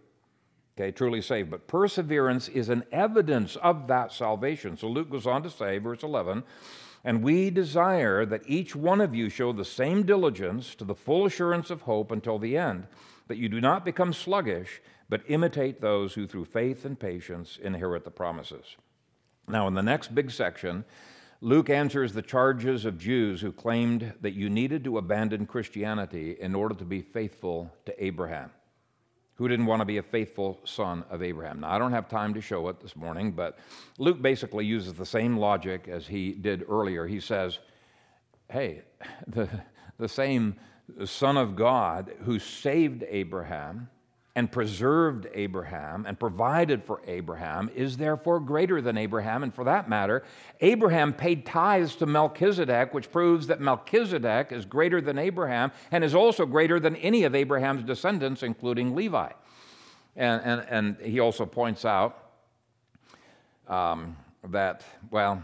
Okay, 0.77 0.91
truly 0.91 1.20
saved. 1.20 1.51
But 1.51 1.68
perseverance 1.68 2.49
is 2.49 2.68
an 2.68 2.85
evidence 2.91 3.57
of 3.57 3.87
that 3.89 4.12
salvation. 4.12 4.77
So 4.77 4.89
Luke 4.89 5.11
goes 5.11 5.27
on 5.27 5.43
to 5.45 5.51
say, 5.51 5.79
verse 5.79 6.03
11, 6.03 6.43
and 7.05 7.22
we 7.22 7.51
desire 7.51 8.25
that 8.27 8.43
each 8.47 8.75
one 8.75 9.01
of 9.01 9.14
you 9.14 9.29
show 9.29 9.53
the 9.53 9.64
same 9.64 10.05
diligence 10.05 10.75
to 10.77 10.85
the 10.85 10.95
full 10.95 11.27
assurance 11.27 11.70
of 11.70 11.83
hope 11.83 12.11
until 12.11 12.39
the 12.39 12.57
end, 12.57 12.87
that 13.29 13.37
you 13.37 13.49
do 13.49 13.61
not 13.61 13.85
become 13.85 14.12
sluggish 14.12 14.81
but 15.09 15.22
imitate 15.28 15.80
those 15.80 16.14
who 16.14 16.26
through 16.26 16.46
faith 16.46 16.84
and 16.84 16.98
patience 16.98 17.59
inherit 17.62 18.05
the 18.05 18.11
promises. 18.11 18.76
Now, 19.48 19.68
in 19.68 19.74
the 19.74 19.82
next 19.82 20.14
big 20.14 20.30
section, 20.30 20.84
Luke 21.40 21.68
answers 21.68 22.12
the 22.12 22.22
charges 22.22 22.84
of 22.84 22.98
Jews 22.98 23.40
who 23.40 23.52
claimed 23.52 24.14
that 24.22 24.32
you 24.32 24.48
needed 24.48 24.84
to 24.84 24.98
abandon 24.98 25.46
Christianity 25.46 26.36
in 26.40 26.55
order 26.55 26.74
to 26.74 26.84
be 26.84 27.02
faithful 27.02 27.70
to 27.84 28.05
Abraham. 28.05 28.50
Who 29.34 29.48
didn't 29.48 29.66
want 29.66 29.80
to 29.80 29.86
be 29.86 29.98
a 29.98 30.02
faithful 30.02 30.61
son 30.64 31.05
of 31.11 31.22
Abraham? 31.22 31.61
Now, 31.61 31.72
I 31.72 31.78
don't 31.78 31.92
have 31.92 32.09
time 32.09 32.34
to 32.34 32.40
show 32.40 32.68
it 32.68 32.80
this 32.80 32.96
morning, 32.96 33.32
but 33.32 33.59
Luke 33.98 34.22
basically 34.22 34.64
uses 34.64 34.94
the 34.94 35.05
same 35.05 35.36
logic 35.36 35.88
as 35.88 36.07
he 36.07 36.32
did 36.32 36.64
earlier. 36.68 37.07
He 37.07 37.20
says, 37.20 37.59
hey, 38.48 38.82
the, 39.26 39.48
the 39.98 40.09
same 40.09 40.57
Son 41.05 41.36
of 41.36 41.57
God 41.57 42.12
who 42.22 42.38
saved 42.38 43.05
Abraham 43.09 43.88
and 44.37 44.51
preserved 44.51 45.28
Abraham 45.32 46.07
and 46.07 46.18
provided 46.18 46.82
for 46.82 47.01
Abraham 47.07 47.70
is 47.74 47.97
therefore 47.97 48.41
greater 48.41 48.80
than 48.80 48.99
Abraham. 48.99 49.45
And 49.45 49.55
for 49.55 49.64
that 49.64 49.89
matter, 49.89 50.24
Abraham 50.61 51.12
paid 51.12 51.47
tithes 51.47 51.95
to 51.97 52.07
Melchizedek, 52.07 52.93
which 52.93 53.12
proves 53.12 53.47
that 53.47 53.61
Melchizedek 53.61 54.51
is 54.51 54.64
greater 54.64 55.01
than 55.01 55.18
Abraham 55.18 55.70
and 55.93 56.03
is 56.03 56.16
also 56.16 56.47
greater 56.47 56.80
than 56.80 56.97
any 56.97 57.22
of 57.22 57.35
Abraham's 57.37 57.85
descendants, 57.85 58.43
including 58.43 58.97
Levi. 58.97 59.30
And, 60.16 60.43
and, 60.43 60.66
and 60.68 60.97
he 61.01 61.20
also 61.20 61.47
points 61.47 61.85
out 61.85 62.18
um, 63.68 64.16
that, 64.51 64.85
well, 65.11 65.43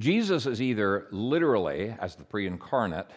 Jesus 0.00 0.46
is 0.46 0.60
either 0.60 1.06
literally, 1.10 1.94
as 2.00 2.16
the 2.16 2.24
pre 2.24 2.46
incarnate 2.46 3.10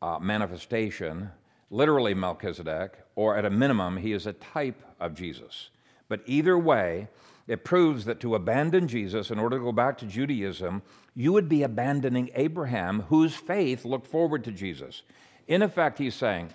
uh, 0.00 0.18
manifestation, 0.20 1.30
literally 1.70 2.14
Melchizedek, 2.14 3.03
or 3.16 3.36
at 3.36 3.44
a 3.44 3.50
minimum, 3.50 3.96
he 3.96 4.12
is 4.12 4.26
a 4.26 4.32
type 4.32 4.82
of 5.00 5.14
Jesus. 5.14 5.70
But 6.08 6.22
either 6.26 6.58
way, 6.58 7.08
it 7.46 7.64
proves 7.64 8.04
that 8.06 8.20
to 8.20 8.34
abandon 8.34 8.88
Jesus 8.88 9.30
in 9.30 9.38
order 9.38 9.58
to 9.58 9.64
go 9.64 9.72
back 9.72 9.98
to 9.98 10.06
Judaism, 10.06 10.82
you 11.14 11.32
would 11.32 11.48
be 11.48 11.62
abandoning 11.62 12.30
Abraham, 12.34 13.00
whose 13.02 13.34
faith 13.34 13.84
looked 13.84 14.06
forward 14.06 14.44
to 14.44 14.52
Jesus. 14.52 15.02
In 15.46 15.62
effect, 15.62 15.98
he's 15.98 16.14
saying, 16.14 16.50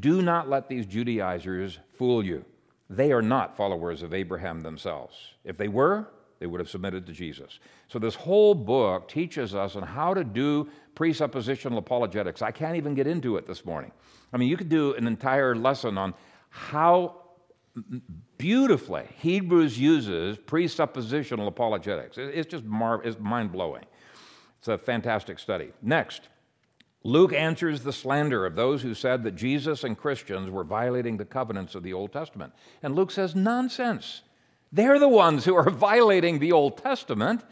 do 0.00 0.20
not 0.20 0.48
let 0.48 0.68
these 0.68 0.86
Judaizers 0.86 1.78
fool 1.96 2.24
you. 2.24 2.44
They 2.90 3.12
are 3.12 3.22
not 3.22 3.56
followers 3.56 4.02
of 4.02 4.14
Abraham 4.14 4.60
themselves. 4.60 5.16
If 5.44 5.56
they 5.56 5.68
were, 5.68 6.08
they 6.38 6.46
would 6.46 6.60
have 6.60 6.68
submitted 6.68 7.06
to 7.06 7.12
Jesus. 7.12 7.58
So, 7.88 7.98
this 7.98 8.14
whole 8.14 8.54
book 8.54 9.08
teaches 9.08 9.54
us 9.54 9.74
on 9.74 9.82
how 9.82 10.12
to 10.12 10.22
do 10.22 10.68
presuppositional 10.96 11.76
apologetics. 11.76 12.42
I 12.42 12.50
can't 12.50 12.76
even 12.76 12.94
get 12.94 13.06
into 13.06 13.36
it 13.36 13.46
this 13.46 13.64
morning. 13.64 13.92
I 14.32 14.38
mean, 14.38 14.48
you 14.48 14.56
could 14.56 14.68
do 14.68 14.94
an 14.94 15.06
entire 15.06 15.54
lesson 15.54 15.96
on 15.98 16.14
how 16.48 17.16
beautifully, 18.38 19.04
Hebrews 19.18 19.78
uses 19.78 20.38
presuppositional 20.38 21.46
apologetics. 21.46 22.16
It's 22.18 22.50
just 22.50 22.64
mar- 22.64 23.02
it's 23.04 23.20
mind 23.20 23.52
blowing. 23.52 23.84
It's 24.58 24.68
a 24.68 24.78
fantastic 24.78 25.38
study. 25.38 25.72
Next, 25.82 26.28
Luke 27.04 27.32
answers 27.32 27.82
the 27.82 27.92
slander 27.92 28.44
of 28.46 28.56
those 28.56 28.82
who 28.82 28.94
said 28.94 29.22
that 29.24 29.36
Jesus 29.36 29.84
and 29.84 29.96
Christians 29.96 30.50
were 30.50 30.64
violating 30.64 31.18
the 31.18 31.24
covenants 31.24 31.74
of 31.74 31.82
the 31.82 31.92
Old 31.92 32.12
Testament. 32.12 32.52
And 32.82 32.96
Luke 32.96 33.10
says, 33.10 33.34
nonsense. 33.36 34.22
They're 34.72 34.98
the 34.98 35.08
ones 35.08 35.44
who 35.44 35.54
are 35.54 35.70
violating 35.88 36.38
the 36.38 36.52
Old 36.52 36.78
Testament. 36.78 37.44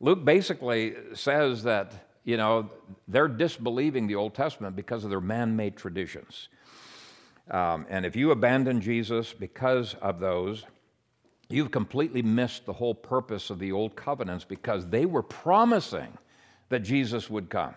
Luke 0.00 0.24
basically 0.24 0.94
says 1.14 1.62
that, 1.62 2.09
you 2.24 2.36
know, 2.36 2.70
they're 3.08 3.28
disbelieving 3.28 4.06
the 4.06 4.14
Old 4.14 4.34
Testament 4.34 4.76
because 4.76 5.04
of 5.04 5.10
their 5.10 5.20
man 5.20 5.56
made 5.56 5.76
traditions. 5.76 6.48
Um, 7.50 7.86
and 7.88 8.06
if 8.06 8.14
you 8.14 8.30
abandon 8.30 8.80
Jesus 8.80 9.32
because 9.32 9.94
of 10.00 10.20
those, 10.20 10.64
you've 11.48 11.70
completely 11.70 12.22
missed 12.22 12.64
the 12.64 12.72
whole 12.72 12.94
purpose 12.94 13.50
of 13.50 13.58
the 13.58 13.72
old 13.72 13.96
covenants 13.96 14.44
because 14.44 14.86
they 14.86 15.04
were 15.04 15.22
promising 15.22 16.16
that 16.68 16.80
Jesus 16.80 17.28
would 17.28 17.50
come. 17.50 17.74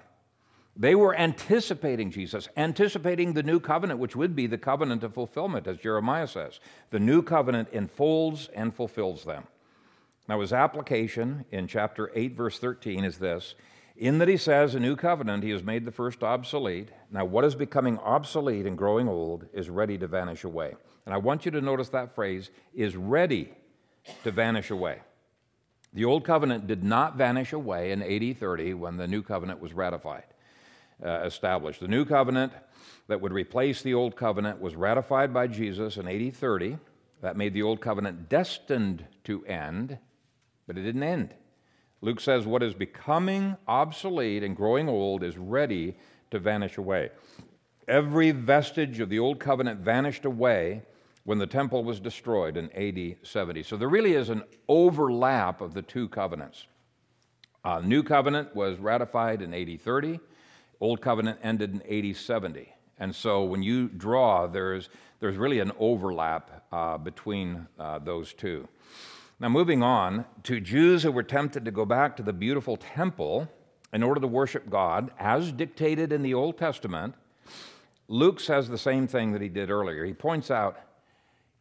They 0.75 0.95
were 0.95 1.15
anticipating 1.15 2.09
Jesus, 2.09 2.47
anticipating 2.57 3.33
the 3.33 3.43
new 3.43 3.59
covenant, 3.59 3.99
which 3.99 4.15
would 4.15 4.35
be 4.35 4.47
the 4.47 4.57
covenant 4.57 5.03
of 5.03 5.13
fulfillment, 5.13 5.67
as 5.67 5.77
Jeremiah 5.77 6.27
says. 6.27 6.59
The 6.89 6.99
new 6.99 7.21
covenant 7.21 7.69
enfolds 7.73 8.49
and 8.55 8.73
fulfills 8.73 9.23
them. 9.23 9.43
Now, 10.27 10.39
his 10.39 10.53
application 10.53 11.45
in 11.51 11.67
chapter 11.67 12.11
8, 12.15 12.35
verse 12.35 12.57
13 12.57 13.03
is 13.03 13.17
this 13.17 13.55
In 13.95 14.17
that 14.17 14.27
he 14.27 14.37
says, 14.37 14.73
a 14.73 14.79
new 14.79 14.95
covenant, 14.95 15.43
he 15.43 15.51
has 15.51 15.63
made 15.63 15.85
the 15.85 15.91
first 15.91 16.23
obsolete. 16.23 16.89
Now, 17.11 17.25
what 17.25 17.45
is 17.45 17.53
becoming 17.53 17.99
obsolete 17.99 18.65
and 18.65 18.77
growing 18.77 19.07
old 19.07 19.45
is 19.53 19.69
ready 19.69 19.97
to 19.99 20.07
vanish 20.07 20.43
away. 20.43 20.73
And 21.05 21.13
I 21.13 21.17
want 21.17 21.45
you 21.45 21.51
to 21.51 21.61
notice 21.61 21.89
that 21.89 22.15
phrase 22.15 22.49
is 22.73 22.95
ready 22.95 23.53
to 24.23 24.31
vanish 24.31 24.71
away. 24.71 24.99
The 25.93 26.05
old 26.05 26.23
covenant 26.25 26.65
did 26.65 26.83
not 26.83 27.17
vanish 27.17 27.53
away 27.53 27.91
in 27.91 28.01
AD 28.01 28.37
30 28.37 28.73
when 28.73 28.97
the 28.97 29.07
new 29.07 29.21
covenant 29.21 29.59
was 29.59 29.73
ratified, 29.73 30.25
uh, 31.05 31.21
established. 31.25 31.79
The 31.79 31.87
new 31.87 32.03
covenant 32.03 32.51
that 33.07 33.21
would 33.21 33.31
replace 33.31 33.83
the 33.83 33.93
old 33.93 34.15
covenant 34.15 34.59
was 34.59 34.75
ratified 34.75 35.31
by 35.31 35.45
Jesus 35.45 35.97
in 35.97 36.07
AD 36.07 36.35
30. 36.35 36.77
That 37.21 37.37
made 37.37 37.53
the 37.53 37.61
old 37.61 37.79
covenant 37.79 38.27
destined 38.27 39.05
to 39.25 39.45
end 39.45 39.99
but 40.67 40.77
it 40.77 40.83
didn't 40.83 41.03
end. 41.03 41.33
Luke 42.03 42.19
says 42.19 42.45
what 42.45 42.61
is 42.61 42.73
becoming 42.73 43.55
obsolete 43.65 44.43
and 44.43 44.57
growing 44.57 44.89
old 44.89 45.23
is 45.23 45.37
ready 45.37 45.95
to 46.31 46.37
vanish 46.37 46.77
away. 46.77 47.09
Every 47.87 48.31
vestige 48.31 48.99
of 48.99 49.07
the 49.07 49.19
old 49.19 49.39
covenant 49.39 49.79
vanished 49.79 50.25
away 50.25 50.81
when 51.23 51.37
the 51.37 51.47
temple 51.47 51.85
was 51.85 52.01
destroyed 52.01 52.57
in 52.57 52.69
AD 52.73 53.25
70. 53.25 53.63
So 53.63 53.77
there 53.77 53.87
really 53.87 54.15
is 54.15 54.27
an 54.27 54.43
overlap 54.67 55.61
of 55.61 55.73
the 55.73 55.81
two 55.81 56.09
covenants. 56.09 56.67
Uh, 57.63 57.79
new 57.79 58.03
covenant 58.03 58.53
was 58.53 58.79
ratified 58.79 59.41
in 59.41 59.53
AD 59.53 59.79
30, 59.79 60.19
old 60.81 60.99
covenant 60.99 61.39
ended 61.41 61.71
in 61.73 62.09
AD 62.09 62.17
70. 62.17 62.67
And 62.99 63.15
so 63.15 63.45
when 63.45 63.63
you 63.63 63.87
draw, 63.87 64.45
there's, 64.45 64.89
there's 65.21 65.37
really 65.37 65.59
an 65.59 65.71
overlap 65.79 66.65
uh, 66.69 66.97
between 66.97 67.65
uh, 67.79 67.99
those 67.99 68.33
two. 68.33 68.67
Now, 69.43 69.49
moving 69.49 69.83
on 69.83 70.23
to 70.43 70.61
Jews 70.61 71.03
who 71.03 71.11
were 71.11 71.21
tempted 71.21 71.65
to 71.65 71.71
go 71.71 71.83
back 71.83 72.15
to 72.15 72.23
the 72.23 72.31
beautiful 72.31 72.77
temple 72.77 73.51
in 73.91 74.01
order 74.01 74.21
to 74.21 74.27
worship 74.27 74.69
God, 74.69 75.11
as 75.19 75.51
dictated 75.51 76.13
in 76.13 76.21
the 76.21 76.33
Old 76.33 76.57
Testament, 76.57 77.15
Luke 78.07 78.39
says 78.39 78.69
the 78.69 78.77
same 78.77 79.05
thing 79.05 79.33
that 79.33 79.41
he 79.41 79.49
did 79.49 79.69
earlier. 79.69 80.05
He 80.05 80.13
points 80.13 80.49
out, 80.49 80.79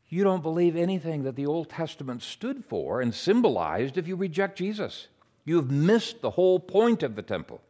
You 0.09 0.23
don't 0.23 0.45
believe 0.45 0.77
anything 0.77 1.25
that 1.25 1.35
the 1.35 1.47
Old 1.47 1.71
Testament 1.71 2.23
stood 2.23 2.65
for 2.65 3.01
and 3.01 3.13
symbolized 3.13 3.99
if 3.99 4.07
you 4.07 4.15
reject 4.15 4.59
Jesus. 4.59 5.09
You've 5.45 5.73
missed 5.73 6.21
the 6.21 6.31
whole 6.31 6.61
point 6.61 7.03
of 7.03 7.17
the 7.17 7.23
temple. 7.23 7.61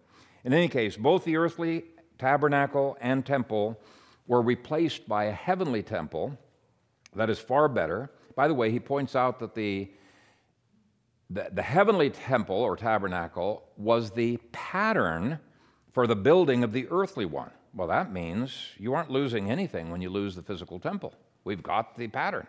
In 0.44 0.52
any 0.52 0.68
case, 0.68 0.94
both 0.94 1.24
the 1.24 1.38
earthly 1.38 1.84
tabernacle 2.18 2.98
and 3.00 3.24
temple 3.24 3.80
were 4.26 4.42
replaced 4.42 5.08
by 5.08 5.24
a 5.24 5.32
heavenly 5.32 5.82
temple 5.82 6.36
that 7.16 7.30
is 7.30 7.38
far 7.38 7.66
better. 7.66 8.10
By 8.36 8.46
the 8.46 8.52
way, 8.52 8.70
he 8.70 8.78
points 8.78 9.16
out 9.16 9.38
that 9.38 9.54
the 9.54 9.90
the, 11.33 11.49
the 11.53 11.62
heavenly 11.62 12.11
temple 12.11 12.57
or 12.57 12.76
tabernacle 12.76 13.64
was 13.76 14.11
the 14.11 14.37
pattern 14.53 15.39
for 15.93 16.07
the 16.07 16.16
building 16.16 16.64
of 16.64 16.72
the 16.72 16.87
earthly 16.91 17.24
one. 17.24 17.51
Well, 17.74 17.89
that 17.89 18.12
means 18.12 18.55
you 18.76 18.95
aren't 18.95 19.11
losing 19.11 19.51
anything 19.51 19.91
when 19.91 20.03
you 20.03 20.11
lose 20.11 20.35
the 20.35 20.43
physical 20.43 20.78
temple. 20.78 21.14
We've 21.45 21.62
got 21.62 21.97
the 21.97 22.09
pattern. 22.09 22.47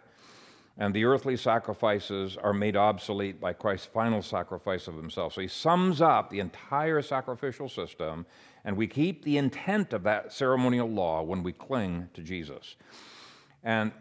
And 0.77 0.93
the 0.93 1.05
earthly 1.05 1.37
sacrifices 1.37 2.35
are 2.35 2.53
made 2.53 2.75
obsolete 2.75 3.39
by 3.39 3.53
Christ's 3.53 3.85
final 3.85 4.21
sacrifice 4.21 4.87
of 4.87 4.95
himself. 4.95 5.33
So 5.33 5.41
he 5.41 5.47
sums 5.47 6.01
up 6.01 6.29
the 6.29 6.39
entire 6.39 7.01
sacrificial 7.01 7.69
system, 7.69 8.25
and 8.65 8.75
we 8.75 8.87
keep 8.87 9.23
the 9.23 9.37
intent 9.37 9.93
of 9.93 10.03
that 10.03 10.33
ceremonial 10.33 10.89
law 10.89 11.21
when 11.21 11.43
we 11.43 11.53
cling 11.53 12.09
to 12.15 12.21
Jesus. 12.21 12.75
And 13.63 13.91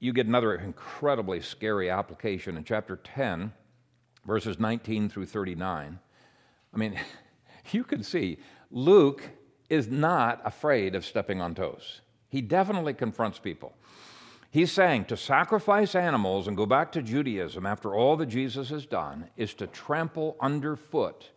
you 0.00 0.12
get 0.12 0.26
another 0.26 0.54
incredibly 0.54 1.42
scary 1.42 1.90
application 1.90 2.56
in 2.56 2.64
chapter 2.64 2.96
10 2.96 3.52
verses 4.28 4.60
19 4.60 5.08
through 5.08 5.26
39. 5.26 5.98
I 6.72 6.76
mean, 6.76 7.00
you 7.72 7.82
can 7.82 8.04
see 8.04 8.38
Luke 8.70 9.28
is 9.68 9.88
not 9.88 10.40
afraid 10.44 10.94
of 10.94 11.04
stepping 11.04 11.40
on 11.40 11.54
toes. 11.54 12.02
He 12.28 12.42
definitely 12.42 12.94
confronts 12.94 13.38
people. 13.38 13.72
He's 14.50 14.70
saying 14.70 15.06
to 15.06 15.16
sacrifice 15.16 15.94
animals 15.94 16.46
and 16.46 16.56
go 16.56 16.66
back 16.66 16.92
to 16.92 17.02
Judaism 17.02 17.66
after 17.66 17.94
all 17.94 18.16
that 18.16 18.26
Jesus 18.26 18.70
has 18.70 18.86
done 18.86 19.28
is 19.36 19.52
to 19.54 19.66
trample 19.66 20.36
underfoot 20.40 21.30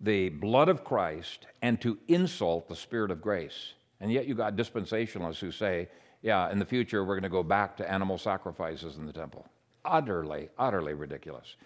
the 0.00 0.28
blood 0.28 0.68
of 0.68 0.84
Christ 0.84 1.46
and 1.62 1.80
to 1.80 1.98
insult 2.08 2.68
the 2.68 2.76
Spirit 2.76 3.10
of 3.10 3.20
grace. 3.20 3.74
And 4.00 4.12
yet 4.12 4.26
you 4.26 4.34
got 4.34 4.56
dispensationalists 4.56 5.38
who 5.38 5.50
say, 5.50 5.88
yeah, 6.22 6.50
in 6.50 6.58
the 6.58 6.64
future 6.64 7.04
we're 7.04 7.14
going 7.14 7.22
to 7.22 7.28
go 7.28 7.42
back 7.42 7.76
to 7.78 7.90
animal 7.90 8.18
sacrifices 8.18 8.96
in 8.96 9.06
the 9.06 9.12
temple. 9.12 9.46
Utterly, 9.84 10.48
utterly 10.58 10.94
ridiculous. 10.94 11.56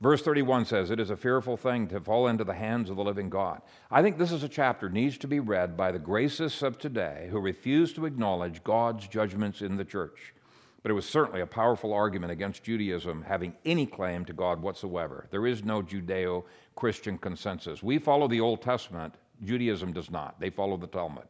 Verse 0.00 0.22
31 0.22 0.64
says, 0.64 0.90
It 0.90 1.00
is 1.00 1.10
a 1.10 1.16
fearful 1.16 1.56
thing 1.56 1.88
to 1.88 2.00
fall 2.00 2.28
into 2.28 2.44
the 2.44 2.54
hands 2.54 2.88
of 2.88 2.96
the 2.96 3.02
living 3.02 3.28
God. 3.28 3.62
I 3.90 4.00
think 4.00 4.16
this 4.16 4.30
is 4.30 4.44
a 4.44 4.48
chapter 4.48 4.88
needs 4.88 5.18
to 5.18 5.26
be 5.26 5.40
read 5.40 5.76
by 5.76 5.90
the 5.90 5.98
gracists 5.98 6.62
of 6.62 6.78
today 6.78 7.26
who 7.30 7.40
refuse 7.40 7.92
to 7.94 8.06
acknowledge 8.06 8.62
God's 8.62 9.08
judgments 9.08 9.60
in 9.60 9.76
the 9.76 9.84
church. 9.84 10.34
But 10.82 10.92
it 10.92 10.94
was 10.94 11.08
certainly 11.08 11.40
a 11.40 11.46
powerful 11.46 11.92
argument 11.92 12.30
against 12.30 12.62
Judaism 12.62 13.22
having 13.22 13.54
any 13.64 13.86
claim 13.86 14.24
to 14.26 14.32
God 14.32 14.62
whatsoever. 14.62 15.26
There 15.32 15.48
is 15.48 15.64
no 15.64 15.82
Judeo 15.82 16.44
Christian 16.76 17.18
consensus. 17.18 17.82
We 17.82 17.98
follow 17.98 18.28
the 18.28 18.40
Old 18.40 18.62
Testament, 18.62 19.16
Judaism 19.42 19.92
does 19.92 20.12
not. 20.12 20.38
They 20.38 20.50
follow 20.50 20.76
the 20.76 20.86
Talmud. 20.86 21.26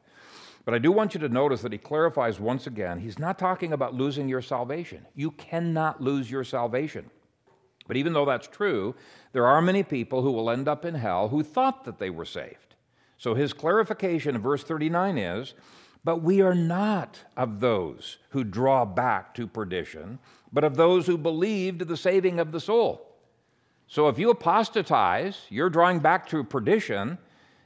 But 0.66 0.74
I 0.74 0.78
do 0.78 0.92
want 0.92 1.14
you 1.14 1.20
to 1.20 1.30
notice 1.30 1.62
that 1.62 1.72
he 1.72 1.78
clarifies 1.78 2.38
once 2.38 2.66
again 2.66 2.98
he's 2.98 3.18
not 3.18 3.38
talking 3.38 3.72
about 3.72 3.94
losing 3.94 4.28
your 4.28 4.42
salvation. 4.42 5.06
You 5.14 5.30
cannot 5.30 6.02
lose 6.02 6.30
your 6.30 6.44
salvation. 6.44 7.10
But 7.88 7.96
even 7.96 8.12
though 8.12 8.26
that's 8.26 8.46
true, 8.46 8.94
there 9.32 9.46
are 9.46 9.60
many 9.60 9.82
people 9.82 10.22
who 10.22 10.30
will 10.30 10.50
end 10.50 10.68
up 10.68 10.84
in 10.84 10.94
hell 10.94 11.28
who 11.28 11.42
thought 11.42 11.84
that 11.84 11.98
they 11.98 12.10
were 12.10 12.24
saved. 12.24 12.76
So 13.16 13.34
his 13.34 13.52
clarification 13.52 14.36
in 14.36 14.42
verse 14.42 14.62
39 14.62 15.18
is 15.18 15.54
But 16.04 16.22
we 16.22 16.40
are 16.40 16.54
not 16.54 17.24
of 17.36 17.58
those 17.58 18.18
who 18.30 18.44
draw 18.44 18.84
back 18.84 19.34
to 19.34 19.48
perdition, 19.48 20.20
but 20.52 20.64
of 20.64 20.76
those 20.76 21.06
who 21.06 21.18
believe 21.18 21.78
to 21.78 21.84
the 21.84 21.96
saving 21.96 22.38
of 22.38 22.52
the 22.52 22.60
soul. 22.60 23.08
So 23.88 24.08
if 24.08 24.18
you 24.18 24.30
apostatize, 24.30 25.46
you're 25.48 25.70
drawing 25.70 25.98
back 25.98 26.28
to 26.28 26.44
perdition, 26.44 27.18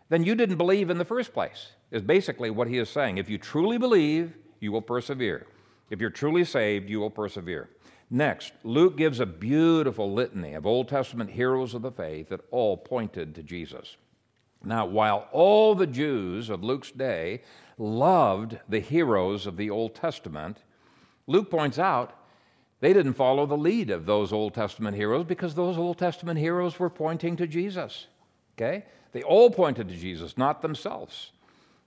then 0.09 0.23
you 0.25 0.35
didn't 0.35 0.57
believe 0.57 0.89
in 0.89 0.99
the 0.99 1.05
first 1.05 1.33
place, 1.33 1.73
is 1.91 2.03
basically 2.03 2.51
what 2.51 2.68
he 2.68 2.79
is 2.79 2.89
saying. 2.89 3.18
If 3.18 3.29
you 3.29 3.39
truly 3.39 3.77
believe, 3.77 4.37
you 4.61 4.70
will 4.70 4.83
persevere. 4.83 5.47
If 5.91 6.01
you're 6.01 6.11
truly 6.11 6.45
saved, 6.45 6.89
you 6.89 7.01
will 7.01 7.11
persevere. 7.11 7.70
Next, 8.15 8.53
Luke 8.63 8.99
gives 8.99 9.21
a 9.21 9.27
beautiful 9.27 10.13
litany 10.13 10.53
of 10.53 10.67
Old 10.67 10.87
Testament 10.87 11.31
heroes 11.31 11.73
of 11.73 11.81
the 11.81 11.91
faith 11.91 12.29
that 12.29 12.43
all 12.51 12.77
pointed 12.77 13.35
to 13.35 13.43
Jesus. 13.43 13.97
Now, 14.63 14.85
while 14.85 15.29
all 15.33 15.75
the 15.75 15.87
Jews 15.87 16.51
of 16.51 16.63
Luke's 16.63 16.91
day 16.91 17.41
loved 17.79 18.59
the 18.69 18.81
heroes 18.81 19.47
of 19.47 19.57
the 19.57 19.71
Old 19.71 19.95
Testament, 19.95 20.59
Luke 21.27 21.51
points 21.51 21.79
out 21.79 22.13
they 22.81 22.93
didn't 22.93 23.15
follow 23.15 23.47
the 23.47 23.57
lead 23.57 23.89
of 23.89 24.05
those 24.05 24.31
Old 24.31 24.53
Testament 24.53 24.95
heroes 24.95 25.25
because 25.25 25.55
those 25.55 25.79
Old 25.79 25.97
Testament 25.97 26.39
heroes 26.39 26.79
were 26.79 26.91
pointing 26.91 27.35
to 27.37 27.47
Jesus. 27.47 28.09
Okay? 28.59 28.85
They 29.13 29.23
all 29.23 29.51
pointed 29.51 29.89
to 29.89 29.97
Jesus, 29.97 30.37
not 30.37 30.61
themselves. 30.61 31.33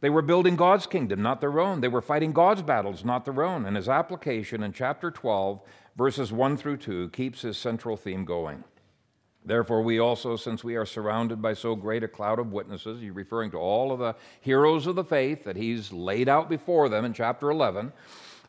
They 0.02 0.10
were 0.10 0.22
building 0.22 0.56
God's 0.56 0.88
kingdom, 0.88 1.22
not 1.22 1.40
their 1.40 1.60
own. 1.60 1.82
They 1.82 1.88
were 1.88 2.02
fighting 2.02 2.34
God's 2.34 2.62
battles, 2.62 3.06
not 3.06 3.26
their 3.26 3.44
own. 3.44 3.66
And 3.66 3.76
his 3.76 3.90
application 3.90 4.64
in 4.64 4.74
chapter 4.74 5.12
12 5.12 5.62
verses 5.96 6.32
1 6.32 6.58
through 6.58 6.78
2 6.78 7.10
keeps 7.10 7.42
his 7.42 7.58
central 7.58 7.98
theme 7.98 8.26
going. 8.26 8.64
Therefore, 9.46 9.84
we 9.84 10.00
also, 10.00 10.36
since 10.36 10.64
we 10.64 10.76
are 10.76 10.88
surrounded 10.88 11.42
by 11.42 11.54
so 11.54 11.76
great 11.76 12.04
a 12.04 12.08
cloud 12.08 12.40
of 12.40 12.52
witnesses, 12.52 13.00
he's 13.00 13.12
referring 13.12 13.52
to 13.52 13.58
all 13.58 13.92
of 13.92 14.00
the 14.00 14.16
heroes 14.42 14.88
of 14.88 14.96
the 14.96 15.04
faith 15.04 15.44
that 15.44 15.56
he's 15.56 15.94
laid 15.94 16.28
out 16.28 16.50
before 16.50 16.90
them 16.90 17.06
in 17.06 17.14
chapter 17.14 17.52
11, 17.52 17.94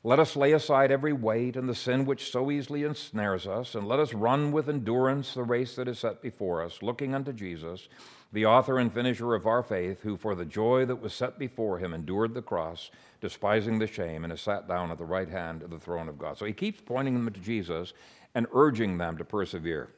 Let 0.02 0.20
us 0.20 0.36
lay 0.36 0.52
aside 0.52 0.92
every 0.92 1.12
weight 1.12 1.56
and 1.56 1.68
the 1.68 1.74
sin 1.74 2.04
which 2.06 2.30
so 2.30 2.50
easily 2.50 2.84
ensnares 2.84 3.46
us, 3.46 3.74
and 3.74 3.88
let 3.88 3.98
us 3.98 4.14
run 4.14 4.52
with 4.52 4.68
endurance 4.68 5.34
the 5.34 5.42
race 5.42 5.74
that 5.76 5.88
is 5.88 5.98
set 5.98 6.22
before 6.22 6.62
us, 6.62 6.80
looking 6.80 7.14
unto 7.14 7.32
Jesus, 7.32 7.88
the 8.32 8.46
author 8.46 8.78
and 8.78 8.92
finisher 8.92 9.34
of 9.34 9.46
our 9.46 9.62
faith, 9.62 10.02
who 10.02 10.16
for 10.16 10.34
the 10.34 10.44
joy 10.44 10.84
that 10.84 11.00
was 11.00 11.14
set 11.14 11.38
before 11.38 11.78
him 11.78 11.94
endured 11.94 12.34
the 12.34 12.42
cross, 12.42 12.90
despising 13.20 13.78
the 13.78 13.86
shame, 13.86 14.24
and 14.24 14.32
has 14.32 14.40
sat 14.40 14.68
down 14.68 14.90
at 14.90 14.98
the 14.98 15.04
right 15.04 15.28
hand 15.28 15.62
of 15.62 15.70
the 15.70 15.78
throne 15.78 16.08
of 16.08 16.18
God. 16.18 16.36
So 16.36 16.44
he 16.44 16.52
keeps 16.52 16.80
pointing 16.80 17.14
them 17.14 17.32
to 17.32 17.40
Jesus 17.40 17.92
and 18.34 18.46
urging 18.52 18.98
them 18.98 19.16
to 19.18 19.24
persevere. 19.24 19.90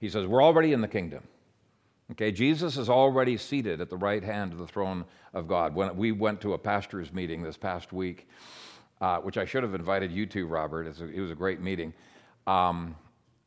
He 0.00 0.08
says, 0.08 0.26
We're 0.26 0.42
already 0.42 0.72
in 0.72 0.80
the 0.80 0.88
kingdom. 0.88 1.22
Okay, 2.12 2.30
Jesus 2.30 2.76
is 2.76 2.90
already 2.90 3.38
seated 3.38 3.80
at 3.80 3.88
the 3.88 3.96
right 3.96 4.22
hand 4.22 4.52
of 4.52 4.58
the 4.58 4.66
throne 4.66 5.06
of 5.32 5.48
God. 5.48 5.74
When 5.74 5.96
we 5.96 6.12
went 6.12 6.40
to 6.42 6.52
a 6.52 6.58
pastor's 6.58 7.12
meeting 7.12 7.42
this 7.42 7.56
past 7.56 7.92
week, 7.94 8.28
uh, 9.00 9.18
which 9.18 9.38
I 9.38 9.44
should 9.44 9.62
have 9.62 9.74
invited 9.74 10.12
you 10.12 10.26
to, 10.26 10.46
Robert. 10.46 10.86
A, 10.86 11.04
it 11.04 11.20
was 11.20 11.30
a 11.30 11.34
great 11.34 11.60
meeting. 11.60 11.92
Um, 12.46 12.94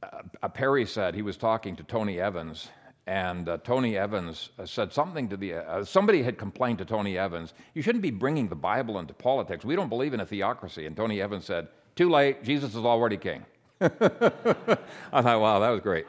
uh, 0.04 0.48
Perry 0.50 0.86
said 0.86 1.16
he 1.16 1.22
was 1.22 1.38
talking 1.38 1.76
to 1.76 1.84
Tony 1.84 2.20
Evans, 2.20 2.70
and 3.08 3.50
uh, 3.50 3.58
Tony 3.64 3.98
Evans 3.98 4.50
uh, 4.60 4.66
said 4.66 4.94
something 4.94 5.28
to 5.30 5.38
the. 5.38 5.56
Uh, 5.56 5.84
somebody 5.84 6.22
had 6.22 6.38
complained 6.38 6.78
to 6.78 6.86
Tony 6.86 7.18
Evans, 7.18 7.54
"You 7.74 7.82
shouldn't 7.82 8.04
be 8.04 8.12
bringing 8.12 8.48
the 8.48 8.56
Bible 8.56 9.00
into 9.00 9.14
politics. 9.14 9.66
We 9.66 9.76
don't 9.76 9.90
believe 9.90 10.14
in 10.14 10.20
a 10.20 10.26
theocracy." 10.26 10.86
And 10.86 10.96
Tony 10.96 11.22
Evans 11.22 11.46
said, 11.46 11.68
"Too 11.96 12.10
late. 12.10 12.44
Jesus 12.44 12.76
is 12.76 12.86
already 12.86 13.18
king." 13.18 13.46
I 13.82 13.90
thought, 13.90 15.42
wow, 15.42 15.60
that 15.60 15.70
was 15.70 15.82
great. 15.82 16.06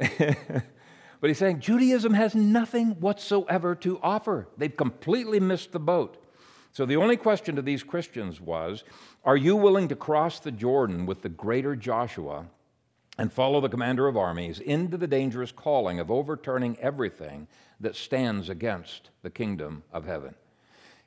But 1.24 1.30
he's 1.30 1.38
saying 1.38 1.60
Judaism 1.60 2.12
has 2.12 2.34
nothing 2.34 3.00
whatsoever 3.00 3.74
to 3.76 3.98
offer. 4.02 4.46
They've 4.58 4.76
completely 4.76 5.40
missed 5.40 5.72
the 5.72 5.80
boat. 5.80 6.22
So 6.72 6.84
the 6.84 6.96
only 6.96 7.16
question 7.16 7.56
to 7.56 7.62
these 7.62 7.82
Christians 7.82 8.42
was 8.42 8.84
Are 9.24 9.38
you 9.38 9.56
willing 9.56 9.88
to 9.88 9.96
cross 9.96 10.38
the 10.38 10.52
Jordan 10.52 11.06
with 11.06 11.22
the 11.22 11.30
greater 11.30 11.76
Joshua 11.76 12.44
and 13.18 13.32
follow 13.32 13.60
the 13.60 13.68
commander 13.68 14.06
of 14.06 14.16
armies 14.16 14.60
into 14.60 14.96
the 14.96 15.06
dangerous 15.06 15.52
calling 15.52 16.00
of 16.00 16.10
overturning 16.10 16.76
everything 16.80 17.46
that 17.80 17.96
stands 17.96 18.48
against 18.48 19.10
the 19.22 19.30
kingdom 19.30 19.82
of 19.92 20.04
heaven? 20.04 20.34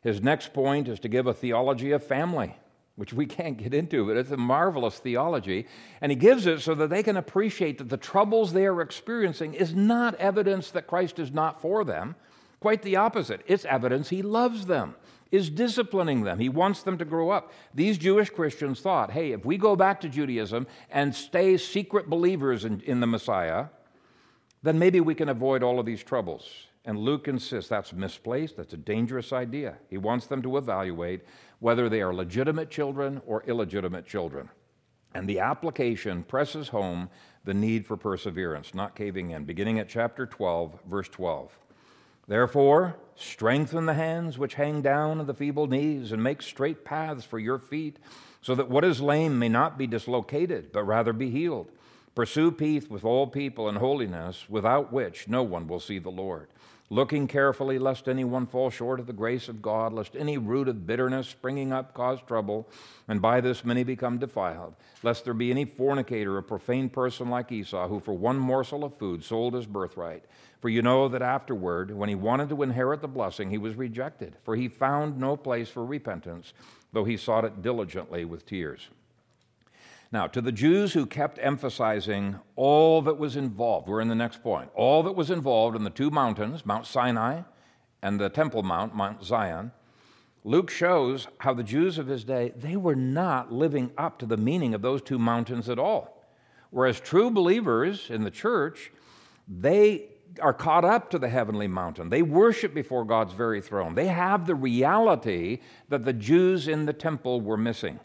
His 0.01 0.21
next 0.21 0.53
point 0.53 0.87
is 0.87 0.99
to 1.01 1.09
give 1.09 1.27
a 1.27 1.33
theology 1.33 1.91
of 1.91 2.03
family 2.03 2.55
which 2.97 3.13
we 3.13 3.25
can't 3.37 3.57
get 3.57 3.73
into, 3.73 4.05
but 4.05 4.17
it's 4.17 4.31
a 4.31 4.37
marvelous 4.37 4.99
theology. 4.99 5.65
And 6.01 6.11
he 6.11 6.17
gives 6.17 6.45
it 6.45 6.59
so 6.59 6.75
that 6.75 6.89
they 6.89 7.03
can 7.03 7.15
appreciate 7.15 7.77
that 7.77 7.89
the 7.89 7.97
troubles 7.97 8.51
they 8.51 8.65
are 8.65 8.81
experiencing 8.81 9.53
is 9.53 9.73
not 9.73 10.15
evidence 10.15 10.71
that 10.71 10.87
Christ 10.87 11.17
is 11.19 11.31
not 11.31 11.61
for 11.61 11.85
them. 11.85 12.15
Quite 12.59 12.81
the 12.81 12.97
opposite. 12.97 13.41
It's 13.47 13.65
evidence 13.65 14.09
he 14.09 14.23
loves 14.23 14.65
them, 14.65 14.95
is 15.31 15.49
disciplining 15.49 16.23
them. 16.23 16.39
He 16.39 16.49
wants 16.49 16.83
them 16.83 16.97
to 16.97 17.05
grow 17.05 17.29
up. 17.29 17.51
These 17.73 17.97
Jewish 17.97 18.29
Christians 18.29 18.79
thought, 18.79 19.11
hey, 19.11 19.31
if 19.31 19.45
we 19.45 19.57
go 19.57 19.75
back 19.75 20.01
to 20.01 20.09
Judaism 20.09 20.67
and 20.89 21.13
stay 21.13 21.57
secret 21.57 22.09
believers 22.09 22.65
in, 22.65 22.81
in 22.81 22.99
the 22.99 23.07
Messiah, 23.07 23.67
then 24.63 24.79
maybe 24.79 24.99
we 24.99 25.15
can 25.15 25.29
avoid 25.29 25.63
all 25.63 25.79
of 25.79 25.85
these 25.85 26.03
troubles. 26.03 26.67
And 26.85 26.97
Luke 26.97 27.27
insists 27.27 27.69
that's 27.69 27.91
misplaced, 27.91 28.55
that's 28.55 28.73
a 28.73 28.77
dangerous 28.77 29.33
idea. 29.33 29.77
He 29.89 29.97
wants 29.97 30.27
them 30.27 30.41
to 30.43 30.57
evaluate 30.57 31.21
whether 31.59 31.89
they 31.89 32.01
are 32.01 32.13
legitimate 32.13 32.69
children 32.69 33.21
or 33.25 33.43
illegitimate 33.45 34.05
children. 34.05 34.49
And 35.13 35.27
the 35.27 35.39
application 35.39 36.23
presses 36.23 36.69
home 36.69 37.09
the 37.43 37.53
need 37.53 37.85
for 37.85 37.97
perseverance, 37.97 38.73
not 38.73 38.95
caving 38.95 39.31
in, 39.31 39.43
beginning 39.45 39.79
at 39.79 39.89
chapter 39.89 40.25
12, 40.25 40.79
verse 40.87 41.09
12. 41.09 41.57
Therefore, 42.27 42.95
strengthen 43.17 43.85
the 43.85 43.93
hands 43.93 44.37
which 44.37 44.55
hang 44.55 44.81
down 44.81 45.19
and 45.19 45.27
the 45.27 45.33
feeble 45.33 45.67
knees, 45.67 46.11
and 46.11 46.23
make 46.23 46.41
straight 46.41 46.85
paths 46.85 47.25
for 47.25 47.39
your 47.39 47.59
feet, 47.59 47.97
so 48.41 48.55
that 48.55 48.69
what 48.69 48.83
is 48.83 49.01
lame 49.01 49.37
may 49.39 49.49
not 49.49 49.77
be 49.77 49.87
dislocated, 49.87 50.71
but 50.71 50.83
rather 50.83 51.13
be 51.13 51.29
healed. 51.29 51.71
Pursue 52.15 52.51
peace 52.51 52.89
with 52.89 53.03
all 53.03 53.27
people 53.27 53.69
and 53.69 53.77
holiness, 53.77 54.45
without 54.49 54.91
which 54.91 55.27
no 55.27 55.43
one 55.43 55.67
will 55.67 55.79
see 55.79 55.99
the 55.99 56.09
Lord 56.09 56.47
looking 56.89 57.27
carefully 57.27 57.77
lest 57.77 58.07
anyone 58.07 58.45
fall 58.45 58.69
short 58.69 58.99
of 58.99 59.07
the 59.07 59.13
grace 59.13 59.49
of 59.49 59.61
God, 59.61 59.91
lest 59.91 60.15
any 60.15 60.37
root 60.37 60.67
of 60.67 60.87
bitterness 60.87 61.27
springing 61.27 61.73
up 61.73 61.93
cause 61.93 62.19
trouble, 62.25 62.67
and 63.07 63.21
by 63.21 63.41
this 63.41 63.65
many 63.65 63.83
become 63.83 64.17
defiled, 64.17 64.73
lest 65.03 65.25
there 65.25 65.33
be 65.33 65.51
any 65.51 65.65
fornicator 65.65 66.37
or 66.37 66.41
profane 66.41 66.89
person 66.89 67.29
like 67.29 67.51
Esau, 67.51 67.87
who 67.87 67.99
for 67.99 68.13
one 68.13 68.37
morsel 68.37 68.83
of 68.83 68.97
food 68.97 69.23
sold 69.23 69.53
his 69.53 69.65
birthright. 69.65 70.23
For 70.61 70.69
you 70.69 70.81
know 70.81 71.07
that 71.09 71.21
afterward, 71.21 71.91
when 71.91 72.09
he 72.09 72.15
wanted 72.15 72.49
to 72.49 72.63
inherit 72.63 73.01
the 73.01 73.07
blessing, 73.07 73.49
he 73.49 73.57
was 73.57 73.75
rejected, 73.75 74.37
for 74.43 74.55
he 74.55 74.67
found 74.67 75.17
no 75.17 75.35
place 75.35 75.69
for 75.69 75.85
repentance, 75.85 76.53
though 76.93 77.05
he 77.05 77.17
sought 77.17 77.45
it 77.45 77.61
diligently 77.61 78.25
with 78.25 78.45
tears. 78.45 78.89
Now, 80.11 80.27
to 80.27 80.41
the 80.41 80.51
Jews 80.51 80.93
who 80.93 81.05
kept 81.05 81.37
emphasizing 81.41 82.39
all 82.55 83.01
that 83.01 83.17
was 83.17 83.35
involved, 83.35 83.89
we're 83.89 84.01
in 84.01 84.07
the 84.07 84.15
next 84.15 84.41
point, 84.41 84.69
all 84.73 85.03
that 85.03 85.15
was 85.15 85.29
involved 85.29 85.75
in 85.75 85.83
the 85.83 85.89
two 85.89 86.09
mountains, 86.09 86.65
Mount 86.65 86.85
Sinai 86.85 87.41
and 88.01 88.19
the 88.19 88.29
Temple 88.29 88.63
Mount, 88.63 88.95
Mount 88.95 89.23
Zion, 89.23 89.71
Luke 90.43 90.69
shows 90.69 91.27
how 91.39 91.53
the 91.53 91.63
Jews 91.63 91.97
of 91.97 92.07
his 92.07 92.23
day, 92.23 92.53
they 92.55 92.77
were 92.77 92.95
not 92.95 93.51
living 93.51 93.91
up 93.97 94.17
to 94.19 94.25
the 94.25 94.37
meaning 94.37 94.73
of 94.73 94.81
those 94.81 95.01
two 95.01 95.19
mountains 95.19 95.67
at 95.67 95.77
all. 95.77 96.25
Whereas 96.69 97.01
true 97.01 97.29
believers 97.29 98.09
in 98.09 98.23
the 98.23 98.31
church, 98.31 98.91
they 99.47 100.05
are 100.41 100.53
caught 100.53 100.85
up 100.85 101.09
to 101.09 101.19
the 101.19 101.27
heavenly 101.27 101.67
mountain. 101.67 102.09
They 102.09 102.21
worship 102.21 102.73
before 102.73 103.03
God's 103.03 103.33
very 103.33 103.61
throne. 103.61 103.95
They 103.95 104.07
have 104.07 104.45
the 104.45 104.55
reality 104.55 105.59
that 105.89 106.05
the 106.05 106.13
Jews 106.13 106.67
in 106.67 106.85
the 106.85 106.93
temple 106.93 107.41
were 107.41 107.57
missing. 107.57 107.99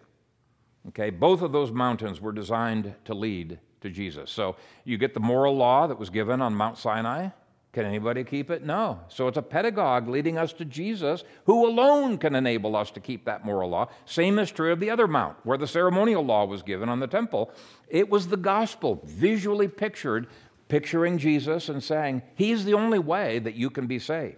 Okay, 0.88 1.10
both 1.10 1.42
of 1.42 1.52
those 1.52 1.70
mountains 1.70 2.20
were 2.20 2.32
designed 2.32 2.94
to 3.04 3.14
lead 3.14 3.58
to 3.82 3.90
Jesus. 3.90 4.30
So 4.30 4.56
you 4.84 4.98
get 4.98 5.14
the 5.14 5.20
moral 5.20 5.56
law 5.56 5.86
that 5.86 5.98
was 5.98 6.10
given 6.10 6.40
on 6.40 6.54
Mount 6.54 6.78
Sinai. 6.78 7.28
Can 7.72 7.86
anybody 7.86 8.22
keep 8.22 8.50
it? 8.50 8.64
No. 8.64 9.00
So 9.08 9.28
it's 9.28 9.38
a 9.38 9.42
pedagogue 9.42 10.06
leading 10.06 10.36
us 10.36 10.52
to 10.54 10.64
Jesus, 10.64 11.24
who 11.46 11.66
alone 11.66 12.18
can 12.18 12.34
enable 12.34 12.76
us 12.76 12.90
to 12.90 13.00
keep 13.00 13.24
that 13.24 13.46
moral 13.46 13.70
law. 13.70 13.88
Same 14.04 14.38
is 14.38 14.50
true 14.50 14.72
of 14.72 14.80
the 14.80 14.90
other 14.90 15.08
mount, 15.08 15.38
where 15.44 15.56
the 15.56 15.66
ceremonial 15.66 16.24
law 16.24 16.44
was 16.44 16.62
given 16.62 16.90
on 16.90 17.00
the 17.00 17.06
temple. 17.06 17.50
It 17.88 18.10
was 18.10 18.28
the 18.28 18.36
gospel, 18.36 19.00
visually 19.04 19.68
pictured, 19.68 20.26
picturing 20.68 21.16
Jesus 21.16 21.70
and 21.70 21.82
saying, 21.82 22.22
He's 22.34 22.64
the 22.64 22.74
only 22.74 22.98
way 22.98 23.38
that 23.38 23.54
you 23.54 23.70
can 23.70 23.86
be 23.86 23.98
saved. 23.98 24.36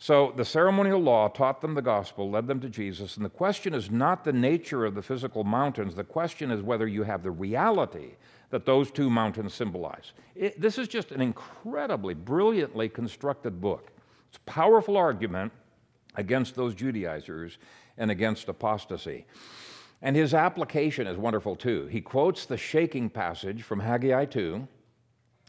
So 0.00 0.32
the 0.36 0.44
ceremonial 0.44 1.00
law 1.00 1.28
taught 1.28 1.60
them 1.60 1.74
the 1.74 1.82
gospel, 1.82 2.30
led 2.30 2.46
them 2.46 2.60
to 2.60 2.68
Jesus, 2.68 3.16
and 3.16 3.24
the 3.24 3.30
question 3.30 3.74
is 3.74 3.90
not 3.90 4.24
the 4.24 4.32
nature 4.32 4.84
of 4.84 4.94
the 4.94 5.02
physical 5.02 5.42
mountains. 5.42 5.94
The 5.94 6.04
question 6.04 6.52
is 6.52 6.62
whether 6.62 6.86
you 6.86 7.02
have 7.02 7.24
the 7.24 7.32
reality 7.32 8.12
that 8.50 8.64
those 8.64 8.92
two 8.92 9.10
mountains 9.10 9.54
symbolize. 9.54 10.12
It, 10.36 10.60
this 10.60 10.78
is 10.78 10.86
just 10.86 11.10
an 11.10 11.20
incredibly, 11.20 12.14
brilliantly 12.14 12.88
constructed 12.88 13.60
book. 13.60 13.90
It's 14.28 14.38
a 14.38 14.50
powerful 14.50 14.96
argument 14.96 15.52
against 16.14 16.54
those 16.54 16.74
Judaizers 16.74 17.58
and 17.96 18.10
against 18.10 18.48
apostasy. 18.48 19.26
And 20.00 20.14
his 20.14 20.32
application 20.32 21.08
is 21.08 21.18
wonderful 21.18 21.56
too. 21.56 21.86
He 21.86 22.00
quotes 22.00 22.46
the 22.46 22.56
shaking 22.56 23.10
passage 23.10 23.64
from 23.64 23.80
Haggai 23.80 24.26
2 24.26 24.66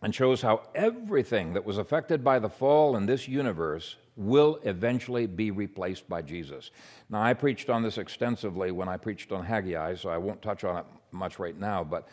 and 0.01 0.15
shows 0.15 0.41
how 0.41 0.63
everything 0.73 1.53
that 1.53 1.65
was 1.65 1.77
affected 1.77 2.23
by 2.23 2.39
the 2.39 2.49
fall 2.49 2.95
in 2.95 3.05
this 3.05 3.27
universe 3.27 3.97
will 4.19 4.59
eventually 4.63 5.25
be 5.25 5.49
replaced 5.49 6.07
by 6.09 6.21
Jesus. 6.21 6.71
Now, 7.09 7.21
I 7.21 7.33
preached 7.33 7.69
on 7.69 7.81
this 7.81 7.97
extensively 7.97 8.71
when 8.71 8.89
I 8.89 8.97
preached 8.97 9.31
on 9.31 9.45
Haggai, 9.45 9.95
so 9.95 10.09
I 10.09 10.17
won't 10.17 10.41
touch 10.41 10.65
on 10.65 10.77
it 10.77 10.85
much 11.11 11.39
right 11.39 11.57
now, 11.57 11.83
but 11.83 12.07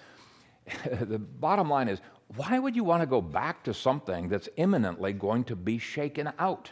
the 1.01 1.19
bottom 1.19 1.69
line 1.69 1.89
is 1.89 2.01
why 2.37 2.59
would 2.59 2.75
you 2.77 2.85
want 2.85 3.03
to 3.03 3.07
go 3.07 3.21
back 3.21 3.63
to 3.65 3.75
something 3.75 4.29
that's 4.29 4.49
imminently 4.57 5.13
going 5.13 5.45
to 5.45 5.57
be 5.57 5.79
shaken 5.79 6.33
out, 6.39 6.71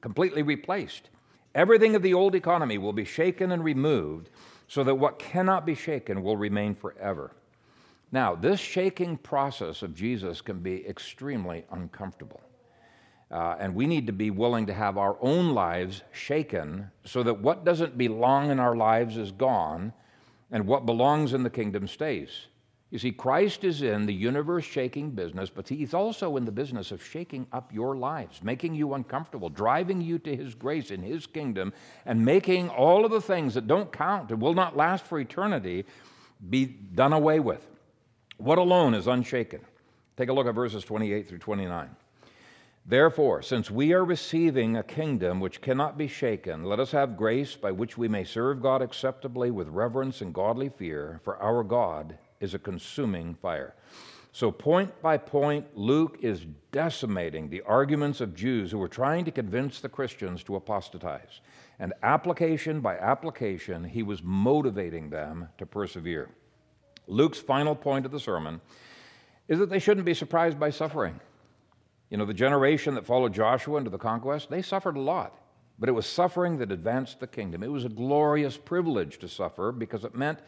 completely 0.00 0.42
replaced? 0.42 1.10
Everything 1.54 1.94
of 1.94 2.02
the 2.02 2.14
old 2.14 2.34
economy 2.34 2.78
will 2.78 2.92
be 2.92 3.04
shaken 3.04 3.52
and 3.52 3.64
removed 3.64 4.30
so 4.68 4.84
that 4.84 4.94
what 4.94 5.18
cannot 5.18 5.66
be 5.66 5.74
shaken 5.74 6.22
will 6.22 6.36
remain 6.36 6.74
forever. 6.74 7.32
Now, 8.12 8.34
this 8.34 8.60
shaking 8.60 9.16
process 9.16 9.82
of 9.82 9.94
Jesus 9.94 10.40
can 10.40 10.60
be 10.60 10.86
extremely 10.86 11.64
uncomfortable. 11.70 12.40
Uh, 13.30 13.56
and 13.60 13.74
we 13.74 13.86
need 13.86 14.06
to 14.08 14.12
be 14.12 14.30
willing 14.30 14.66
to 14.66 14.74
have 14.74 14.98
our 14.98 15.16
own 15.20 15.54
lives 15.54 16.02
shaken 16.12 16.90
so 17.04 17.22
that 17.22 17.40
what 17.40 17.64
doesn't 17.64 17.96
belong 17.96 18.50
in 18.50 18.58
our 18.58 18.74
lives 18.74 19.16
is 19.16 19.30
gone 19.30 19.92
and 20.50 20.66
what 20.66 20.84
belongs 20.84 21.32
in 21.32 21.44
the 21.44 21.50
kingdom 21.50 21.86
stays. 21.86 22.46
You 22.90 22.98
see, 22.98 23.12
Christ 23.12 23.62
is 23.62 23.82
in 23.82 24.04
the 24.04 24.12
universe 24.12 24.64
shaking 24.64 25.10
business, 25.10 25.48
but 25.48 25.68
He's 25.68 25.94
also 25.94 26.36
in 26.36 26.44
the 26.44 26.50
business 26.50 26.90
of 26.90 27.04
shaking 27.04 27.46
up 27.52 27.72
your 27.72 27.96
lives, 27.96 28.42
making 28.42 28.74
you 28.74 28.94
uncomfortable, 28.94 29.48
driving 29.48 30.00
you 30.00 30.18
to 30.18 30.34
His 30.34 30.56
grace 30.56 30.90
in 30.90 31.00
His 31.00 31.24
kingdom, 31.24 31.72
and 32.04 32.24
making 32.24 32.68
all 32.68 33.04
of 33.04 33.12
the 33.12 33.20
things 33.20 33.54
that 33.54 33.68
don't 33.68 33.92
count 33.92 34.32
and 34.32 34.42
will 34.42 34.54
not 34.54 34.76
last 34.76 35.06
for 35.06 35.20
eternity 35.20 35.84
be 36.48 36.66
done 36.66 37.12
away 37.12 37.38
with. 37.38 37.64
What 38.38 38.58
alone 38.58 38.94
is 38.94 39.06
unshaken? 39.06 39.60
Take 40.16 40.28
a 40.28 40.32
look 40.32 40.48
at 40.48 40.54
verses 40.56 40.82
28 40.84 41.28
through 41.28 41.38
29. 41.38 41.90
Therefore, 42.86 43.42
since 43.42 43.70
we 43.70 43.92
are 43.92 44.04
receiving 44.04 44.76
a 44.76 44.82
kingdom 44.82 45.38
which 45.38 45.60
cannot 45.60 45.98
be 45.98 46.08
shaken, 46.08 46.64
let 46.64 46.80
us 46.80 46.90
have 46.90 47.16
grace 47.16 47.54
by 47.54 47.70
which 47.70 47.96
we 47.96 48.08
may 48.08 48.24
serve 48.24 48.62
God 48.62 48.82
acceptably 48.82 49.50
with 49.50 49.68
reverence 49.68 50.20
and 50.22 50.34
godly 50.34 50.70
fear, 50.70 51.20
for 51.22 51.36
our 51.36 51.62
God 51.62 52.18
is 52.40 52.54
a 52.54 52.58
consuming 52.58 53.34
fire. 53.34 53.74
So, 54.32 54.50
point 54.50 55.02
by 55.02 55.18
point, 55.18 55.66
Luke 55.76 56.18
is 56.22 56.46
decimating 56.70 57.48
the 57.48 57.62
arguments 57.62 58.20
of 58.20 58.34
Jews 58.34 58.70
who 58.70 58.78
were 58.78 58.88
trying 58.88 59.24
to 59.24 59.32
convince 59.32 59.80
the 59.80 59.88
Christians 59.88 60.42
to 60.44 60.56
apostatize. 60.56 61.40
And 61.80 61.92
application 62.02 62.80
by 62.80 62.96
application, 62.96 63.84
he 63.84 64.02
was 64.02 64.22
motivating 64.22 65.10
them 65.10 65.48
to 65.58 65.66
persevere. 65.66 66.30
Luke's 67.06 67.40
final 67.40 67.74
point 67.74 68.06
of 68.06 68.12
the 68.12 68.20
sermon 68.20 68.60
is 69.48 69.58
that 69.58 69.68
they 69.68 69.80
shouldn't 69.80 70.06
be 70.06 70.14
surprised 70.14 70.60
by 70.60 70.70
suffering. 70.70 71.18
You 72.10 72.16
know, 72.16 72.26
the 72.26 72.34
generation 72.34 72.94
that 72.96 73.06
followed 73.06 73.32
Joshua 73.32 73.78
into 73.78 73.90
the 73.90 73.98
conquest, 73.98 74.50
they 74.50 74.62
suffered 74.62 74.96
a 74.96 75.00
lot. 75.00 75.36
But 75.78 75.88
it 75.88 75.92
was 75.92 76.06
suffering 76.06 76.58
that 76.58 76.72
advanced 76.72 77.20
the 77.20 77.26
kingdom. 77.26 77.62
It 77.62 77.70
was 77.70 77.84
a 77.84 77.88
glorious 77.88 78.56
privilege 78.56 79.18
to 79.20 79.28
suffer 79.28 79.72
because 79.72 80.04
it 80.04 80.14
meant 80.14 80.40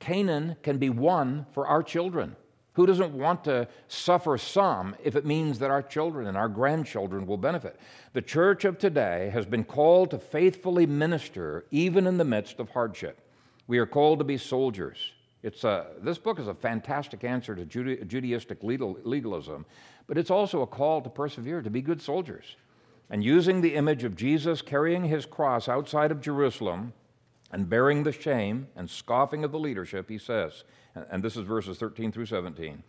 Canaan 0.00 0.56
can 0.62 0.78
be 0.78 0.90
won 0.90 1.46
for 1.52 1.66
our 1.66 1.82
children. 1.82 2.36
Who 2.74 2.86
doesn't 2.86 3.12
want 3.12 3.44
to 3.44 3.68
suffer 3.86 4.36
some 4.36 4.96
if 5.02 5.14
it 5.14 5.24
means 5.24 5.60
that 5.60 5.70
our 5.70 5.82
children 5.82 6.26
and 6.26 6.36
our 6.36 6.48
grandchildren 6.48 7.24
will 7.24 7.36
benefit? 7.36 7.78
The 8.12 8.20
church 8.20 8.64
of 8.64 8.78
today 8.78 9.30
has 9.32 9.46
been 9.46 9.62
called 9.62 10.10
to 10.10 10.18
faithfully 10.18 10.84
minister 10.84 11.66
even 11.70 12.08
in 12.08 12.18
the 12.18 12.24
midst 12.24 12.58
of 12.58 12.70
hardship. 12.70 13.20
We 13.68 13.78
are 13.78 13.86
called 13.86 14.18
to 14.18 14.24
be 14.24 14.36
soldiers. 14.36 15.12
It's 15.44 15.62
a, 15.62 15.86
this 16.00 16.18
book 16.18 16.40
is 16.40 16.48
a 16.48 16.54
fantastic 16.54 17.22
answer 17.22 17.54
to 17.54 17.64
Judaistic 17.64 18.58
legalism, 19.04 19.66
but 20.06 20.18
it's 20.18 20.30
also 20.30 20.62
a 20.62 20.66
call 20.66 21.00
to 21.02 21.10
persevere, 21.10 21.62
to 21.62 21.70
be 21.70 21.80
good 21.82 22.00
soldiers. 22.00 22.56
And 23.10 23.22
using 23.22 23.60
the 23.60 23.74
image 23.74 24.04
of 24.04 24.16
Jesus 24.16 24.62
carrying 24.62 25.04
his 25.04 25.26
cross 25.26 25.68
outside 25.68 26.10
of 26.10 26.20
Jerusalem 26.20 26.92
and 27.52 27.68
bearing 27.68 28.02
the 28.02 28.12
shame 28.12 28.68
and 28.76 28.88
scoffing 28.88 29.44
of 29.44 29.52
the 29.52 29.58
leadership, 29.58 30.08
he 30.08 30.18
says, 30.18 30.64
and 31.10 31.22
this 31.22 31.36
is 31.36 31.42
verses 31.42 31.78
13 31.78 32.12
through 32.12 32.26
17. 32.26 32.82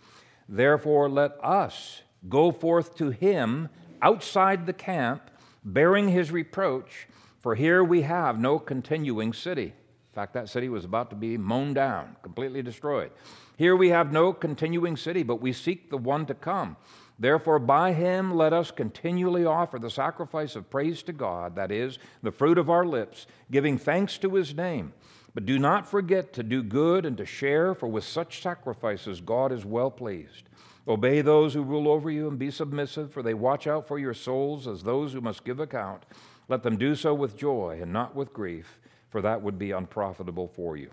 Therefore, 0.48 1.10
let 1.10 1.32
us 1.44 2.02
go 2.30 2.52
forth 2.52 2.96
to 2.98 3.10
him 3.10 3.70
outside 4.02 4.66
the 4.66 4.74
camp, 4.74 5.32
bearing 5.64 6.10
his 6.10 6.32
reproach, 6.32 7.08
for 7.40 7.56
here 7.56 7.84
we 7.84 8.02
have 8.02 8.40
no 8.40 8.58
continuing 8.58 9.34
city. 9.34 9.66
In 9.66 10.14
fact, 10.14 10.34
that 10.34 10.50
city 10.50 10.70
was 10.70 10.86
about 10.86 11.10
to 11.10 11.16
be 11.16 11.38
mown 11.38 11.74
down, 11.74 12.16
completely 12.22 12.62
destroyed. 12.62 13.12
Here 13.58 13.76
we 13.76 13.90
have 13.90 14.12
no 14.12 14.34
continuing 14.34 14.98
city, 14.98 15.24
but 15.24 15.42
we 15.42 15.52
seek 15.54 15.90
the 15.90 15.98
one 15.98 16.26
to 16.28 16.34
come. 16.34 16.78
Therefore, 17.18 17.60
by 17.60 17.94
him 17.94 18.34
let 18.34 18.52
us 18.52 18.72
continually 18.72 19.46
offer 19.46 19.80
the 19.80 19.90
sacrifice 19.90 20.56
of 20.56 20.70
praise 20.70 21.02
to 21.04 21.14
God, 21.14 21.56
that 21.56 21.72
is, 21.72 21.98
the 22.22 22.32
fruit 22.32 22.58
of 22.58 22.70
our 22.70 22.86
lips, 22.86 23.26
giving 23.52 23.78
thanks 23.78 24.18
to 24.18 24.36
his 24.36 24.54
name. 24.54 24.94
But 25.34 25.46
do 25.46 25.58
not 25.60 25.88
forget 25.88 26.34
to 26.34 26.44
do 26.44 26.64
good 26.64 27.06
and 27.06 27.18
to 27.18 27.26
share, 27.26 27.74
for 27.74 27.88
with 27.88 28.04
such 28.04 28.42
sacrifices 28.42 29.22
God 29.22 29.52
is 29.52 29.66
well 29.66 29.92
pleased. 29.92 30.44
Obey 30.88 31.22
those 31.22 31.54
who 31.54 31.64
rule 31.64 31.88
over 31.88 32.12
you 32.12 32.28
and 32.28 32.38
be 32.38 32.52
submissive, 32.52 33.12
for 33.12 33.24
they 33.24 33.34
watch 33.34 33.66
out 33.66 33.88
for 33.88 33.98
your 33.98 34.14
souls 34.14 34.68
as 34.68 34.84
those 34.84 35.14
who 35.14 35.22
must 35.22 35.44
give 35.44 35.60
account. 35.60 36.04
Let 36.48 36.64
them 36.64 36.78
do 36.78 36.96
so 36.96 37.14
with 37.14 37.38
joy 37.38 37.80
and 37.82 37.92
not 37.92 38.16
with 38.16 38.34
grief, 38.34 38.80
for 39.10 39.22
that 39.22 39.42
would 39.42 39.58
be 39.58 39.72
unprofitable 39.72 40.48
for 40.48 40.78
you. 40.78 40.92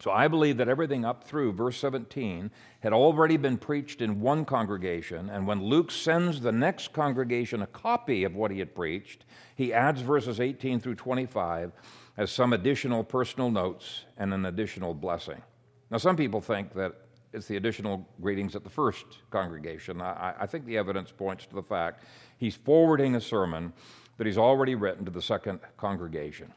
So 0.00 0.10
I 0.10 0.28
believe 0.28 0.56
that 0.56 0.68
everything 0.68 1.04
up 1.04 1.24
through 1.24 1.52
verse 1.52 1.76
17 1.76 2.50
had 2.80 2.94
already 2.94 3.36
been 3.36 3.58
preached 3.58 4.00
in 4.00 4.20
one 4.20 4.46
congregation, 4.46 5.28
and 5.28 5.46
when 5.46 5.62
Luke 5.62 5.90
sends 5.90 6.40
the 6.40 6.52
next 6.52 6.94
congregation 6.94 7.60
a 7.60 7.66
copy 7.66 8.24
of 8.24 8.34
what 8.34 8.50
he 8.50 8.58
had 8.58 8.74
preached, 8.74 9.26
he 9.56 9.74
adds 9.74 10.00
verses 10.00 10.40
18 10.40 10.80
through 10.80 10.94
25 10.94 11.72
as 12.16 12.30
some 12.30 12.54
additional 12.54 13.04
personal 13.04 13.50
notes 13.50 14.06
and 14.16 14.32
an 14.32 14.46
additional 14.46 14.94
blessing. 14.94 15.42
Now, 15.90 15.98
some 15.98 16.16
people 16.16 16.40
think 16.40 16.72
that 16.74 16.94
it's 17.34 17.46
the 17.46 17.56
additional 17.56 18.08
greetings 18.22 18.56
at 18.56 18.64
the 18.64 18.70
first 18.70 19.04
congregation. 19.30 20.00
I, 20.00 20.34
I, 20.40 20.46
think 20.46 20.64
the 20.64 20.78
evidence 20.78 21.12
points 21.12 21.46
to 21.46 21.54
the 21.54 21.62
fact 21.62 22.04
he's 22.38 22.56
forwarding 22.56 23.16
a 23.16 23.20
sermon 23.20 23.72
that 24.16 24.26
he's 24.26 24.38
already 24.38 24.74
written 24.74 25.04
to 25.04 25.10
the 25.10 25.22
second 25.22 25.60
congregation. 25.76 26.52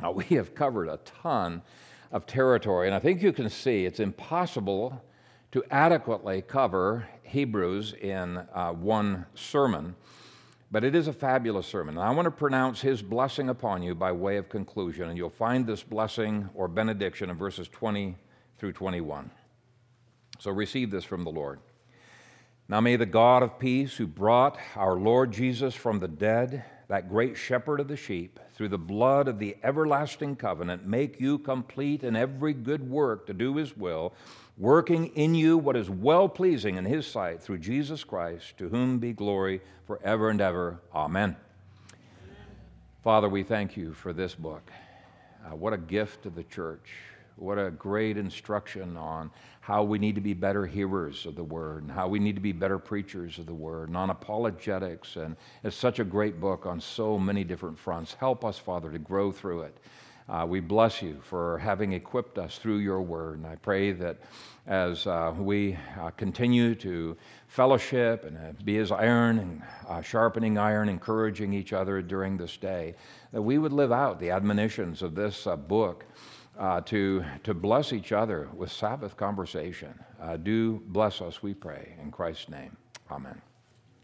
Now, 0.00 0.12
we 0.12 0.24
have 0.36 0.54
covered 0.54 0.88
a 0.88 0.98
ton 0.98 1.62
of 2.12 2.26
territory, 2.26 2.86
and 2.86 2.94
I 2.94 2.98
think 2.98 3.22
you 3.22 3.32
can 3.32 3.50
see 3.50 3.84
it's 3.84 4.00
impossible 4.00 5.02
to 5.52 5.64
adequately 5.70 6.42
cover 6.42 7.08
Hebrews 7.22 7.94
in 7.94 8.38
uh, 8.54 8.72
one 8.72 9.26
sermon. 9.34 9.94
But 10.70 10.84
it 10.84 10.94
is 10.94 11.08
a 11.08 11.12
fabulous 11.12 11.66
sermon. 11.66 11.96
And 11.96 12.04
I 12.04 12.10
want 12.10 12.26
to 12.26 12.30
pronounce 12.30 12.80
his 12.80 13.00
blessing 13.00 13.48
upon 13.48 13.82
you 13.82 13.94
by 13.94 14.12
way 14.12 14.36
of 14.36 14.50
conclusion. 14.50 15.08
And 15.08 15.16
you'll 15.16 15.30
find 15.30 15.66
this 15.66 15.82
blessing 15.82 16.48
or 16.54 16.68
benediction 16.68 17.30
in 17.30 17.36
verses 17.36 17.68
20 17.68 18.14
through 18.58 18.72
21. 18.72 19.30
So 20.38 20.50
receive 20.50 20.90
this 20.90 21.04
from 21.04 21.24
the 21.24 21.30
Lord. 21.30 21.60
Now 22.68 22.82
may 22.82 22.96
the 22.96 23.06
God 23.06 23.42
of 23.42 23.58
peace, 23.58 23.96
who 23.96 24.06
brought 24.06 24.58
our 24.76 24.96
Lord 24.96 25.32
Jesus 25.32 25.74
from 25.74 26.00
the 26.00 26.08
dead, 26.08 26.64
that 26.88 27.08
great 27.08 27.36
shepherd 27.36 27.80
of 27.80 27.88
the 27.88 27.96
sheep, 27.96 28.40
through 28.54 28.68
the 28.68 28.78
blood 28.78 29.28
of 29.28 29.38
the 29.38 29.56
everlasting 29.62 30.34
covenant, 30.34 30.86
make 30.86 31.20
you 31.20 31.38
complete 31.38 32.02
in 32.02 32.16
every 32.16 32.54
good 32.54 32.88
work 32.88 33.26
to 33.26 33.34
do 33.34 33.56
his 33.56 33.76
will 33.76 34.14
working 34.58 35.06
in 35.14 35.34
you 35.34 35.56
what 35.56 35.76
is 35.76 35.88
well 35.88 36.28
pleasing 36.28 36.76
in 36.76 36.84
his 36.84 37.06
sight 37.06 37.40
through 37.40 37.58
Jesus 37.58 38.02
Christ, 38.04 38.58
to 38.58 38.68
whom 38.68 38.98
be 38.98 39.12
glory 39.12 39.60
forever 39.86 40.30
and 40.30 40.40
ever. 40.40 40.80
Amen. 40.94 41.22
Amen. 41.24 41.36
Father, 43.04 43.28
we 43.28 43.44
thank 43.44 43.76
you 43.76 43.94
for 43.94 44.12
this 44.12 44.34
book. 44.34 44.70
Uh, 45.46 45.54
what 45.54 45.72
a 45.72 45.78
gift 45.78 46.24
to 46.24 46.30
the 46.30 46.42
church. 46.42 46.90
What 47.36 47.58
a 47.58 47.70
great 47.70 48.16
instruction 48.16 48.96
on 48.96 49.30
how 49.68 49.82
we 49.82 49.98
need 49.98 50.14
to 50.14 50.20
be 50.22 50.32
better 50.32 50.64
hearers 50.64 51.26
of 51.26 51.36
the 51.36 51.44
word 51.44 51.82
and 51.82 51.92
how 51.92 52.08
we 52.08 52.18
need 52.18 52.34
to 52.34 52.40
be 52.40 52.52
better 52.52 52.78
preachers 52.78 53.38
of 53.38 53.44
the 53.44 53.52
word 53.52 53.88
and 53.88 53.98
on 53.98 54.08
apologetics. 54.08 55.16
And 55.16 55.36
it's 55.62 55.76
such 55.76 55.98
a 55.98 56.04
great 56.04 56.40
book 56.40 56.64
on 56.64 56.80
so 56.80 57.18
many 57.18 57.44
different 57.44 57.78
fronts. 57.78 58.14
Help 58.14 58.46
us, 58.46 58.56
Father, 58.56 58.90
to 58.90 58.98
grow 58.98 59.30
through 59.30 59.64
it. 59.64 59.76
Uh, 60.26 60.46
we 60.48 60.60
bless 60.60 61.02
you 61.02 61.20
for 61.22 61.58
having 61.58 61.92
equipped 61.92 62.38
us 62.38 62.56
through 62.56 62.78
your 62.78 63.02
word. 63.02 63.36
And 63.36 63.46
I 63.46 63.56
pray 63.56 63.92
that 63.92 64.16
as 64.66 65.06
uh, 65.06 65.34
we 65.38 65.76
uh, 66.00 66.12
continue 66.12 66.74
to 66.76 67.14
fellowship 67.48 68.24
and 68.24 68.38
uh, 68.38 68.52
be 68.64 68.78
as 68.78 68.90
iron 68.90 69.38
and 69.38 69.62
uh, 69.86 70.00
sharpening 70.00 70.56
iron, 70.56 70.88
encouraging 70.88 71.52
each 71.52 71.74
other 71.74 72.00
during 72.00 72.38
this 72.38 72.56
day, 72.56 72.94
that 73.32 73.42
we 73.42 73.58
would 73.58 73.74
live 73.74 73.92
out 73.92 74.18
the 74.18 74.30
admonitions 74.30 75.02
of 75.02 75.14
this 75.14 75.46
uh, 76.58 76.80
to, 76.82 77.24
to 77.44 77.54
bless 77.54 77.92
each 77.92 78.12
other 78.12 78.48
with 78.54 78.70
Sabbath 78.70 79.16
conversation. 79.16 79.94
do 80.42 80.82
bless 80.86 81.20
us, 81.20 81.42
we 81.42 81.54
pray. 81.54 81.94
In 82.02 82.10
Christ's 82.10 82.48
name, 82.48 82.76
amen. 83.10 83.40